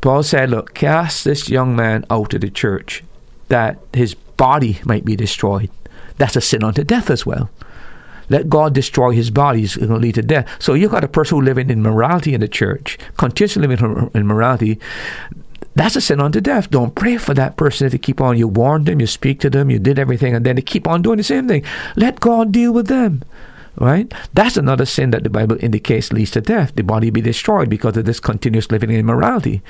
[0.00, 3.02] Paul said, Look, cast this young man out of the church,
[3.48, 5.70] that his body might be destroyed.
[6.18, 7.50] That's a sin unto death as well.
[8.28, 10.48] Let God destroy his body, it's going to lead to death.
[10.58, 14.80] So you've got a person living in morality in the church, continuously living in morality.
[15.76, 16.70] That's a sin unto death.
[16.70, 18.38] Don't pray for that person to keep on.
[18.38, 21.02] You warned them, you speak to them, you did everything, and then they keep on
[21.02, 21.64] doing the same thing.
[21.96, 23.22] Let God deal with them.
[23.78, 24.10] Right?
[24.32, 26.74] That's another sin that the Bible indicates leads to death.
[26.74, 29.60] The body be destroyed because of this continuous living in immorality.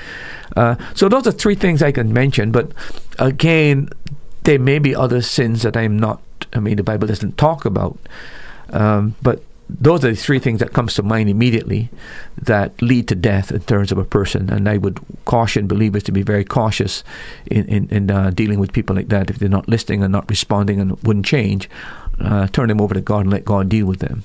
[0.54, 2.52] Uh, so those are three things I can mention.
[2.52, 2.70] But
[3.18, 3.88] again,
[4.44, 6.22] there may be other sins that I'm not.
[6.52, 7.98] I mean, the Bible doesn't talk about.
[8.70, 11.90] Um, but those are the three things that comes to mind immediately
[12.40, 14.48] that lead to death in terms of a person.
[14.50, 17.02] And I would caution believers to be very cautious
[17.46, 19.28] in, in, in uh, dealing with people like that.
[19.28, 21.68] If they're not listening and not responding and wouldn't change,
[22.20, 24.22] uh, turn them over to God and let God deal with them.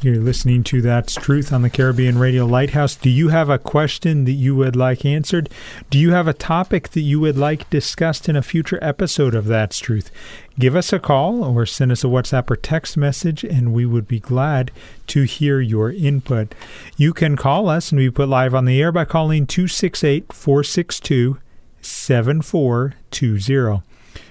[0.00, 2.94] You're listening to That's Truth on the Caribbean Radio Lighthouse.
[2.94, 5.50] Do you have a question that you would like answered?
[5.90, 9.46] Do you have a topic that you would like discussed in a future episode of
[9.46, 10.12] That's Truth?
[10.58, 14.08] Give us a call or send us a WhatsApp or text message, and we would
[14.08, 14.72] be glad
[15.06, 16.52] to hear your input.
[16.96, 21.38] You can call us and we put live on the air by calling 268 462
[21.80, 23.82] 7420.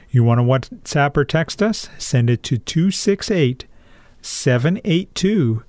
[0.10, 1.88] You want to WhatsApp or text us?
[1.98, 3.64] Send it to 268
[4.22, 5.64] 782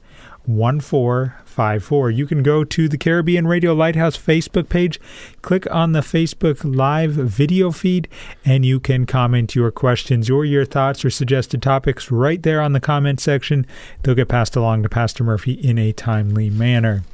[0.49, 2.11] 1454.
[2.11, 4.99] You can go to the Caribbean Radio Lighthouse Facebook page,
[5.43, 8.09] click on the Facebook Live video feed,
[8.45, 12.73] and you can comment your questions or your thoughts or suggested topics right there on
[12.73, 13.67] the comment section.
[14.03, 17.05] They'll get passed along to Pastor Murphy in a timely manner.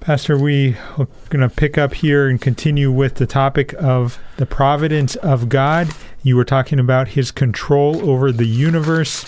[0.00, 4.44] Pastor, we are going to pick up here and continue with the topic of the
[4.44, 5.88] providence of God.
[6.22, 9.24] You were talking about his control over the universe.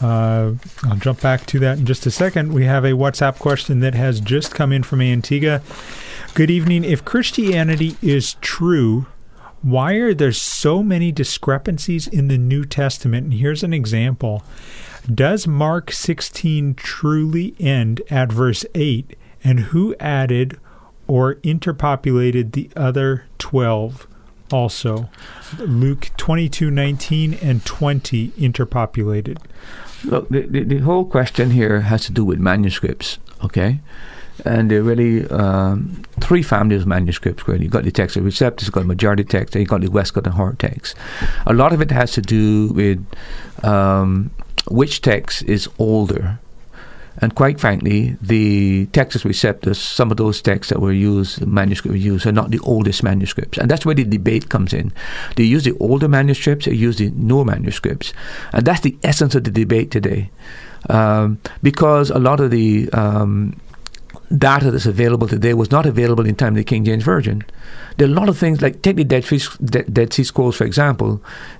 [0.00, 0.54] Uh,
[0.84, 2.52] I'll jump back to that in just a second.
[2.52, 5.62] We have a WhatsApp question that has just come in from Antigua.
[6.34, 6.84] Good evening.
[6.84, 9.06] If Christianity is true,
[9.62, 13.24] why are there so many discrepancies in the New Testament?
[13.24, 14.44] And here's an example.
[15.12, 19.16] Does Mark 16 truly end at verse 8?
[19.42, 20.60] And who added
[21.06, 24.06] or interpopulated the other 12?
[24.50, 25.08] Also.
[25.58, 29.38] Luke 22 19 and 20 interpopulated.
[30.04, 33.80] Look, the, the, the whole question here has to do with manuscripts, okay?
[34.44, 37.48] And there are really um, three families of manuscripts.
[37.48, 39.90] Really, you've got the Textus Receptus, you've got the majority text, and you've got the
[39.90, 40.94] Westcott and Hort text.
[41.46, 43.04] A lot of it has to do with
[43.64, 44.30] um,
[44.68, 46.38] which text is older.
[47.20, 51.96] And quite frankly, the Textus Receptus, some of those texts that were used, manuscripts were
[51.96, 53.58] used, are not the oldest manuscripts.
[53.58, 54.92] And that's where the debate comes in.
[55.36, 58.12] They use the older manuscripts, or use the newer manuscripts.
[58.52, 60.30] And that's the essence of the debate today.
[60.88, 63.56] Um, because a lot of the um,
[64.36, 67.42] data that's available today was not available in time of the King James Version.
[67.96, 70.64] There are a lot of things like take the Dead Sea, Dead sea Scrolls for
[70.64, 71.08] example,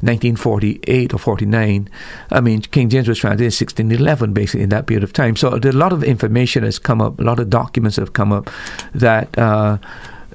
[0.00, 1.88] 1948 or 49.
[2.30, 5.36] I mean, King James was translated in 1611, basically in that period of time.
[5.36, 8.32] So there a lot of information has come up, a lot of documents have come
[8.32, 8.50] up
[8.94, 9.78] that uh,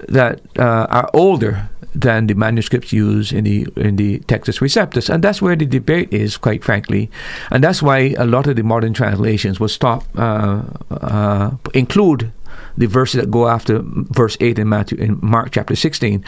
[0.09, 5.24] that uh, are older than the manuscripts used in the in the Textus Receptus, and
[5.24, 7.10] that's where the debate is, quite frankly,
[7.52, 12.32] and that's why a lot of the modern translations will stop uh, uh, include
[12.78, 16.24] the verses that go after verse 8 in Matthew in Mark chapter 16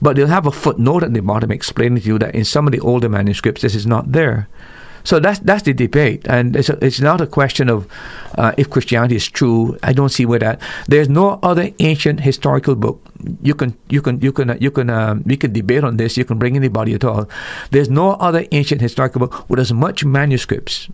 [0.00, 2.72] but they'll have a footnote at the bottom explaining to you that in some of
[2.72, 4.48] the older manuscripts this is not there
[5.04, 7.86] so that's that's the debate, and it's a, it's not a question of
[8.38, 9.78] uh, if Christianity is true.
[9.82, 10.60] I don't see where that.
[10.86, 13.10] There's no other ancient historical book
[13.42, 16.16] you can you can you can you can um, we can debate on this.
[16.16, 17.28] You can bring anybody at all.
[17.70, 20.88] There's no other ancient historical book with as much manuscripts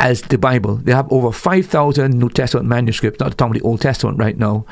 [0.00, 0.76] as the Bible.
[0.76, 4.64] They have over 5,000 New Testament manuscripts, not talking the Old Testament right now,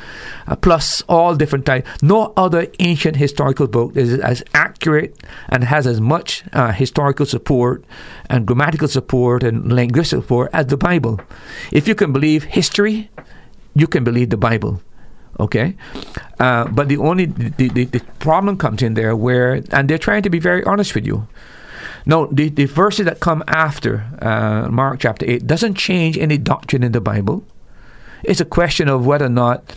[0.47, 1.87] uh, plus all different types.
[2.03, 5.15] No other ancient historical book is as accurate
[5.51, 7.85] and has as much uh, historical support
[8.31, 11.21] and grammatical support and linguistic support as the Bible.
[11.73, 13.11] If you can believe history,
[13.75, 14.81] you can believe the Bible.
[15.41, 15.77] Okay,
[16.41, 20.23] uh, but the only the, the, the problem comes in there where, and they're trying
[20.23, 21.29] to be very honest with you
[22.07, 26.83] no, the, the verses that come after uh, Mark chapter 8 doesn't change any doctrine
[26.83, 27.45] in the Bible.
[28.23, 29.77] It's a question of whether or not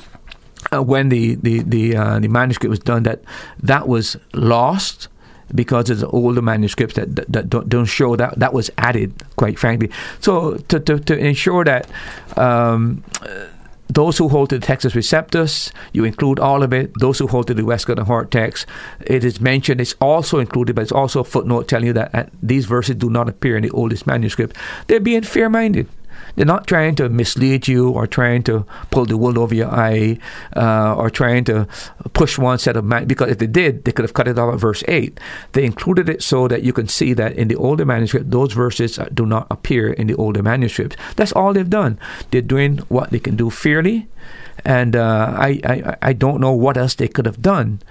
[0.72, 3.22] uh, when the the the, uh, the manuscript was done that
[3.61, 5.07] that was lost
[5.53, 9.59] because it's older manuscripts that, that, that don't, don't, show that that was added quite
[9.59, 9.89] frankly
[10.22, 11.89] so to, to, to ensure that
[12.38, 13.03] um,
[13.92, 16.92] those who hold to the Textus Receptus, you include all of it.
[17.00, 18.66] Those who hold to the Westcott and Hort text,
[19.02, 22.26] it is mentioned, it's also included, but it's also a footnote telling you that uh,
[22.42, 24.56] these verses do not appear in the oldest manuscript.
[24.88, 25.88] They're being fair minded.
[26.36, 30.17] They're not trying to mislead you or trying to pull the wool over your eye
[30.55, 31.67] uh, or trying to
[32.13, 33.05] push one set of man.
[33.05, 35.19] Because if they did, they could have cut it off at verse 8.
[35.53, 38.99] They included it so that you can see that in the older manuscript, those verses
[39.13, 40.95] do not appear in the older manuscripts.
[41.15, 41.99] That's all they've done.
[42.32, 44.07] They're doing what they can do fairly.
[44.63, 47.82] And uh, I, I, I don't know what else they could have done.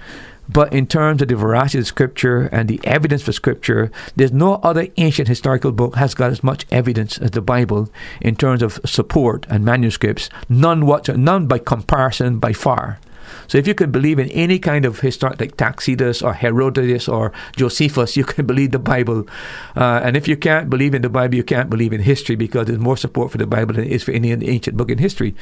[0.51, 4.55] But in terms of the veracity of Scripture and the evidence for Scripture, there's no
[4.55, 7.89] other ancient historical book has got as much evidence as the Bible
[8.19, 10.29] in terms of support and manuscripts.
[10.49, 12.99] None what none by comparison by far.
[13.47, 17.31] So if you can believe in any kind of historic like Tacitus or Herodotus or
[17.55, 19.27] Josephus, you can believe the Bible.
[19.75, 22.67] Uh, and if you can't believe in the Bible, you can't believe in history because
[22.67, 25.35] there's more support for the Bible than there is for any ancient book in history.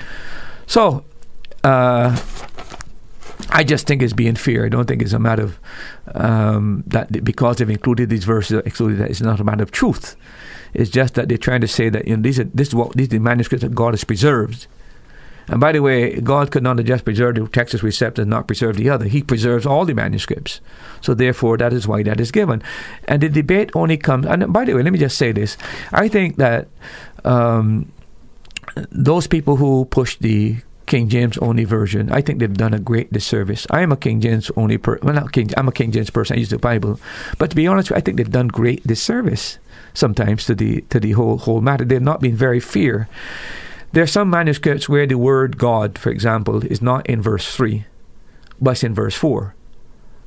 [0.68, 1.04] So.
[1.62, 2.16] Uh,
[3.50, 4.66] I just think it's being fair.
[4.66, 5.60] I don't think it's a matter of
[6.14, 10.16] um, that because they've included these verses, excluded that it's not a matter of truth.
[10.74, 12.94] It's just that they're trying to say that you know these are this is what
[12.94, 14.68] these are the manuscripts that God has preserved.
[15.48, 18.46] And by the way, God could not have just preserved the Textus Receptus and not
[18.46, 19.06] preserve the other.
[19.06, 20.62] He preserves all the manuscripts.
[21.02, 22.62] So therefore, that is why that is given.
[23.08, 24.28] And the debate only comes.
[24.28, 25.58] And by the way, let me just say this:
[25.92, 26.68] I think that.
[27.26, 27.92] Um,
[28.92, 30.58] those people who push the
[30.90, 33.68] King James only version, I think they've done a great disservice.
[33.70, 35.06] I am a King James only person.
[35.06, 35.52] Well, not King.
[35.56, 36.36] I'm a King James person.
[36.36, 37.00] I use the Bible,
[37.38, 39.60] but to be honest, I think they've done great disservice
[39.94, 41.86] sometimes to the to the whole whole matter.
[41.86, 43.08] They've not been very fair.
[43.92, 47.86] There are some manuscripts where the word God, for example, is not in verse three,
[48.60, 49.54] but in verse four.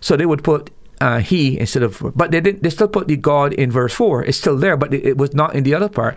[0.01, 0.71] So they would put
[1.03, 4.23] uh, he instead of, but they didn't they still put the God in verse four.
[4.23, 6.17] It's still there, but it, it was not in the other part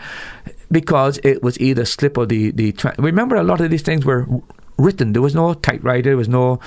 [0.69, 2.71] because it was either slip or the the.
[2.71, 4.27] Tra- Remember, a lot of these things were
[4.77, 5.13] written.
[5.13, 6.11] There was no typewriter.
[6.11, 6.59] There was no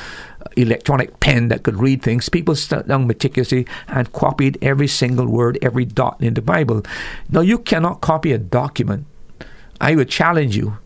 [0.56, 2.28] electronic pen that could read things.
[2.28, 6.82] People sat down meticulously and copied every single word, every dot in the Bible.
[7.30, 9.06] Now you cannot copy a document.
[9.80, 10.78] I would challenge you.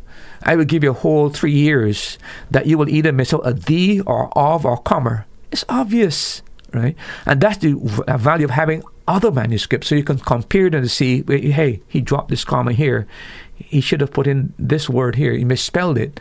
[0.42, 2.18] I would give you a whole three years
[2.50, 5.24] that you will either miss out a the or of or comma.
[5.50, 6.42] It's obvious
[6.74, 6.96] right?
[7.26, 7.74] And that's the
[8.18, 12.30] value of having other manuscripts, so you can compare them to see, hey, he dropped
[12.30, 13.06] this comma here.
[13.54, 15.32] He should have put in this word here.
[15.32, 16.20] He misspelled it.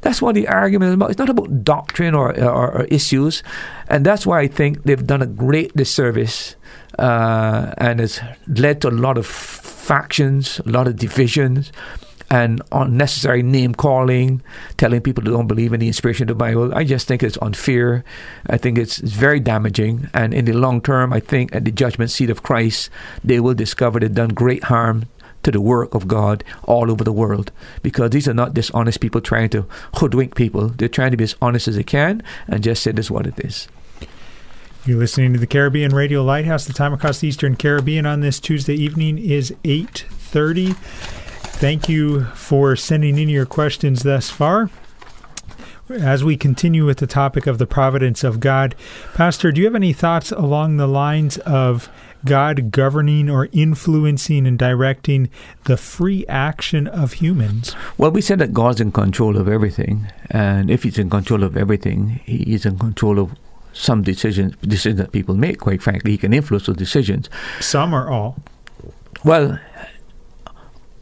[0.00, 1.10] That's what the argument is about.
[1.10, 3.42] It's not about doctrine or, or, or issues,
[3.88, 6.56] and that's why I think they've done a great disservice,
[6.98, 11.72] uh, and it's led to a lot of factions, a lot of divisions,
[12.30, 14.42] and unnecessary name calling,
[14.76, 16.74] telling people they don't believe in the inspiration of the Bible.
[16.74, 18.04] I just think it's unfair.
[18.48, 20.08] I think it's, it's very damaging.
[20.12, 22.90] And in the long term, I think at the judgment seat of Christ,
[23.22, 25.06] they will discover they've done great harm
[25.42, 27.52] to the work of God all over the world
[27.82, 29.64] because these are not dishonest people trying to
[29.94, 30.68] hoodwink people.
[30.68, 33.28] They're trying to be as honest as they can and just say this is what
[33.28, 33.68] it is.
[34.84, 36.64] You're listening to the Caribbean Radio Lighthouse.
[36.64, 40.76] The time across the Eastern Caribbean on this Tuesday evening is 8:30.
[41.58, 44.68] Thank you for sending in your questions thus far.
[45.88, 48.74] As we continue with the topic of the providence of God,
[49.14, 51.88] Pastor, do you have any thoughts along the lines of
[52.26, 55.30] God governing or influencing and directing
[55.64, 57.74] the free action of humans?
[57.96, 61.56] Well, we said that God's in control of everything, and if He's in control of
[61.56, 63.30] everything, He is in control of
[63.72, 65.60] some decisions decisions that people make.
[65.60, 67.30] Quite frankly, He can influence those decisions.
[67.60, 68.36] Some or all?
[69.24, 69.58] Well,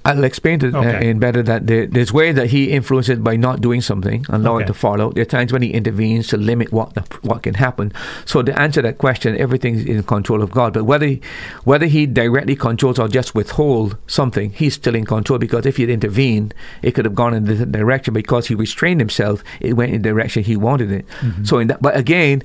[0.07, 0.97] I'll explain it okay.
[0.97, 4.57] uh, in better that there, there's ways that he influences by not doing something, allowing
[4.57, 4.65] okay.
[4.65, 5.13] it to follow.
[5.13, 7.91] There are times when he intervenes to limit what the, what can happen.
[8.27, 10.75] So to answer that question, everything is in control of God.
[10.75, 11.23] But whether he,
[11.65, 15.85] whether he directly controls or just withhold something, he's still in control because if he
[15.85, 16.53] had intervened,
[16.83, 19.43] it could have gone in the direction because he restrained himself.
[19.61, 21.07] It went in the direction he wanted it.
[21.21, 21.45] Mm-hmm.
[21.45, 22.43] So in that, but again,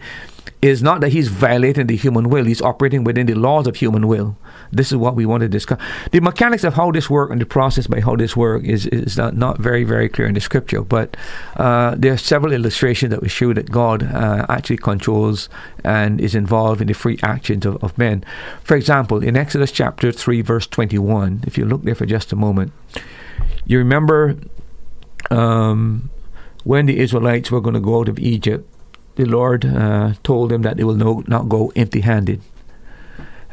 [0.61, 4.07] it's not that he's violating the human will; he's operating within the laws of human
[4.07, 4.37] will.
[4.71, 5.79] This is what we want to discuss.
[6.11, 9.17] The mechanics of how this works and the process by how this works is, is
[9.17, 11.17] not, not very, very clear in the scripture, but
[11.57, 15.49] uh, there are several illustrations that we show that God uh, actually controls
[15.83, 18.23] and is involved in the free actions of, of men.
[18.63, 22.35] For example, in Exodus chapter 3, verse 21, if you look there for just a
[22.35, 22.71] moment,
[23.65, 24.35] you remember
[25.31, 26.09] um,
[26.63, 28.67] when the Israelites were going to go out of Egypt,
[29.15, 32.41] the Lord uh, told them that they will no, not go empty handed.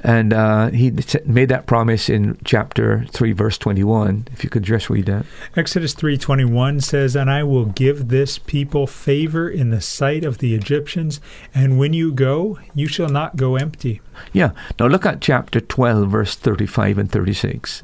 [0.07, 0.93] And uh, he
[1.25, 4.29] made that promise in chapter 3, verse 21.
[4.33, 5.27] If you could just read that.
[5.57, 10.55] Exodus 3.21 says, And I will give this people favor in the sight of the
[10.55, 11.21] Egyptians,
[11.53, 14.01] and when you go, you shall not go empty.
[14.33, 14.53] Yeah.
[14.79, 17.83] Now look at chapter 12, verse 35 and 36.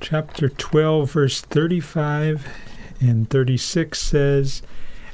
[0.00, 2.46] Chapter 12, verse 35
[3.00, 4.60] and 36 says,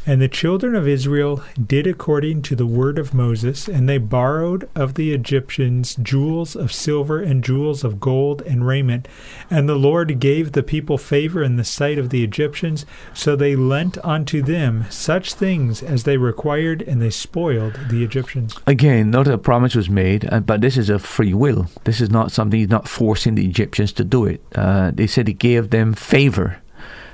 [0.07, 4.69] and the children of Israel did according to the word of Moses, and they borrowed
[4.75, 9.09] of the Egyptians jewels of silver and jewels of gold and raiment.
[9.51, 13.57] And the Lord gave the people favor in the sight of the Egyptians, so they
[13.57, 18.55] lent unto them such things as they required, and they spoiled the Egyptians.
[18.67, 21.69] Again, not a promise was made, uh, but this is a free will.
[21.83, 24.41] This is not something he's not forcing the Egyptians to do it.
[24.55, 26.63] Uh, they said he gave them favor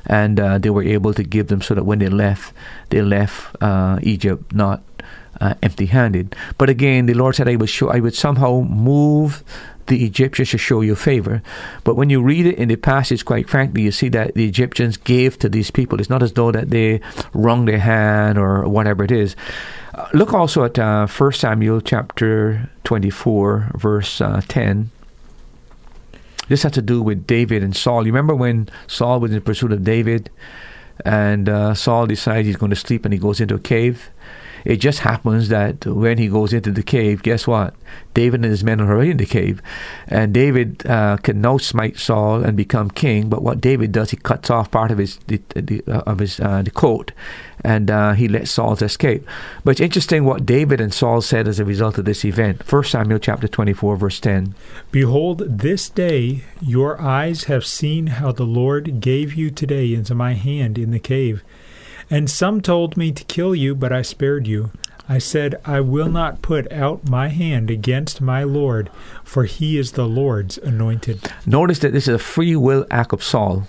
[0.07, 2.53] and uh, they were able to give them so that when they left,
[2.91, 4.83] they left uh, Egypt not
[5.41, 6.37] uh, empty-handed.
[6.59, 9.43] But again, the Lord said, "I would show, I would somehow move."
[9.87, 11.43] The Egyptians to show you favor.
[11.83, 14.97] But when you read it in the passage, quite frankly, you see that the Egyptians
[14.97, 15.99] gave to these people.
[15.99, 17.01] It's not as though that they
[17.35, 19.35] wrung their hand or whatever it is.
[19.93, 24.93] Uh, look also at uh, 1 Samuel chapter 24, verse uh, 10.
[26.49, 28.07] This had to do with David and Saul.
[28.07, 30.31] You remember when Saul was in pursuit of David,
[31.05, 34.11] and uh, Saul decides he's going to sleep, and he goes into a cave.
[34.65, 37.75] It just happens that when he goes into the cave, guess what?
[38.15, 39.61] David and his men are already in the cave.
[40.07, 43.29] And David uh, can now smite Saul and become king.
[43.29, 46.39] But what David does, he cuts off part of his the, the, uh, of his
[46.39, 47.13] uh, the coat,
[47.65, 49.27] and uh, he let Saul escape.
[49.65, 52.63] But it's interesting what David and Saul said as a result of this event.
[52.65, 54.55] First Samuel chapter twenty four verse ten.
[54.91, 60.35] Behold, this day your eyes have seen how the Lord gave you today into my
[60.35, 61.43] hand in the cave.
[62.11, 64.71] And some told me to kill you, but I spared you.
[65.09, 68.91] I said, I will not put out my hand against my Lord,
[69.25, 71.33] for he is the Lord's anointed.
[71.45, 73.67] Notice that this is a free will act of Saul.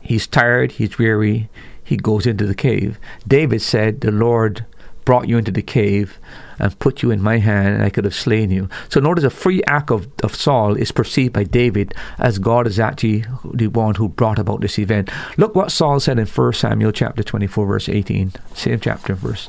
[0.00, 1.48] He's tired, he's weary,
[1.84, 2.98] he goes into the cave.
[3.26, 4.64] David said, The Lord
[5.04, 6.18] brought you into the cave
[6.58, 8.68] and put you in my hand, and I could have slain you.
[8.88, 12.78] So notice a free act of, of Saul is perceived by David as God is
[12.78, 15.10] actually the one who brought about this event.
[15.36, 18.32] Look what Saul said in 1 Samuel chapter 24, verse 18.
[18.54, 19.48] Same chapter verse.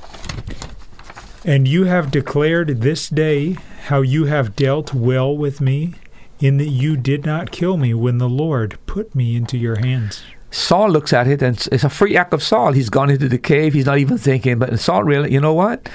[1.45, 3.57] And you have declared this day
[3.87, 5.95] how you have dealt well with me,
[6.39, 10.23] in that you did not kill me when the Lord put me into your hands.
[10.53, 12.73] Saul looks at it and it's a free act of Saul.
[12.73, 13.73] He's gone into the cave.
[13.73, 14.59] He's not even thinking.
[14.59, 15.89] But Saul really, you know what?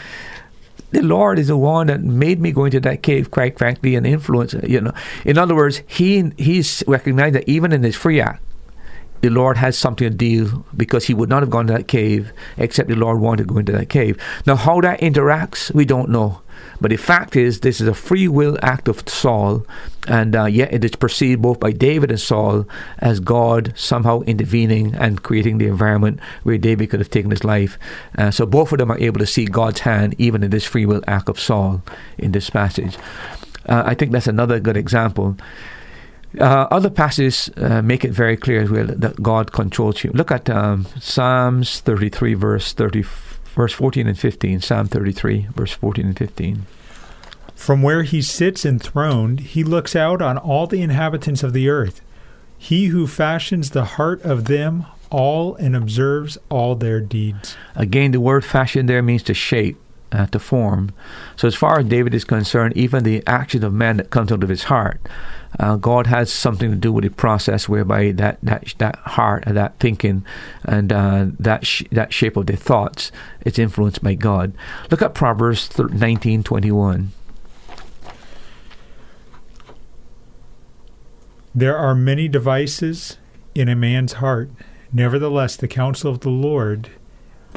[0.91, 4.05] The Lord is the one that made me go into that cave, quite frankly, and
[4.05, 4.55] influence.
[4.55, 4.93] Uh, you know,
[5.25, 8.43] in other words, he he's recognized that even in his free act,
[9.21, 12.33] the Lord has something to deal because he would not have gone to that cave
[12.57, 14.21] except the Lord wanted to go into that cave.
[14.45, 16.41] Now, how that interacts, we don't know.
[16.81, 19.66] But the fact is, this is a free will act of Saul,
[20.07, 22.66] and uh, yet it is perceived both by David and Saul
[22.99, 27.79] as God somehow intervening and creating the environment where David could have taken his life.
[28.16, 30.87] Uh, so both of them are able to see God's hand even in this free
[30.87, 31.83] will act of Saul
[32.16, 32.97] in this passage.
[33.66, 35.37] Uh, I think that's another good example.
[36.39, 40.11] Uh, other passages uh, make it very clear as well that God controls you.
[40.12, 43.03] Look at um, Psalms 33, verse 30,
[43.59, 44.61] verse 14 and 15.
[44.61, 46.67] Psalm 33, verse 14 and 15.
[47.57, 52.01] From where he sits enthroned, he looks out on all the inhabitants of the earth.
[52.57, 57.57] He who fashions the heart of them all and observes all their deeds.
[57.75, 59.77] Again, the word fashion there means to shape,
[60.13, 60.91] uh, to form.
[61.37, 64.43] So, as far as David is concerned, even the action of man that comes out
[64.43, 65.01] of his heart,
[65.59, 69.57] uh, God has something to do with the process whereby that that that heart and
[69.57, 70.25] that thinking
[70.65, 73.11] and uh, that sh- that shape of the thoughts
[73.45, 74.53] is influenced by God.
[74.91, 77.13] Look at Proverbs nineteen twenty one.
[81.55, 83.17] There are many devices
[83.55, 84.51] in a man's heart.
[84.93, 86.91] Nevertheless, the counsel of the Lord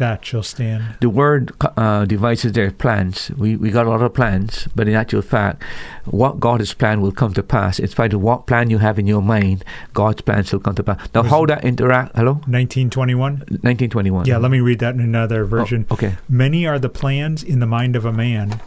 [0.01, 0.95] that shall stand.
[0.99, 3.29] The word uh, devices there, plans.
[3.37, 5.61] We, we got a lot of plans, but in actual fact,
[6.05, 7.77] what God has planned will come to pass.
[7.77, 10.83] In spite of what plan you have in your mind, God's plans will come to
[10.83, 11.07] pass.
[11.13, 12.15] Now, how that interact?
[12.15, 12.33] Hello?
[12.49, 13.33] 1921?
[13.61, 14.25] 1921.
[14.25, 15.85] Yeah, let me read that in another version.
[15.91, 16.17] Oh, okay.
[16.27, 18.59] Many are the plans in the mind of a man,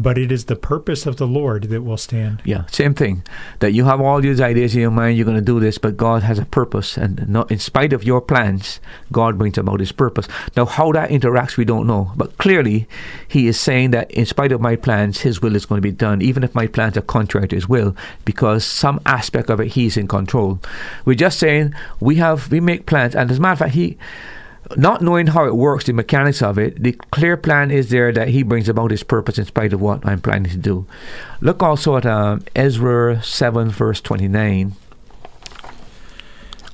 [0.00, 2.40] but it is the purpose of the Lord that will stand.
[2.44, 3.22] Yeah, same thing.
[3.58, 5.98] That you have all these ideas in your mind, you're going to do this, but
[5.98, 8.80] God has a purpose, and not in spite of your plans,
[9.12, 10.26] God brings about His purpose.
[10.56, 12.88] Now, how that interacts, we don't know, but clearly,
[13.28, 15.92] He is saying that in spite of my plans, His will is going to be
[15.92, 17.94] done, even if my plans are contrary to His will,
[18.24, 20.60] because some aspect of it He's in control.
[21.04, 23.98] We're just saying we have we make plans, and as a matter of fact, He
[24.76, 28.28] not knowing how it works, the mechanics of it, the clear plan is there that
[28.28, 30.86] he brings about his purpose in spite of what I'm planning to do.
[31.40, 34.74] Look also at um, Ezra 7, verse 29.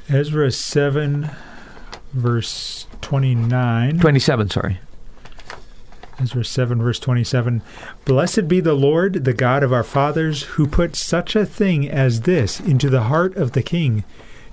[0.09, 1.31] Ezra 7,
[2.13, 3.99] verse 29.
[3.99, 4.79] 27, sorry.
[6.19, 7.63] Ezra 7, verse 27.
[8.05, 12.23] Blessed be the Lord, the God of our fathers, who put such a thing as
[12.23, 14.05] this into the heart of the king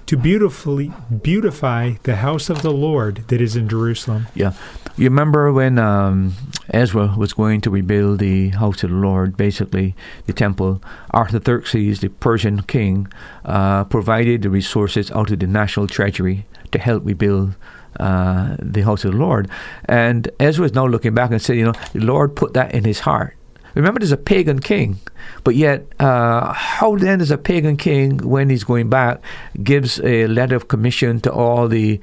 [0.06, 0.92] to beautifully
[1.22, 4.28] beautify the house of the Lord that is in Jerusalem.
[4.36, 4.54] Yeah.
[4.96, 6.34] You remember when um,
[6.70, 9.96] Ezra was going to rebuild the house of the Lord, basically
[10.28, 10.84] the temple,
[11.14, 13.08] Artaxerxes, the Persian king,
[13.46, 17.56] uh, provided the resources out of the national treasury to help rebuild
[18.00, 19.50] uh, the house of the Lord.
[19.86, 22.84] And Ezra is now looking back and saying, you know, the Lord put that in
[22.84, 23.36] his heart.
[23.76, 25.00] Remember, there's a pagan king,
[25.44, 29.22] but yet, uh, how then does a pagan king, when he's going back,
[29.64, 32.00] gives a letter of commission to all the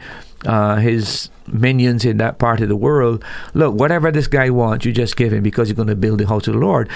[0.46, 3.24] uh, his minions in that part of the world.
[3.54, 6.26] Look, whatever this guy wants, you just give him because you're going to build the
[6.26, 6.88] house of the Lord.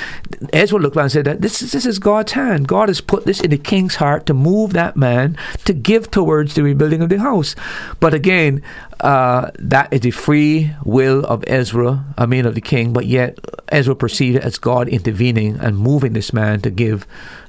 [0.52, 2.68] Ezra looked around and said that this is, this is God's hand.
[2.68, 6.54] God has put this in the king's heart to move that man to give towards
[6.54, 7.54] the rebuilding of the house.
[8.00, 8.62] But again,
[9.00, 13.38] uh, that is the free will of Ezra, I mean of the king, but yet
[13.68, 17.06] Ezra perceived it as God intervening and moving this man to give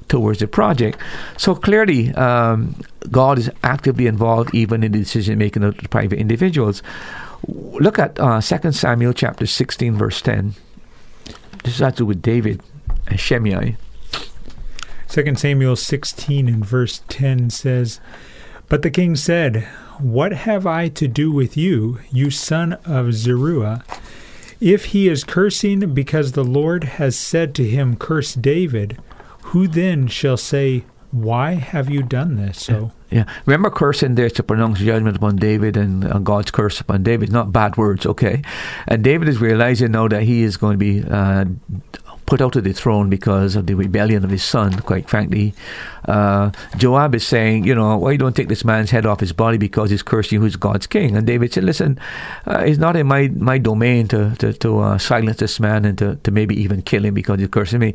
[0.08, 0.98] towards the project.
[1.36, 2.74] So clearly, um,
[3.10, 6.82] God is actively involved even in the decision making of private individuals.
[7.46, 10.54] Look at uh, 2 Samuel chapter 16, verse 10.
[11.64, 12.62] This has to do with David
[13.06, 13.76] and Shimei.
[15.08, 18.00] 2 Samuel 16 and verse 10 says,
[18.68, 19.62] But the king said,
[19.98, 23.84] What have I to do with you, you son of Zeruiah?
[24.60, 28.98] If he is cursing because the Lord has said to him, Curse David,
[29.46, 32.64] who then shall say, Why have you done this?
[32.64, 33.24] So yeah.
[33.46, 37.30] Remember, cursing there to pronounce judgment upon David and uh, God's curse upon David.
[37.30, 38.42] Not bad words, okay?
[38.88, 41.44] And David is realizing now that he is going to be uh,
[42.26, 45.54] put out of the throne because of the rebellion of his son, quite frankly.
[46.04, 49.58] Uh, Joab is saying, you know, why don't take this man's head off his body
[49.58, 51.16] because he's cursing who's God's king?
[51.16, 51.98] And David said, listen,
[52.46, 55.96] uh, it's not in my, my domain to, to, to uh, silence this man and
[55.98, 57.94] to, to maybe even kill him because he's cursing me.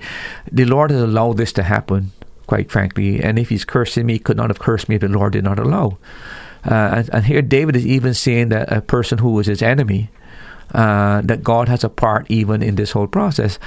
[0.51, 2.11] The Lord has allowed this to happen
[2.47, 3.23] quite frankly.
[3.23, 5.45] And if he's cursing me, he could not have cursed me if the Lord did
[5.45, 5.97] not allow.
[6.65, 10.09] Uh, and, and, here David is even saying that a person who was his enemy,
[10.73, 13.59] uh, that God has a part even in this whole process.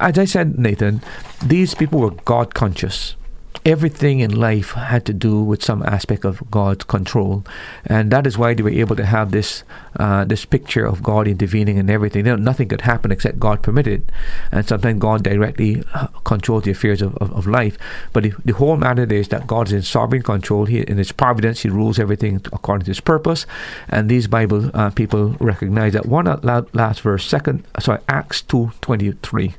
[0.00, 1.02] As I said, Nathan,
[1.44, 3.16] these people were God conscious.
[3.64, 7.44] Everything in life had to do with some aspect of God's control,
[7.86, 9.64] and that is why they were able to have this
[9.96, 12.26] uh, this picture of God intervening in everything.
[12.26, 14.10] You know, nothing could happen except God permitted,
[14.50, 17.78] and sometimes God directly uh, controls the affairs of, of, of life.
[18.12, 20.66] But the, the, whole matter is that God is in sovereign control.
[20.66, 23.46] He, in His providence, He rules everything according to His purpose,
[23.88, 26.06] and these Bible uh, people recognize that.
[26.06, 26.26] One
[26.72, 29.54] last verse, second, sorry, Acts two twenty three.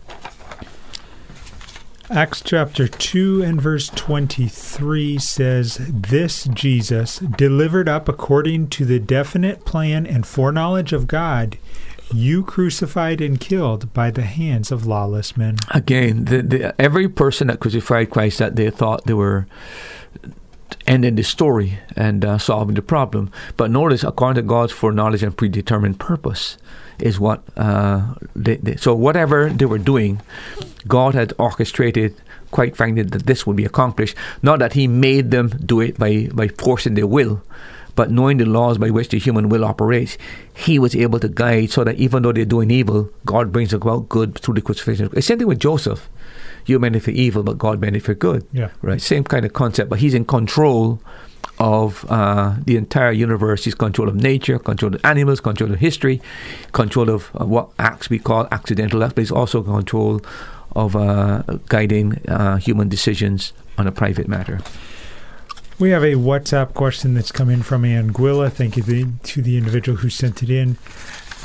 [2.13, 9.65] Acts chapter 2 and verse 23 says, This Jesus, delivered up according to the definite
[9.65, 11.57] plan and foreknowledge of God,
[12.13, 15.55] you crucified and killed by the hands of lawless men.
[15.71, 19.47] Again, the, the, every person that crucified Christ that they thought they were
[20.87, 23.31] ending the story and uh, solving the problem.
[23.57, 26.57] But notice, according to God's foreknowledge and predetermined purpose,
[26.99, 30.21] is what uh, they, they, so whatever they were doing,
[30.87, 32.15] God had orchestrated.
[32.51, 34.15] Quite frankly, that this would be accomplished.
[34.43, 37.41] Not that He made them do it by by forcing their will,
[37.95, 40.19] but knowing the laws by which the human will operates,
[40.53, 44.07] He was able to guide so that even though they're doing evil, God brings about
[44.07, 45.09] good through the crucifixion.
[45.13, 46.07] It's same thing with Joseph.
[46.65, 48.45] You meant it for evil, but God meant it for good.
[48.53, 48.69] Yeah.
[48.81, 49.01] Right.
[49.01, 51.01] Same kind of concept, but He's in control
[51.59, 53.63] of uh, the entire universe.
[53.63, 56.21] He's control of nature, control of animals, control of history,
[56.71, 60.21] control of uh, what acts we call accidental acts, but he's also control
[60.75, 64.59] of uh, guiding uh, human decisions on a private matter.
[65.79, 68.51] We have a WhatsApp question that's come in from Anguilla.
[68.51, 70.77] Thank you to the individual who sent it in.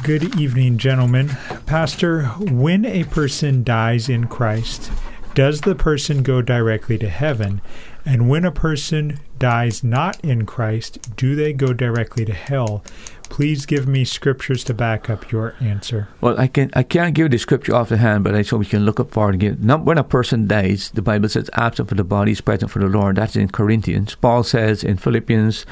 [0.03, 1.29] Good evening, gentlemen.
[1.67, 4.91] Pastor, when a person dies in Christ,
[5.35, 7.61] does the person go directly to heaven?
[8.05, 12.83] And when a person dies not in Christ, do they go directly to hell?
[13.25, 16.09] Please give me scriptures to back up your answer.
[16.21, 18.65] Well, I can I can't give the scripture off the hand, but I so we
[18.65, 19.59] can look up for it again.
[19.61, 22.79] Not when a person dies, the Bible says absent for the body is present for
[22.79, 23.17] the Lord.
[23.17, 24.15] That's in Corinthians.
[24.15, 25.67] Paul says in Philippians,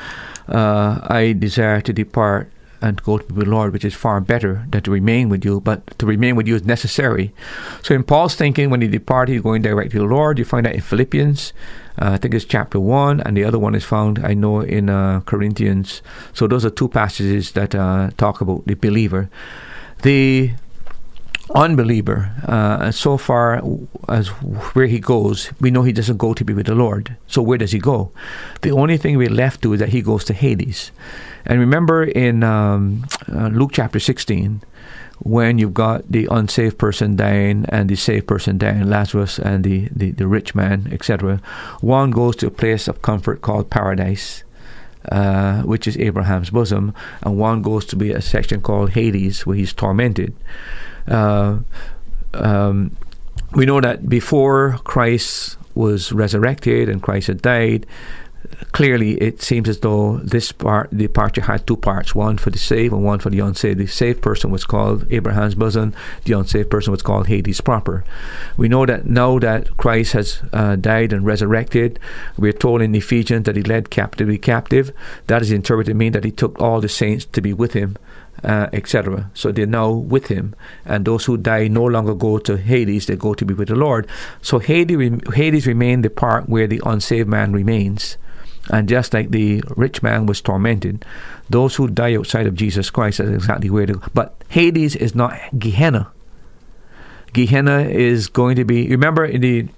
[0.49, 2.51] uh, I desire to depart
[2.81, 5.45] and go to be with the Lord, which is far better than to remain with
[5.45, 5.61] you.
[5.61, 7.33] But to remain with you is necessary.
[7.83, 10.39] So in Paul's thinking, when he departed, he's going directly to the Lord.
[10.39, 11.53] You find that in Philippians,
[12.01, 14.91] uh, I think it's chapter one, and the other one is found, I know, in
[14.91, 16.03] uh, Corinthians.
[16.35, 19.31] So those are two passages that uh, talk about the believer.
[20.03, 20.53] The
[21.55, 23.63] unbeliever, uh, so far
[24.09, 24.29] as
[24.75, 27.17] where he goes, we know he doesn't go to be with the Lord.
[27.29, 28.11] So where does he go?
[28.63, 30.91] The only thing we're left to is that he goes to Hades.
[31.47, 34.63] And remember in um, uh, Luke chapter 16,
[35.21, 39.89] when you've got the unsaved person dying and the saved person dying, Lazarus and the,
[39.95, 41.41] the, the rich man, etc.,
[41.81, 44.43] one goes to a place of comfort called paradise.
[45.13, 46.93] Uh, which is Abraham's bosom,
[47.23, 50.35] and one goes to be a section called Hades, where he's tormented.
[51.07, 51.59] Uh,
[52.35, 52.97] um,
[53.53, 57.87] we know that before Christ was resurrected and Christ had died,
[58.73, 62.15] clearly it seems as though this part the departure had two parts.
[62.15, 65.55] One for the saved and one for the unsaved the saved person was called abraham's
[65.55, 65.95] bosom.
[66.25, 68.05] The unsaved person was called hades proper.
[68.57, 71.99] We know that now that christ has uh, died and resurrected.
[72.37, 74.93] We're told in ephesians that he led captivity captive.
[75.27, 77.97] That is interpreted to mean that he took all the saints to be with him
[78.45, 79.31] uh, etc.
[79.35, 80.55] So they're now with him,
[80.85, 83.77] and those who die no longer go to Hades; they go to be with the
[83.77, 84.07] Lord.
[84.43, 88.17] So Hades, Hades remain the part where the unsaved man remains.
[88.71, 91.05] And just like the rich man was tormented,
[91.51, 94.03] those who die outside of Jesus Christ is exactly where to go.
[94.13, 96.11] But Hades is not Gehenna.
[97.33, 99.69] Gehenna is going to be, remember in the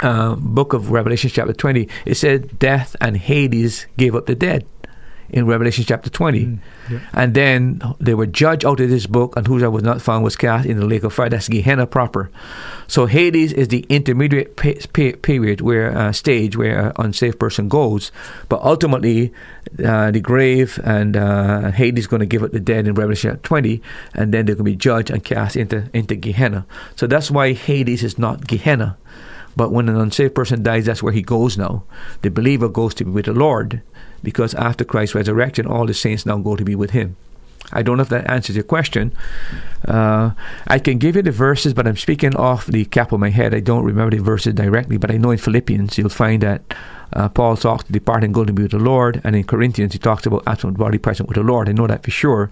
[0.00, 4.66] uh, book of Revelation, chapter 20, it said death and Hades gave up the dead
[5.32, 6.44] in Revelation chapter 20.
[6.44, 6.58] Mm,
[6.90, 7.00] yeah.
[7.14, 10.36] And then they were judged out of this book, and whoso was not found was
[10.36, 11.30] cast in the lake of fire.
[11.30, 12.30] That's Gehenna proper.
[12.86, 17.68] So Hades is the intermediate pe- pe- period, where uh, stage where an unsafe person
[17.68, 18.12] goes.
[18.48, 19.32] But ultimately,
[19.84, 23.30] uh, the grave and uh, Hades is going to give up the dead in Revelation
[23.30, 23.82] chapter 20,
[24.14, 26.66] and then they're going to be judged and cast into, into Gehenna.
[26.96, 28.98] So that's why Hades is not Gehenna.
[29.56, 31.84] But when an unsafe person dies, that's where he goes now.
[32.22, 33.82] The believer goes to be with the Lord
[34.22, 37.16] because after Christ's resurrection, all the saints now go to be with him.
[37.72, 39.14] I don't know if that answers your question.
[39.86, 40.32] Uh,
[40.66, 43.54] I can give you the verses, but I'm speaking off the cap of my head.
[43.54, 46.62] I don't remember the verses directly, but I know in Philippians you'll find that
[47.14, 49.92] uh, Paul talks to depart and go to be with the Lord, and in Corinthians
[49.92, 51.68] he talks about absolute body present with the Lord.
[51.68, 52.50] I know that for sure.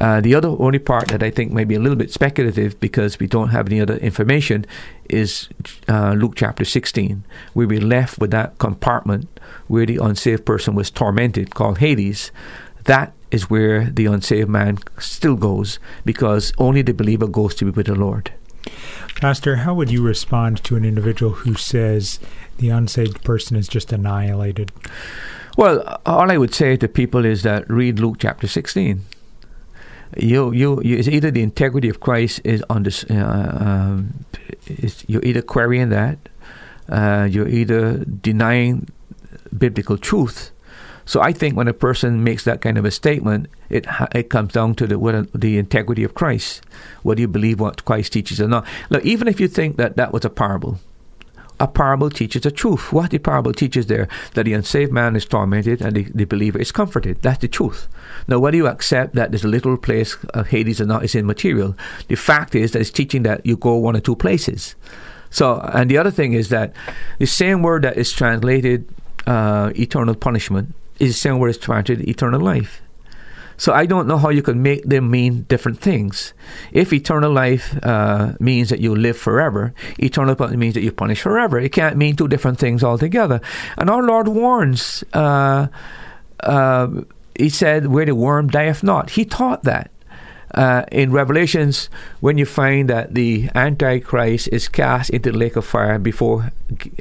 [0.00, 3.18] Uh, the other only part that I think may be a little bit speculative because
[3.18, 4.66] we don't have any other information
[5.08, 5.48] is
[5.88, 7.24] uh, Luke chapter 16,
[7.54, 9.28] where we're left with that compartment
[9.68, 12.32] where the unsaved person was tormented, called Hades.
[12.84, 17.70] That is where the unsaved man still goes because only the believer goes to be
[17.70, 18.32] with the Lord.
[19.20, 22.18] Pastor, how would you respond to an individual who says
[22.58, 24.72] the unsaved person is just annihilated?
[25.56, 29.04] Well, all I would say to people is that read Luke chapter 16.
[30.16, 34.24] You, you, you it's either the integrity of Christ is on this, uh, um,
[35.06, 36.18] you're either querying that,
[36.88, 38.88] uh, you're either denying
[39.56, 40.50] biblical truth.
[41.04, 44.52] So I think when a person makes that kind of a statement, it it comes
[44.52, 46.60] down to the the integrity of Christ.
[47.02, 48.66] Whether you believe what Christ teaches or not.
[48.90, 50.78] Look, even if you think that that was a parable,
[51.60, 52.92] a parable teaches the truth.
[52.92, 56.58] What the parable teaches there, that the unsaved man is tormented and the, the believer
[56.58, 57.22] is comforted.
[57.22, 57.88] That's the truth.
[58.28, 61.76] Now, whether you accept that there's a little place of Hades or not is immaterial.
[62.08, 64.76] The fact is that it's teaching that you go one or two places.
[65.30, 66.72] So, and the other thing is that
[67.18, 68.88] the same word that is translated
[69.26, 72.82] uh, eternal punishment is the same word as translated eternal life.
[73.58, 76.32] So I don't know how you can make them mean different things.
[76.70, 81.22] If eternal life uh, means that you live forever, eternal punishment means that you punish
[81.22, 81.58] forever.
[81.58, 83.40] It can't mean two different things altogether.
[83.76, 85.02] And our Lord warns.
[85.12, 85.66] Uh,
[86.40, 86.88] uh,
[87.34, 89.90] he said, "Where the worm dieth not." He taught that.
[90.54, 91.90] Uh, in Revelations,
[92.20, 96.50] when you find that the Antichrist is cast into the lake of fire before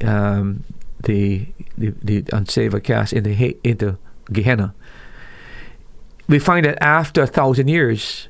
[0.03, 0.63] um,
[1.03, 3.97] the, the the unsaved are cast into into
[4.31, 4.73] Gehenna,
[6.27, 8.27] we find that after a thousand years,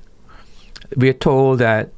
[0.96, 1.92] we are told that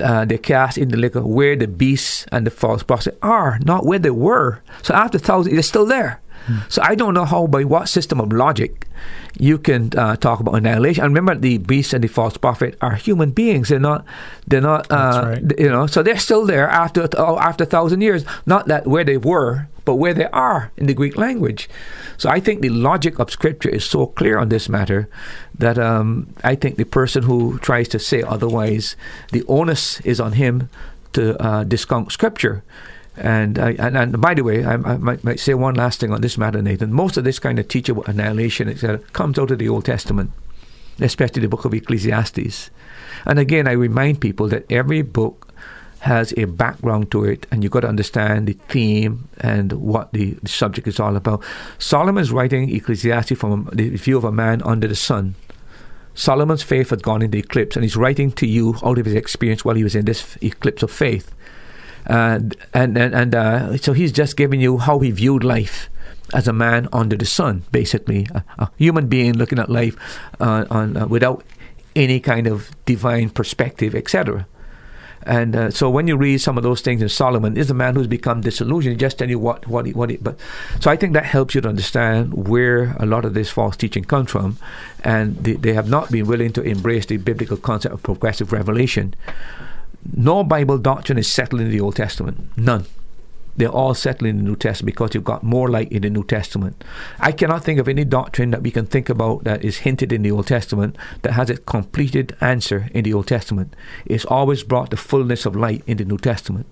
[0.00, 3.86] uh, they cast in the liquor where the beasts and the false prophets are, not
[3.86, 4.62] where they were.
[4.82, 6.20] So after a thousand, they're still there.
[6.68, 8.86] So I don't know how, by what system of logic,
[9.38, 11.04] you can uh, talk about annihilation.
[11.04, 13.68] And remember, the beast and the false prophet are human beings.
[13.68, 14.04] They're not.
[14.46, 14.90] They're not.
[14.90, 15.58] Uh, right.
[15.58, 15.86] You know.
[15.86, 18.24] So they're still there after uh, after a thousand years.
[18.46, 21.68] Not that where they were, but where they are in the Greek language.
[22.16, 25.08] So I think the logic of Scripture is so clear on this matter
[25.58, 28.96] that um, I think the person who tries to say otherwise,
[29.32, 30.68] the onus is on him
[31.12, 32.62] to uh, discount Scripture.
[33.16, 36.12] And, I, and, and by the way, I, I might, might, say one last thing
[36.12, 36.92] on this matter, Nathan.
[36.92, 40.32] Most of this kind of teaching about annihilation etc., comes out of the Old Testament,
[41.00, 42.70] especially the book of Ecclesiastes.
[43.24, 45.52] And again, I remind people that every book
[46.00, 50.32] has a background to it, and you've got to understand the theme and what the,
[50.42, 51.42] the subject is all about.
[51.78, 55.34] Solomon is writing Ecclesiastes from the view of a man under the sun.
[56.14, 59.64] Solomon's faith had gone into eclipse, and he's writing to you out of his experience
[59.64, 61.34] while he was in this eclipse of faith.
[62.06, 65.88] And and and uh, so he's just giving you how he viewed life
[66.32, 69.96] as a man under the sun, basically a, a human being looking at life
[70.40, 71.44] uh, on uh, without
[71.94, 74.46] any kind of divine perspective, etc.
[75.26, 77.94] And uh, so when you read some of those things in Solomon, is a man
[77.94, 78.98] who's become disillusioned.
[78.98, 80.38] Just tell you what what he, what he, but
[80.80, 84.04] so I think that helps you to understand where a lot of this false teaching
[84.04, 84.58] comes from,
[85.02, 89.14] and they, they have not been willing to embrace the biblical concept of progressive revelation.
[90.16, 92.56] No Bible doctrine is settled in the Old Testament.
[92.56, 92.86] None
[93.56, 96.24] they're all settled in the New Testament because you've got more light in the New
[96.24, 96.82] Testament.
[97.20, 100.22] I cannot think of any doctrine that we can think about that is hinted in
[100.22, 103.74] the Old Testament that has a completed answer in the Old Testament.
[104.06, 106.66] It's always brought the fullness of light in the New Testament.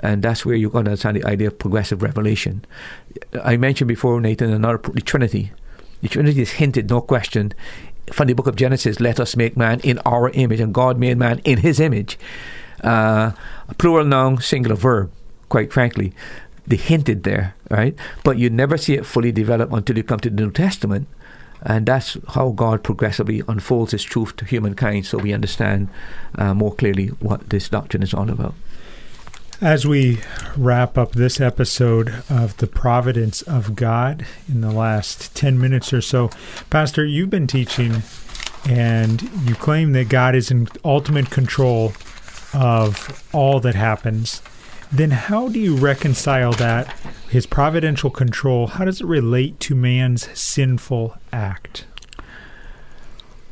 [0.00, 2.64] And that's where you're going to understand the idea of progressive revelation.
[3.42, 5.52] I mentioned before, Nathan, another the Trinity.
[6.00, 7.52] The Trinity is hinted, no question,
[8.10, 8.98] from the book of Genesis.
[8.98, 12.18] Let us make man in our image, and God made man in His image.
[12.82, 13.32] Uh,
[13.78, 15.10] plural noun, singular verb
[15.50, 16.14] quite frankly,
[16.66, 17.94] they hinted there, right?
[18.24, 21.06] But you never see it fully develop until you come to the New Testament.
[21.62, 25.88] And that's how God progressively unfolds His truth to humankind so we understand
[26.36, 28.54] uh, more clearly what this doctrine is all about.
[29.60, 30.20] As we
[30.56, 36.00] wrap up this episode of the Providence of God in the last 10 minutes or
[36.00, 36.30] so,
[36.70, 38.02] Pastor, you've been teaching
[38.66, 41.92] and you claim that God is in ultimate control
[42.52, 44.42] of all that happens
[44.92, 46.92] then how do you reconcile that,
[47.28, 51.86] his providential control, how does it relate to man's sinful act?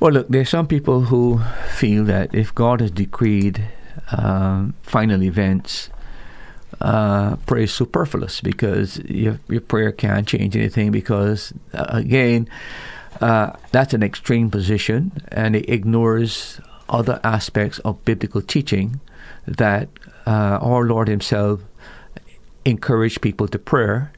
[0.01, 1.41] Well, look, there are some people who
[1.77, 3.65] feel that if God has decreed
[4.11, 5.91] uh, final events,
[6.81, 12.49] uh, prayer is superfluous because your, your prayer can't change anything because, uh, again,
[13.21, 19.01] uh, that's an extreme position and it ignores other aspects of biblical teaching
[19.47, 19.89] that
[20.27, 21.61] uh, our Lord Himself
[22.65, 24.13] encouraged people to prayer.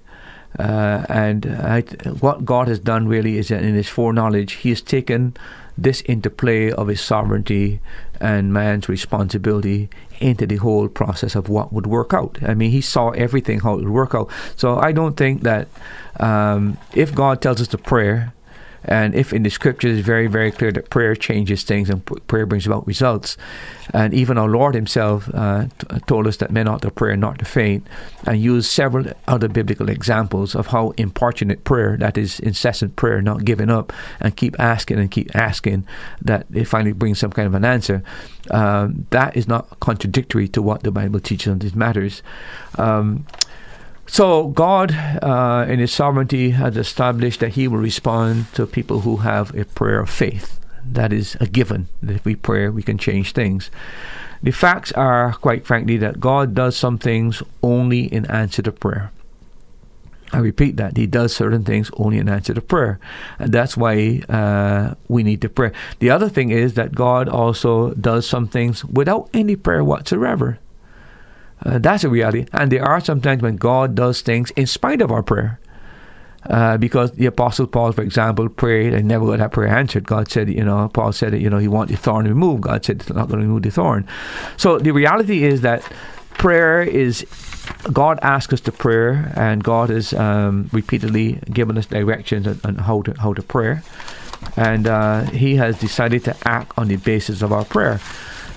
[0.58, 1.82] Uh, and I,
[2.20, 5.36] what God has done really is that in His foreknowledge, He has taken
[5.78, 7.80] this interplay of His sovereignty
[8.20, 9.88] and man's responsibility
[10.18, 12.38] into the whole process of what would work out.
[12.42, 14.30] I mean, He saw everything how it would work out.
[14.56, 15.68] So I don't think that
[16.18, 18.26] um, if God tells us to pray,
[18.84, 22.46] And if in the scriptures it's very, very clear that prayer changes things and prayer
[22.46, 23.36] brings about results,
[23.92, 27.38] and even our Lord Himself uh, t- told us that men ought to pray not
[27.40, 27.86] to faint,
[28.26, 33.44] and used several other biblical examples of how importunate prayer, that is incessant prayer, not
[33.44, 35.86] giving up, and keep asking and keep asking,
[36.22, 38.02] that it finally brings some kind of an answer.
[38.50, 42.22] Um, that is not contradictory to what the Bible teaches on these matters.
[42.78, 43.26] Um,
[44.10, 44.90] so God,
[45.22, 49.64] uh, in His sovereignty, has established that He will respond to people who have a
[49.64, 50.58] prayer of faith.
[50.84, 51.86] That is a given.
[52.02, 53.70] That if we pray, we can change things.
[54.42, 59.12] The facts are, quite frankly, that God does some things only in answer to prayer.
[60.32, 62.98] I repeat that He does certain things only in answer to prayer,
[63.38, 65.72] and that's why uh, we need to pray.
[65.98, 70.58] The other thing is that God also does some things without any prayer whatsoever.
[71.64, 72.46] Uh, that's a reality.
[72.52, 75.60] And there are sometimes when God does things in spite of our prayer.
[76.48, 80.06] Uh, because the Apostle Paul, for example, prayed and never got that prayer answered.
[80.06, 82.62] God said, you know, Paul said you know, he wanted the thorn removed.
[82.62, 84.08] God said, it's not going to remove the thorn.
[84.56, 85.82] So the reality is that
[86.40, 87.26] prayer is,
[87.92, 92.76] God asks us to pray, and God has um, repeatedly given us directions on, on,
[92.76, 93.80] how to how to pray,
[94.56, 98.00] and uh, He has decided to act on the basis of our prayer.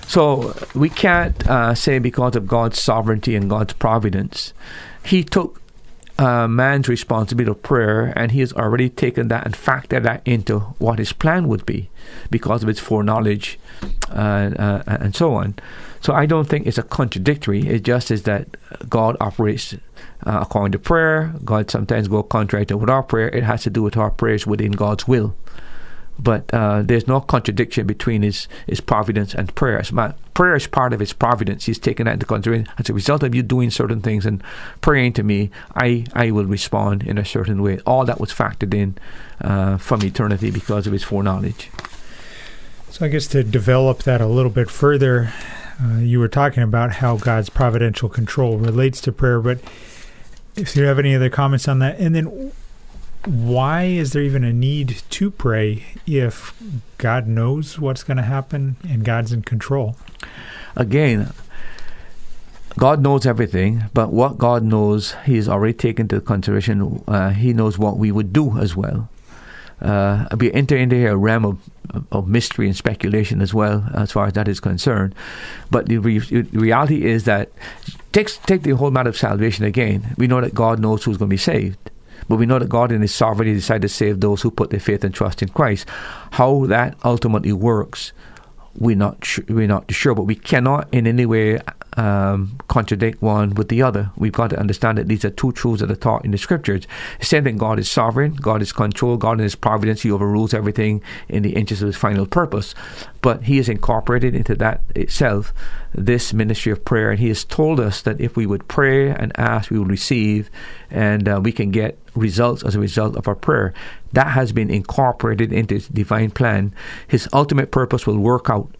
[0.06, 4.52] So we can't uh, say because of God's sovereignty and God's providence,
[5.04, 5.60] He took
[6.18, 10.60] uh, man's responsibility of prayer and He has already taken that and factored that into
[10.78, 11.90] what His plan would be
[12.30, 13.58] because of His foreknowledge
[14.10, 15.54] uh, uh, and so on.
[16.00, 17.66] So I don't think it's a contradictory.
[17.66, 18.56] It just is that
[18.88, 19.74] God operates
[20.26, 21.34] uh, according to prayer.
[21.44, 23.28] God sometimes go contrary to with our prayer.
[23.30, 25.34] It has to do with our prayers within God's will
[26.18, 29.82] but uh, there's no contradiction between his, his providence and prayer.
[29.92, 31.66] My, prayer is part of his providence.
[31.66, 32.68] He's taken that into consideration.
[32.78, 34.42] As a result of you doing certain things and
[34.80, 37.80] praying to me, I, I will respond in a certain way.
[37.86, 38.96] All that was factored in
[39.40, 41.70] uh, from eternity because of his foreknowledge.
[42.90, 45.32] So I guess to develop that a little bit further,
[45.82, 49.58] uh, you were talking about how God's providential control relates to prayer, but
[50.56, 52.52] if you have any other comments on that, and then
[53.26, 56.54] why is there even a need to pray if
[56.98, 59.96] God knows what's going to happen and God's in control?
[60.76, 61.32] Again,
[62.78, 67.02] God knows everything, but what God knows, He's already taken into consideration.
[67.06, 69.08] Uh, he knows what we would do as well.
[69.80, 71.58] Uh, we enter into a realm of,
[72.10, 75.14] of mystery and speculation as well, as far as that is concerned.
[75.70, 76.18] But the, re-
[76.52, 77.50] reality is that
[78.12, 80.14] take take the whole matter of salvation again.
[80.16, 81.90] We know that God knows who's going to be saved.
[82.28, 84.80] But we know that God in His sovereignty decided to save those who put their
[84.80, 85.88] faith and trust in Christ.
[86.32, 88.12] How that ultimately works,
[88.76, 90.14] we're not sh- we're not sure.
[90.14, 91.60] But we cannot in any way
[91.96, 94.10] um, contradict one with the other.
[94.16, 96.86] We've got to understand that these are two truths that are taught in the scriptures.
[97.20, 101.02] Same thing, God is sovereign, God is control, God in His providence, He overrules everything
[101.28, 102.74] in the interest of His final purpose.
[103.20, 105.54] But He has incorporated into that itself
[105.94, 109.32] this ministry of prayer, and He has told us that if we would pray and
[109.38, 110.50] ask, we will receive,
[110.90, 113.72] and uh, we can get results as a result of our prayer.
[114.12, 116.74] That has been incorporated into His divine plan.
[117.08, 118.70] His ultimate purpose will work out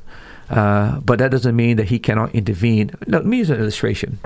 [0.51, 2.91] uh, but that doesn't mean that he cannot intervene.
[3.07, 4.19] Let me use an illustration.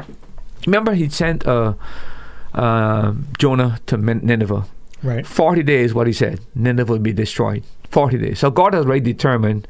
[0.67, 1.75] Remember, he sent uh,
[2.55, 4.65] uh, Jonah to Nineveh.
[5.03, 5.27] Right.
[5.27, 7.63] 40 days, what he said, Nineveh will be destroyed.
[7.91, 8.39] 40 days.
[8.41, 9.69] So God has already determined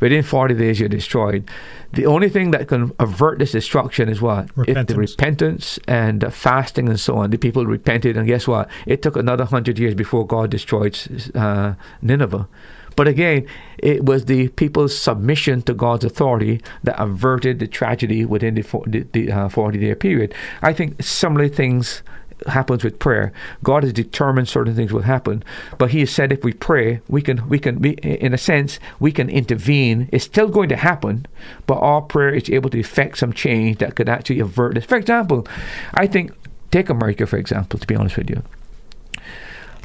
[0.00, 1.48] within 40 days you're destroyed.
[1.92, 4.54] The only thing that can avert this destruction is what?
[4.56, 4.90] Repentance.
[4.90, 7.30] If the repentance and uh, fasting and so on.
[7.30, 8.68] The people repented, and guess what?
[8.86, 10.98] It took another 100 years before God destroyed
[11.34, 12.48] uh, Nineveh.
[12.96, 13.46] But again,
[13.78, 19.06] it was the people's submission to God's authority that averted the tragedy within the, the,
[19.12, 20.34] the uh, 40 day period.
[20.62, 22.02] I think similar things
[22.46, 23.32] happens with prayer.
[23.62, 25.42] God has determined certain things will happen,
[25.78, 28.78] but He has said if we pray, we can, we can, we, in a sense,
[29.00, 30.08] we can intervene.
[30.12, 31.26] It's still going to happen,
[31.66, 34.84] but our prayer is able to effect some change that could actually avert this.
[34.84, 35.46] For example,
[35.94, 36.32] I think
[36.70, 37.78] take America for example.
[37.78, 38.42] To be honest with you,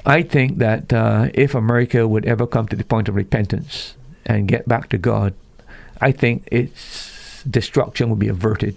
[0.06, 3.96] I think that uh, if America would ever come to the point of repentance
[4.26, 5.34] and get back to God,
[6.00, 8.76] I think its destruction will be averted.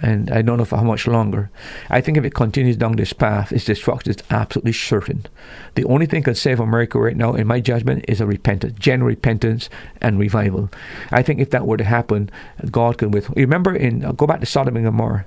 [0.00, 1.50] And I don't know for how much longer.
[1.90, 5.26] I think if it continues down this path, its destruction is absolutely certain.
[5.74, 8.78] The only thing that can save America right now, in my judgment, is a repentance,
[8.78, 9.68] genuine repentance
[10.00, 10.70] and revival.
[11.10, 12.30] I think if that were to happen,
[12.70, 13.28] God can with.
[13.30, 15.26] Remember, in uh, go back to Sodom and Gomorrah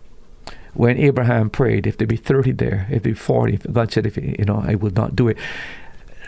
[0.74, 4.18] when Abraham prayed, if there be 30 there, if there be 40, God said, if
[4.18, 5.38] you know, I will not do it.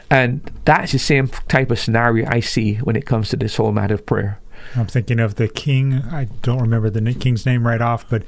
[0.09, 3.71] And that's the same type of scenario I see when it comes to this whole
[3.71, 4.39] matter of prayer.
[4.75, 5.93] I'm thinking of the king.
[6.11, 8.23] I don't remember the king's name right off, but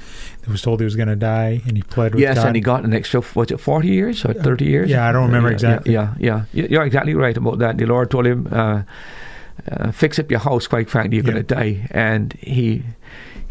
[0.46, 2.48] he was told he was going to die, and he pled with yes, God.
[2.48, 4.90] and he got an extra, was it 40 years or 30 years?
[4.90, 5.94] yeah, I don't remember Yeah, exactly.
[5.94, 6.68] Yeah, yeah, yeah.
[6.70, 7.78] You're exactly right about that.
[7.78, 8.84] The Lord told him, uh,
[9.72, 11.32] uh, fix up your house, quite frankly, you're Yeah.
[11.32, 11.88] going to die.
[11.92, 12.84] And he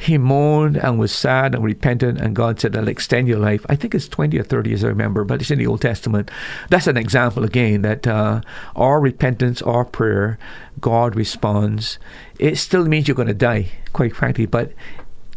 [0.04, 3.64] he mourned and was sad and repentant, and God said, I'll extend your life.
[3.68, 6.30] I think it's 20 or 30 years, I remember, but it's in the Old Testament.
[6.68, 8.42] That's an example, again, that uh,
[8.76, 10.38] our repentance, our prayer,
[10.80, 11.98] God responds.
[12.38, 14.72] It still means you're going to die, quite frankly, but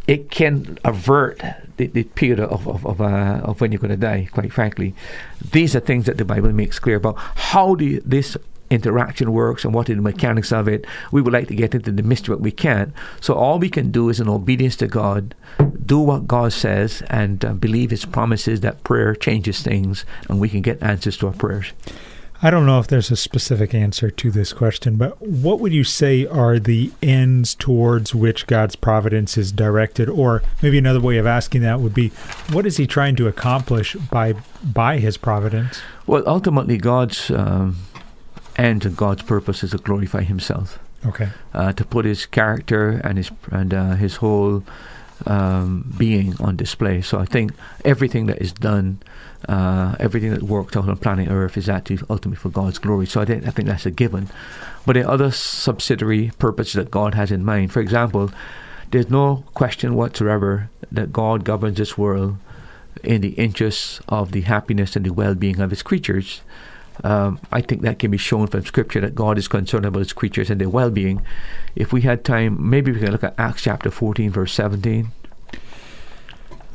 [0.05, 1.41] it can avert
[1.77, 4.27] the, the period of of of, uh, of when you're going to die.
[4.31, 4.93] Quite frankly,
[5.51, 8.35] these are things that the Bible makes clear about how the, this
[8.69, 10.85] interaction works and what are the mechanics of it.
[11.11, 12.93] We would like to get into the mystery, but we can't.
[13.21, 15.35] So all we can do is, in obedience to God,
[15.85, 20.49] do what God says and uh, believe His promises that prayer changes things, and we
[20.49, 21.71] can get answers to our prayers.
[22.39, 25.83] I don't know if there's a specific answer to this question, but what would you
[25.83, 30.07] say are the ends towards which God's providence is directed?
[30.07, 32.09] Or maybe another way of asking that would be,
[32.51, 35.81] what is He trying to accomplish by by His providence?
[36.05, 37.77] Well, ultimately, God's um,
[38.57, 40.79] and God's purpose is to glorify Himself.
[41.05, 41.29] Okay.
[41.53, 44.63] uh, to put his character and his and uh, his whole
[45.25, 47.01] um, being on display.
[47.01, 47.51] So I think
[47.85, 48.99] everything that is done,
[49.47, 53.05] uh, everything that worked out on planet Earth is actually ultimately for God's glory.
[53.05, 54.29] So I think I think that's a given.
[54.85, 57.71] But there are other subsidiary purposes that God has in mind.
[57.71, 58.31] For example,
[58.91, 62.37] there's no question whatsoever that God governs this world
[63.03, 66.41] in the interests of the happiness and the well-being of His creatures.
[67.03, 70.13] Um, I think that can be shown from Scripture that God is concerned about His
[70.13, 71.21] creatures and their well-being.
[71.75, 75.11] If we had time, maybe we can look at Acts chapter 14, verse 17.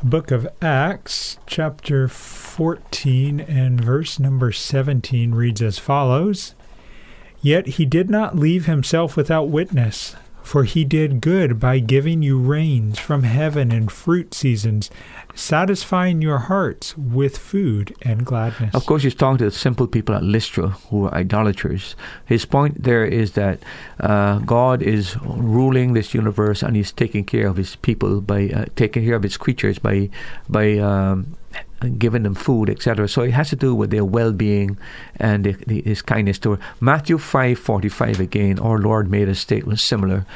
[0.02, 6.54] Book of Acts, chapter 14, and verse number 17 reads as follows
[7.40, 12.38] Yet he did not leave himself without witness, for he did good by giving you
[12.38, 14.90] rains from heaven and fruit seasons,
[15.34, 18.74] satisfying your hearts with food and gladness.
[18.74, 21.96] Of course, he's talking to the simple people at Lystra who are idolaters.
[22.26, 23.62] His point there is that
[24.00, 28.64] uh, God is ruling this universe and he's taking care of his people by uh,
[28.76, 30.10] taking care of his creatures by
[30.48, 31.36] by um,
[31.98, 33.08] giving them food, etc.
[33.08, 34.78] So it has to do with their well-being
[35.16, 36.58] and his kindness to her.
[36.80, 38.58] Matthew five forty-five again.
[38.58, 40.26] Our Lord made a statement similar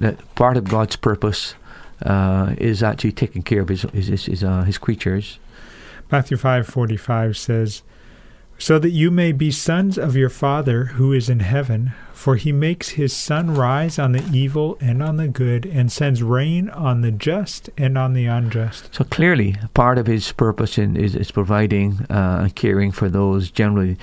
[0.00, 1.54] that part of God's purpose
[2.02, 5.38] uh, is actually taking care of his his his, uh, his creatures.
[6.10, 7.82] Matthew 5:45 says,
[8.58, 12.52] "So that you may be sons of your Father who is in heaven, for he
[12.52, 17.02] makes his sun rise on the evil and on the good, and sends rain on
[17.02, 21.30] the just and on the unjust." So clearly, part of his purpose in, is, is
[21.30, 23.98] providing uh, caring for those generally.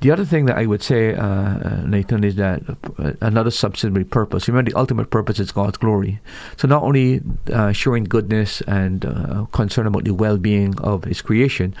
[0.00, 2.62] The other thing that I would say, uh, uh, Nathan, is that
[2.98, 4.48] uh, another subsidiary purpose.
[4.48, 6.20] Remember, the ultimate purpose is God's glory.
[6.56, 7.20] So not only
[7.52, 11.74] uh, showing goodness and uh, concern about the well-being of His creation,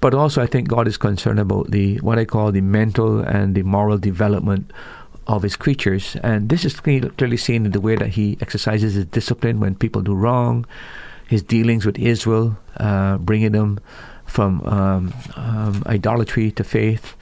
[0.00, 3.54] but also I think God is concerned about the what I call the mental and
[3.54, 4.72] the moral development
[5.26, 6.16] of his creatures.
[6.22, 10.02] And this is clearly seen in the way that he exercises his discipline when people
[10.02, 10.66] do wrong,
[11.28, 13.78] his dealings with Israel, uh, bringing them
[14.24, 17.14] from um, um, idolatry to faith,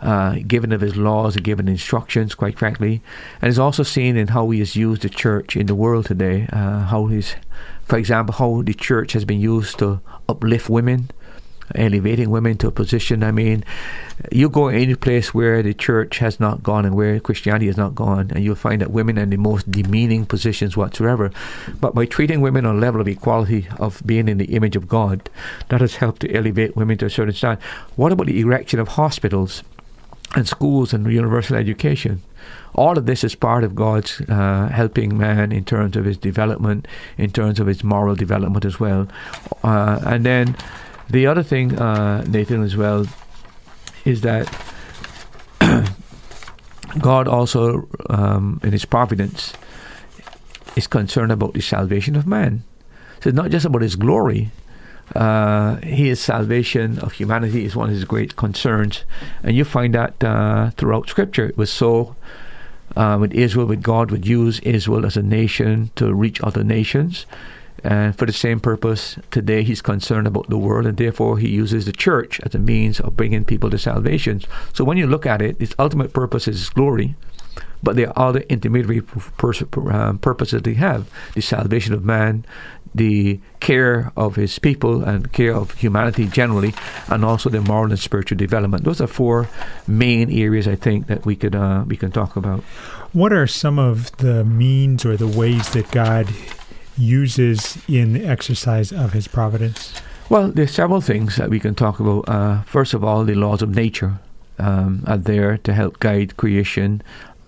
[0.00, 3.02] uh, giving of his laws and giving instructions, quite frankly.
[3.42, 6.48] And it's also seen in how he has used the church in the world today,
[6.52, 7.34] uh, how he's,
[7.82, 11.10] for example, how the church has been used to uplift women
[11.74, 13.22] elevating women to a position.
[13.22, 13.64] I mean,
[14.30, 17.94] you go any place where the church has not gone and where Christianity has not
[17.94, 21.30] gone, and you'll find that women are in the most demeaning positions whatsoever.
[21.80, 24.88] But by treating women on a level of equality of being in the image of
[24.88, 25.30] God,
[25.68, 27.62] that has helped to elevate women to a certain standard.
[27.96, 29.62] What about the erection of hospitals
[30.34, 32.22] and schools and universal education?
[32.74, 36.86] All of this is part of God's uh, helping man in terms of his development,
[37.18, 39.08] in terms of his moral development as well.
[39.64, 40.56] Uh, and then
[41.10, 43.06] the other thing, uh, Nathan, as well,
[44.04, 44.46] is that
[47.00, 49.54] God also, um, in His providence,
[50.76, 52.64] is concerned about the salvation of man.
[53.20, 54.50] So it's not just about His glory.
[55.14, 59.04] Uh, his salvation of humanity is one of His great concerns,
[59.42, 61.46] and you find that uh, throughout Scripture.
[61.46, 62.14] It was so
[62.96, 67.26] uh, with Israel, with God would use Israel as a nation to reach other nations.
[67.82, 71.86] And for the same purpose, today he's concerned about the world, and therefore he uses
[71.86, 74.42] the church as a means of bringing people to salvation.
[74.72, 77.14] So when you look at it, its ultimate purpose is glory,
[77.82, 79.02] but there are other intermediary
[79.90, 82.44] um, purposes they have the salvation of man,
[82.94, 86.74] the care of his people and care of humanity generally,
[87.08, 88.84] and also the moral and spiritual development.
[88.84, 89.48] Those are four
[89.86, 92.62] main areas I think that we could uh, we can talk about.
[93.12, 96.28] What are some of the means or the ways that God
[97.00, 100.00] uses in the exercise of His providence?
[100.28, 102.28] Well, there's several things that we can talk about.
[102.28, 104.20] Uh, first of all, the laws of nature
[104.58, 107.02] um, are there to help guide creation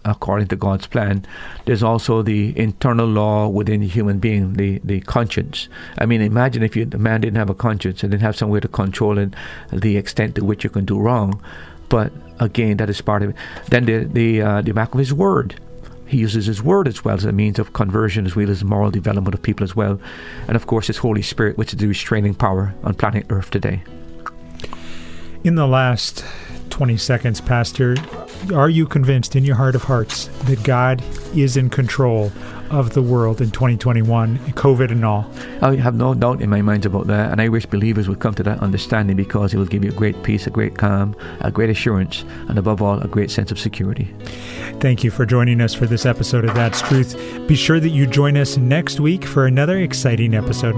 [0.05, 1.25] according to God's plan.
[1.65, 5.69] There's also the internal law within the human being, the, the conscience.
[5.99, 8.61] I mean, imagine if you, the man didn't have a conscience and didn't have somewhere
[8.61, 9.35] to control it,
[9.73, 11.41] the extent to which you can do wrong.
[11.89, 13.37] But again, that is part of it.
[13.69, 15.61] Then the the uh, the back of his word.
[16.07, 18.91] He uses his word as well as a means of conversion, as well as moral
[18.91, 20.01] development of people as well.
[20.47, 23.83] And of course, his Holy Spirit, which is the restraining power on planet Earth today.
[25.45, 26.25] In the last
[26.71, 27.97] 20 seconds, Pastor,
[28.55, 31.03] are you convinced in your heart of hearts that God
[31.35, 32.33] is in control
[32.73, 35.31] of the world in 2021, COVID and all?
[35.61, 38.35] I have no doubt in my mind about that, and I wish believers would come
[38.35, 41.51] to that understanding because it will give you a great peace, a great calm, a
[41.51, 44.13] great assurance, and above all, a great sense of security.
[44.81, 47.47] Thank you for joining us for this episode of That's Truth.
[47.47, 50.75] Be sure that you join us next week for another exciting episode.